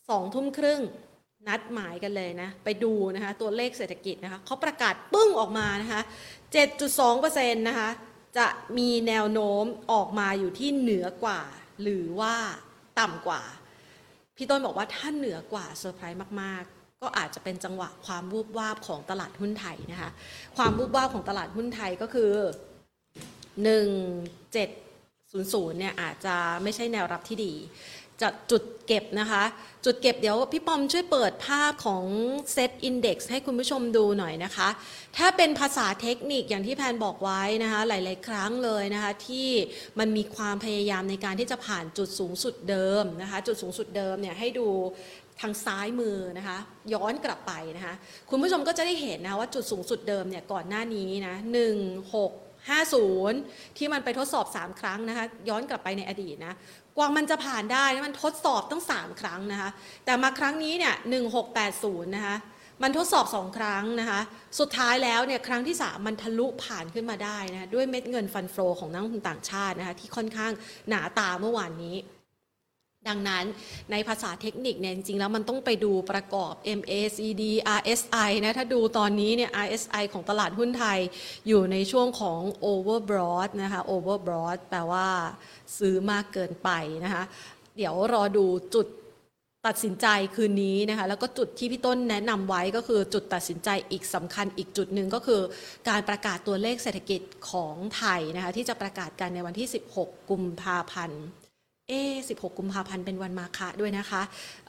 [0.08, 0.80] สองทุ่มครึ่ง
[1.48, 6.00] นัดหมายกันเลยนะ ไปดูนะคะ ตัวเลขเศรษฐกิจนะคะเขาประกาศปึ้งออกมานะคะ
[6.58, 7.90] 7.2%นะคะ
[8.38, 8.46] จะ
[8.78, 11.42] มีแนวโน้มออกมาอยู่ที่เหนือกว่า
[11.82, 12.34] หรือว่า
[13.00, 13.42] ต่ำกว่า
[14.36, 20.10] พี่ต้นบอกว่าถ้าเหนือกว่าเซอร์ไพรส์มาก ๆ ก็อาจจะเป็นจังหวะความวูบวาบของตลาดหุ้นไทยนะคะ
[20.56, 22.30] ความวูบวาบของตลาดหุ้นไทยก็คือ
[23.26, 27.54] 1700 เนี่ยอาจจะไม่ใช่แนวรับที่ดี
[28.22, 29.44] จะจุดเก็บนะคะ
[29.84, 32.04] จุดเก็บเดี๋ยวพี่ปอมช่วยเปิดภาพของ
[32.52, 34.68] เซตอินดี x ให้คุณผู้ชมดูหน่อยนะคะ
[35.16, 39.48] ถ้าเป็นภาษาเทคนิคอย่างที่แพนบอกไว้นะคะ หลาย ๆ ครั้งเลยนะคะ ที่
[39.98, 44.68] มันมีความพยายามในการที่จะผ่านจุดสูงสุดเดิมนะคะ จุดสูงสุดเดิมเนี่ยให้ดู
[45.40, 46.58] ทางซ้ายมือนะคะ
[46.94, 47.94] ย้อนกลับไปนะคะ
[48.30, 51.34] คุณผู้ชมก็จะได้เห็นนะว่าจุดสูงสุดเดิมเนี่ยก่อนหน้านี้นะ
[51.74, 52.30] 1 6
[52.68, 56.56] 50 ที่มันไปทดสอบ 3 ครั้งนะคะย้อนกลับไปในอดีตนะ
[56.96, 59.70] กว่ามันจะผ่านได้นะมันทดสอบตั้ง 3 ครั้งนะคะ
[60.04, 60.94] แต่มาครั้งนี้เนี่ย
[61.54, 62.36] 1680นะคะ
[62.82, 64.20] มันทดสอบ 2 ครั้งนะคะ
[64.58, 70.52] สุดท้ายแล้วเนี่ยครั้งที่ 3 มันทะลุผ่านขึ้นมาได้นะะด้วยเม็ดเงินฟันโฟของนักลงทุนต่างชาตินะคะที่ค่อนข้าง
[70.88, 71.96] หนาตาเมื่อวานนี้
[73.08, 73.44] ดังนั้น
[73.92, 77.42] ในภาษาเทคนิคเนี่ยจริงๆ แล้วมันต้องไปดูประกอบ MACD
[77.78, 80.98] RSI นะถ้าดูตอนนี้เนี่ย RSI ของตลาดหุ้นไทย
[81.48, 82.40] อยู่ในช่วงของ
[82.72, 85.08] overbought นะคะ overbought แปลว่า
[85.78, 86.70] ซื้อมากเกินไป
[87.04, 87.22] นะคะ
[87.76, 88.86] เดี๋ยวรอดูจุด
[89.66, 95.40] ตัดสินใจคืนนี้นะคะ แล้วก็จุดที่พี่ต้นแนะนำไว้ก็คือจุดตัดสินใจอีกสำคัญอีกจุดหนึ่งก็คือ
[95.88, 101.22] การประกาศตัวเลขเศรษฐกิจของไทยนะคะที่จะประกาศกันในวันที่ 16 กุมภาพันธ์
[101.90, 101.94] เอ
[102.28, 104.22] 16 กุมภาพันธ์เป็นวันมาฆะด้วยนะคะ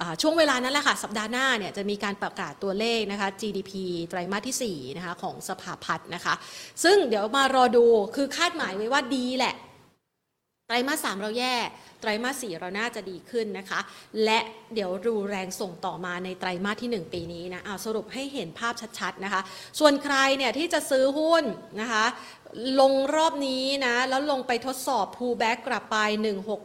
[0.06, 3.72] ะช่วงเวลานั้นแหละค่ะ สัปดาห์หน้าเนี่ยจะมีการประกาศตัวเลขนะคะ GDP
[4.10, 6.34] ไตรมาสที่ 4 นะคะของสภาพัฒน์นะคะ
[6.84, 9.56] ซึ่งเดี๋ยวมารอดูคือคาดหมายไว้ว่าดีแหละ
[10.70, 11.56] ไตรมาสสามเราแย่
[12.02, 13.80] ไตรมาสสี่เราน่าจะดีขึ้นนะคะ
[14.26, 14.40] และ
[14.74, 19.42] เดี๋ยวดูแรงส่งต่อมาในไตรมาสที่ 1 ปีนี้นะเอาสรุปให้เห็นภาพชัดๆนะคะ
[19.80, 21.44] ส่วนใครเนี่ยที่จะซื้อหุ้น
[21.82, 22.06] นะคะ
[22.80, 25.98] ลงรอบนี้นะ แล้วลงไปทดสอบ pullback กลับไป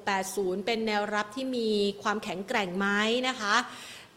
[0.01, 1.68] 1680 เป็นแนวรับที่มี
[2.03, 2.87] ความแข็งแกร่งไหม
[3.28, 3.55] นะคะ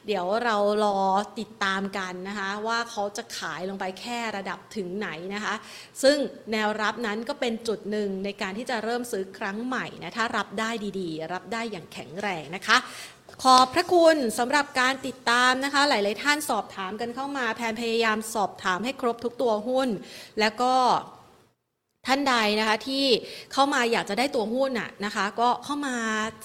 [0.07, 0.99] เดี๋ยวเรารอ
[1.39, 5.55] ติดตามกันนะคะ ว่าเขาจะขายลงไปแค่ระดับถึงไหนนะคะ
[6.03, 6.17] ซึ่ง
[6.51, 12.77] แนวรับนั้นก็เป็นจุดหนึ่งในการที่จะเริ่มซื้อครั้งใหม่นะ ถ้ารับได้ดีๆ รับได้อย่างแข็งแรงนะคะ
[13.43, 19.89] ขอบพระคุณสำหรับการติดตามนะคะ หลาย ๆ ท่านสอบถามกันเข้ามาแพนพยายามสอบถามให้ครบทุกตัวหุ้น
[20.39, 20.73] แล้วก็
[22.07, 23.05] ท่านใดนะคะที่
[23.53, 25.95] เข้ามาอยากจะได้ตัวหุ้นน่ะนะคะ ก็เข้ามา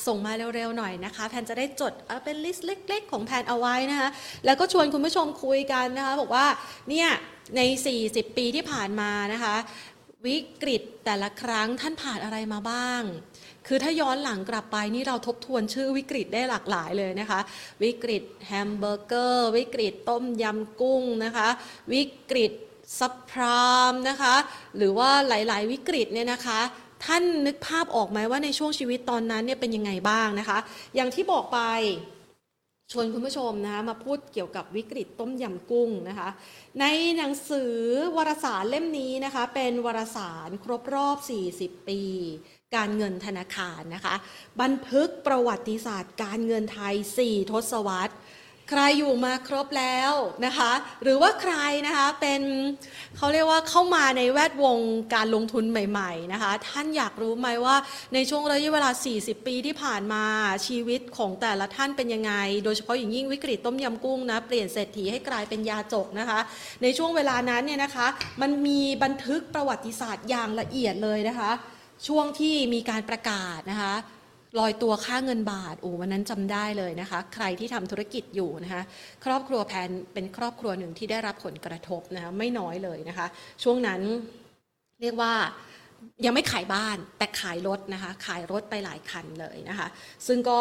[0.06, 4.08] ส่งมาเร็วๆหน่อยนะคะแพนจะได้จดเอ่อเป็น list เล็ก ๆ ของแพนเอาไว้นะคะ
[4.44, 6.46] แล้วก็ชวนคุณผู้ชมคุยกันนะคะบอกว่า
[6.90, 7.08] เนี่ย
[7.56, 7.60] ใน
[8.00, 9.56] 40 ปีที่ผ่านมานะคะ
[10.26, 13.02] วิกฤตแต่ละครั้งท่านผ่านอะไรมาบ้าง
[13.66, 17.40] คือถ้าย้อนหลังกลับไปนี่เราทบทวนชื่อวิกฤตได้หลากหลายเลยนะคะ
[17.82, 21.48] วิกฤตแฮมเบอร์เกอร์ วิกฤตต้มยำกุ้งนะคะ
[21.92, 22.52] วิกฤต
[22.98, 24.34] ซับพรามนะคะ
[24.76, 26.60] หรือว่าหลาย ๆ วิกฤตเนี่ยนะคะ
[27.04, 30.58] ท่านนึกภาพออกไหมว่าในช่วงชีวิตตอนนั้นเนี่ยเป็นยังไงบ้างนะคะ
[30.94, 31.58] อย่างที่บอกไป
[32.92, 36.28] ชวนคุณผู้ชมนะคะมาพูดเกี่ยวกับวิกฤตต้มยำกุ้งนะคะ
[36.80, 36.84] ใน
[37.16, 37.74] หนังสือ
[38.16, 41.16] วารสารเล่มนี้นะคะ เป็นวารสารครบรอบ
[41.52, 42.02] 40 ปี
[42.76, 44.14] การเงินธนาคารนะคะ
[44.60, 48.14] บันทึกประวัติศาสตร์การเงินไทย 4 ทศวรรษ
[48.70, 50.12] ใครอยู่มาครบแล้ว
[50.46, 51.54] นะคะ หรือว่าใคร
[51.86, 52.42] นะคะเป็น
[53.16, 54.78] เขาเรียกว่าเข้ามาในแวดวง
[55.14, 57.76] การลงทุนใหม่ๆนะคะท่านอยากรู้ไหมว่า
[58.14, 60.24] ในช่วงระยะเวลา 40 ปีที่ผ่านมา
[60.66, 62.32] ชีวิตของแต่ละท่านเป็นยังไง
[62.64, 66.40] โดยเฉพาะอย่างยิ่งวิกฤตต้มยำกุ้งนะเปลี่ยนเศรษฐีให้กลายเป็นยาจกนะคะ
[66.82, 68.06] ในช่วงเวลานั้นเนี่ยนะคะ
[68.42, 71.50] มันมีบันทึกประวัติศาสตร์อย่างละเอียดเลยนะคะ
[72.06, 73.94] ช่วงที่มีการประกาศนะคะ
[74.58, 78.82] ลอยตัวค่าเงินบาทโอ้วันนั้นจำได้เลยนะคะ ใครที่ทำธุรกิจอยู่นะคะ
[79.24, 83.26] ครอบครัวแพนเป็นครอบครัวหนึ่งที่ได้รับผลกระทบนะคะไม่น้อยเลยนะคะ
[83.62, 84.00] ช่วงนั้น
[85.00, 85.32] เรียกว่า
[86.24, 89.88] ยังไม่ขายบ้านแต่ขายรถนะคะ ขายรถไปหลายคันเลยนะคะ
[90.26, 90.60] ซึ่งก็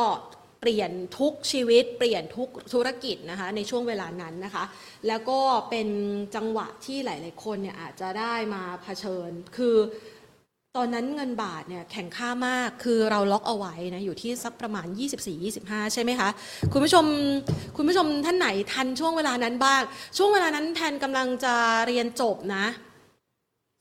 [0.61, 4.63] เปลี่ยนทุกชีวิต เปลี่ยนทุกธุรกิจนะคะในช่วงเวลานั้นนะคะ
[5.07, 5.89] แล้วก็เป็น
[6.35, 9.75] จังหวะที่หลาย ๆ คนเนี่ยอาจจะได้มาเผชิญคือ
[10.77, 14.87] ตอนนั้นเงินบาทเนี่ยแข็งค่ามากคือเราล็อกเอาไว้นะอยู่ที่สักประมาณ
[15.41, 16.29] 24-25 ใช่ไหมคะ
[16.71, 17.05] คุณผู้ชม
[17.75, 19.81] คุณผู้ชมท่านไหนทันช่วงเวลานั้นบ้าง
[20.17, 21.55] ช่วงเวลานั้นแทนกำลังจะ
[21.87, 22.65] เรียนจบนะ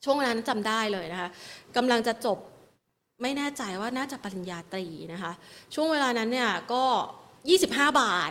[0.05, 1.29] ช่วงเวลานั้นจำได้เลยนะคะ
[1.77, 2.39] กำลังจะจบ
[3.23, 5.33] ไม่แน่ใจว่าน่าจะปริญญาตรีนะคะ
[5.75, 6.85] ช่วงเวลานั้นเนี่ยก็
[7.39, 8.21] 25 บา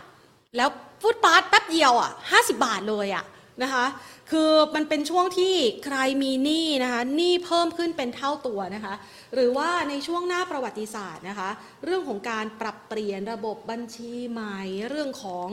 [0.56, 0.68] แล้ว
[1.02, 3.24] ฟุตปาร์ตแป๊บเดียวอะ 50 บาทเลยอะ
[3.62, 3.84] นะคะ
[4.30, 5.54] คือมันเป็นช่วงที่
[5.84, 8.94] ใครมีหนี้นะคะหนี้เพิ่มขึ้นเป็นเท่าตัวนะคะ
[9.34, 11.50] หรือว่าในช่วงหน้าประวัติศาสตร์นะคะ
[11.84, 15.48] เรื่องของการปรับเปลี่ยนระบบบัญชีใหม่ เรื่องของ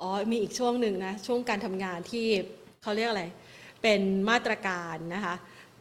[0.00, 2.26] อ๋อมีอีกช่วงหนึ่งนะช่วงการทำงานที่
[2.82, 3.24] เขาเรียกอะไร
[3.82, 5.34] เป็นมาตรการนะคะ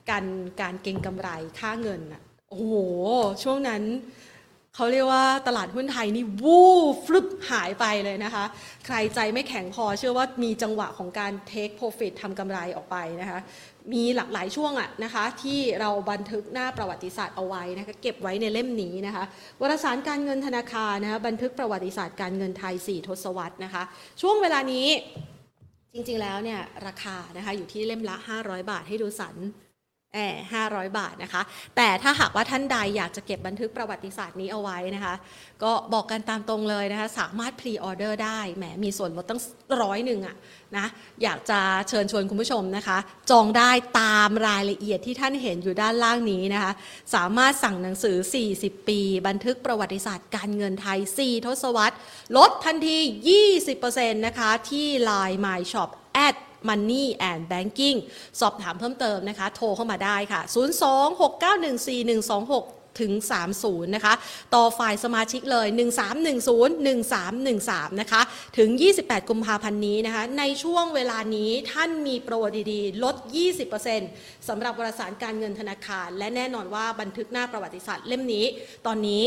[0.10, 0.26] การ
[0.62, 2.76] การเก็งกำไรค่าเงินอะโอ้โห
[3.44, 3.84] ช่วงนั้น
[4.82, 6.64] เขาเรียกว่าตลาดหุ้นไทยนี่วู
[6.94, 8.46] บฟลุปหายไปเลยนะคะ
[8.86, 13.40] ใครใจไม่แข็งพอเชื่อว่ามีจังหวะของการ take profit ทำกำไรออกไปนะคะ
[13.94, 19.24] มีหลากหลายช่วงอะนะคะ ที่เราบันทึกหน้าประวัติศาสตร์เอาไว้นะคะ เก็บไว้ในเล่มนี้นะคะ
[19.62, 23.84] วารสารการเงินธนาคารนะคะบันทึกประวัติศาสตร์การเงินไทย 4 ทศวรรษนะคะ
[24.22, 24.88] ช่วงเวลานี้
[25.94, 29.38] จริงๆแล้วเนี่ยราคานะคะอยู่ที่เล่มละ 500 บาทให้ดูสัน
[30.54, 31.42] ห้าร้อยบาทนะคะ
[31.76, 35.16] แต่ถ้าหากว่าท่านใดอยากจะเก็บบันทึกประวัติศาสตร์นี้เอาไว้นะคะ
[35.64, 39.42] ก็บอกกันตามตรงเลยนะคะ สามารถ pre-order ได้ แหม มีส่วนลดตั้ง
[39.82, 40.36] ร้อยหนึ่งอะ
[40.78, 40.88] นะ
[41.24, 42.98] อยากจะเชิญชวนคุณผู้ชมนะคะ
[43.32, 46.72] จองได้ตามรายละเอียดที่ท่านเห็นอยู่ด้านล่างนี้นะคะ
[47.16, 48.18] สามารถสั่งหนังสือ
[48.54, 51.96] 40 ปี บันทึกประวัติศาสตร์การเงินไทย 4 ทศวรรษ
[52.38, 52.98] ลดทันที
[53.58, 55.90] 20%นะคะ ที่ Line My Shop
[56.28, 56.36] at
[56.68, 57.98] Money and Banking
[58.40, 60.54] สอบถามเพิ่มเติมนะคะ โทรเข้ามาได้ค่ะ 026914126
[63.02, 63.12] ถึง
[63.54, 64.14] 30 นะคะ
[64.56, 65.68] ต่อฝ่ายสมาชิกเลย
[66.40, 68.22] 1310 1313 นะคะ
[68.58, 72.36] ถึง 28 กุมภาพันธ์นี้นะคะ ในช่วงเวลานี้ท่านมีโปร
[72.72, 73.16] ดีๆ ลด
[73.82, 78.46] 20%สำหรับวารสารการเงินธนาคาร และแน่นอนว่าบันทึกหน้าประวัติศาสตร์เล่มนี้
[78.88, 79.24] ตอนนี้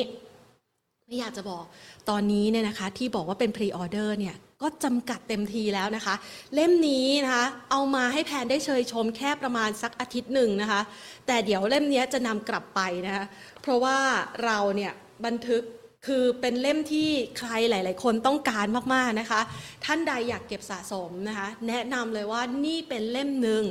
[1.08, 1.64] ไม่อยากจะบอก
[2.10, 6.14] ตอนนี้เนี่ยนะคะที่บอกว่าเป็นพรีออเดอร์เนี่ย ก็จำกัดเต็มทีแล้วนะคะ
[6.54, 10.80] เล่มนี้นะคะเอามาให้แพนได้เชยชมแค่ประมาณสักอาทิตย์หนึ่งนะคะ
[11.26, 13.24] แต่เดี๋ยวเล่มนี้จะนำกลับไปนะคะ
[13.62, 13.96] เพราะว่า
[14.44, 14.92] เราเนี่ย
[15.26, 15.62] บันทึก
[16.08, 19.40] คือเป็นเล่มที่ใครหลาย ๆ คนต้องการมาก ๆ นะคะ
[19.84, 23.64] ท่านใดอยากเก็บสะสมนะคะ แนะนำเลยว่านี่เป็นเล่มหนึ่ง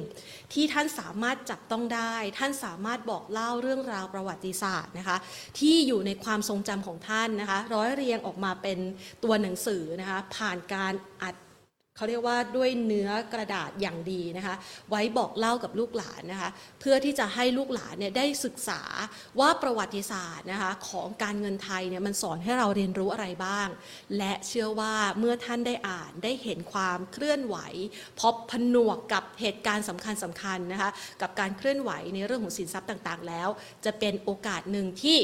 [0.54, 5.18] ที่ท่านสามารถจับต้องได้ ท่านสามารถบอกเล่าเรื่องราวประวัติศาสตร์นะคะ
[5.60, 8.80] ที่อยู่ในความทรงจำของท่านนะคะ ร้อยเรียงออกมาเป็น
[9.24, 11.36] ตัวหนังสือนะคะ ผ่านการอัด
[11.96, 14.56] เขาเรียกว่าด้วยเนื้อกระดาษอย่างดีนะคะ
[14.90, 18.82] ไว้บอกเล่ากับลูกหลานนะคะเพื่อที่จะให้ลูกหลานเนี่ยได้ศึกษา
[19.40, 23.68] ว่าประวัติศาสตร์นะคะของการเงินไทยเนี่ยมันสอนให้เราเรียนรู้อะไรบ้าง
[24.18, 27.58] และเชื่อว่าเมื่อท่านได้อ่านได้เห็นความเคลื่อนไหว
[28.22, 30.90] พบผนวกกับเหตุการณ์สำคัญสำคัญนะคะ
[31.22, 33.50] กับการเคลื่อนไหวในเรื่องของสินทรัพย์ต่างๆ แล้ว
[33.86, 35.20] จะเป็นโอกาสหนึ่งที่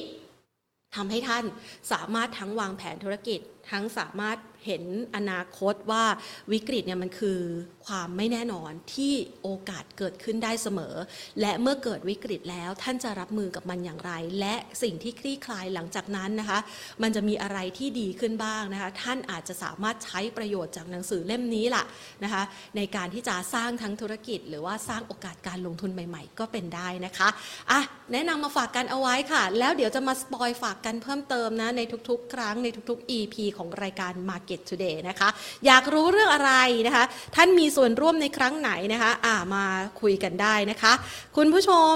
[0.95, 1.45] ทำให้ท่าน
[1.91, 3.39] สามารถทั้งวางแผนธุรกิจ
[3.71, 4.37] ทั้งสามารถ
[4.67, 4.83] เห็น
[5.15, 6.03] อนาคตว่า
[6.51, 7.39] วิกฤตเนี่ยมันคือ
[7.85, 9.13] ความไม่แน่นอนที่
[9.43, 10.95] โอกาสเกิดขึ้นได้เสมอ
[11.41, 16.59] และเมื่อเกิดวิกฤตแล้วท่านจะรับมือกับมันอย่างไร และสิ่งที่คลี่คลายหลังจากนั้นนะคะ
[17.01, 21.83] มันจะมีอะไรที่ดีขึ้นบ้างนะคะ ท่านอาจจะสามารถใช้ประโยชน์จากหนังสือเล่มนี้ล่ะ
[22.23, 22.43] นะคะ
[22.77, 27.27] ในการที่จะสร้างทั้งธุรกิจ หรือว่าสร้างโอกาสการลงทุนใหม่ ๆ ก็เป็นได้นะคะ
[27.71, 27.81] อะ
[28.13, 35.29] แนะนำมาฝากกันเอาไว้ค่ะ แล้วเดี๋ยวจะมาสปอยฝากกันเพิ่มเติมนะในทุกๆ ครั้งในทุกๆ EP ของรายการ Market Today นะคะ
[35.65, 36.53] อยากรู้เรื่องอะไร
[36.87, 37.03] นะคะ
[37.35, 39.65] ท่านมีส่วนร่วมในครั้งไหนนะคะอ่ามา
[40.01, 40.93] คุยกันได้นะคะ
[41.35, 41.95] คุณผู้ชม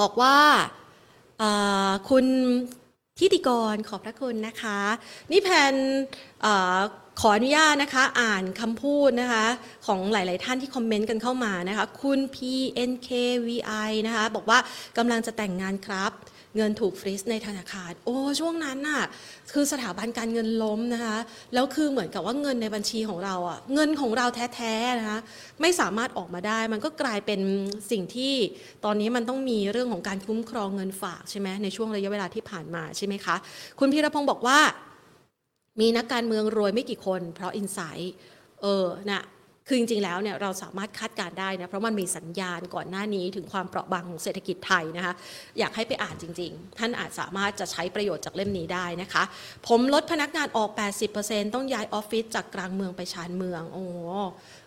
[0.00, 0.36] บอกว่า
[2.10, 2.26] คุณ
[3.18, 4.78] ทิติกรขอบพระคุณนะคะ
[5.30, 5.74] นี่แพน
[6.42, 6.78] เอ่อ
[7.20, 9.44] ขออนุญาตนะคะ อ่านคำพูดนะคะ
[9.86, 14.58] ของหลาย ๆ ท่านที่คอมเมนต์กันเข้ามานะคะ คุณ PNKVI นะคะ บอกว่า
[14.98, 16.12] กำลังจะแต่งงานครับ
[16.56, 19.02] เงินถูกฟรีซในธนาคาร โอ้ช่วงนั้นน่ะ
[19.52, 21.18] คือสถาบันการเงินล้มนะคะ
[21.54, 25.18] แล้วคือเหมือนกับว่าเงินในบัญชีของเราอะเงินของเราแท้ๆนะคะ
[25.60, 27.40] ไม่สามารถออกมาได้ มันก็กลายเป็น
[27.90, 28.34] สิ่งที่
[28.84, 33.36] ตอนนี้มันต้องมีเรื่องของการคุ้มครองเงินฝากใช่ไหมในช่วงระยะเวลาที่ผ่านมาใช่ไหมคะ
[33.78, 34.58] คุณพีรพงศ์บอกว่า
[35.80, 38.14] มีนักการเมืองรวยไม่กี่คน เพราะอินไซต์
[38.62, 39.22] เออนะ
[39.70, 45.14] คือจริงๆแล้วเนี่ยเราสามารถคาดการได้นะเพราะมันมีสัญญาณก่อนหน้านี้ถึงความเปราะบางของเศรษฐกิจไทยนะคะ
[45.58, 49.22] อยากให้ไปอ่านจริง ๆ ท่านอาจสามารถจะใช้ประโยชน์จากเล่มนี้ได้นะคะ
[49.68, 50.70] ผมลดพนักงานออก
[51.12, 53.84] 80%ต้องย้ายออฟฟิศจากกลางเมืองไปชานเมืองโอ้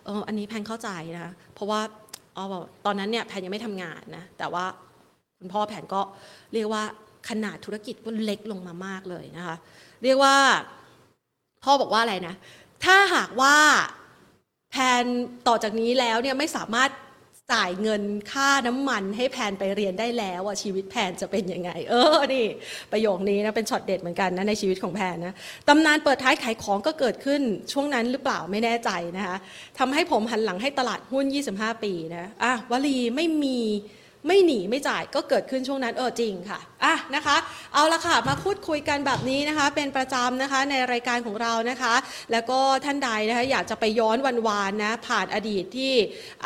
[0.04, 1.80] เอออันนี้แพนเข้าใจนะเพราะว่า
[2.36, 2.44] อ๋อ
[2.86, 4.64] ตอนนั้นเนี่ยแพนยังไม่ทำงานนะแต่ว่า
[5.38, 6.00] คุณพ่อแพนก็
[6.54, 6.82] เรียกว่า
[7.28, 9.56] ขนาดธุรกิจก็เล็กลงมามากเลยนะคะ
[10.02, 10.36] เรียกว่า
[11.64, 12.34] พ่อบอกว่าอะไรนะ
[12.84, 13.56] ถ้าหากว่า
[14.72, 15.04] แพน
[15.48, 16.90] ต่อจากนี้แล้วเนี่ยไม่สามารถ
[17.52, 18.02] จ่ายเงิน
[18.32, 22.46] ค่าน้ำมันให้แพนไปเรียนได้แล้วอะชีวิตแพนจะเป็นยังไง เออนี่
[22.92, 25.34] ประโยคนี้นะเป็นช็อตเด็ดเหมือนกันนะในชีวิตของแพนนะ
[25.68, 27.42] ตำนานเปิดท้ายขายของก็เกิดขึ้น
[27.72, 29.36] ช่วงนั้นหรือเปล่าไม่แน่ใจนะคะ
[29.78, 33.58] ทำให้ผมหันหลังให้ตลาดหุ้น 25 ปีนะอะวลีไม่มี
[34.26, 37.36] ไม่หนีไม่จ่ายก็เกิดขึ้นช่วงนั้นเออจริงค่ะอะนะคะ
[37.74, 41.94] เอาละค่ะมาพูดคุยกันแบบนี้นะคะ เป็นประจำนะคะในรายการของเรานะคะ
[42.32, 45.92] แล้วก็ท่านใดนะคะอยากจะไปย้อนวันวานนะผ่านอดีตที่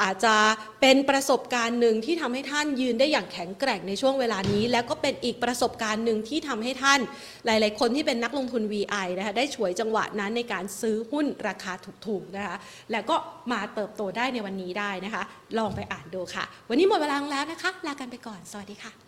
[0.01, 0.35] อาจจะ
[0.81, 7.01] เป็นประสบการณ์หนึ่งที่ทำให้ท่านยืนได้อย่างแข็งแกร่งในช่วงเวลานี้ แล้วก็เป็นอีกประสบการณ์หนึ่งที่ทำให้ท่าน
[7.47, 11.73] หลาย ๆ คนที่เป็นนักลงทุน VI นะคะได้ฉวยจังหวะนั้นในการซื้อหุ้นราคา
[12.07, 12.57] ถูกๆนะคะ
[12.93, 13.17] แล้วก็
[13.53, 15.23] มาเติบโตได้ในวันนี้ได้นะคะ
[15.59, 19.06] ลองไปอ่านดูค่ะ วันนี้หมดเวลาลงแล้วนะคะลากันไปก่อน สวัสดีค่ะ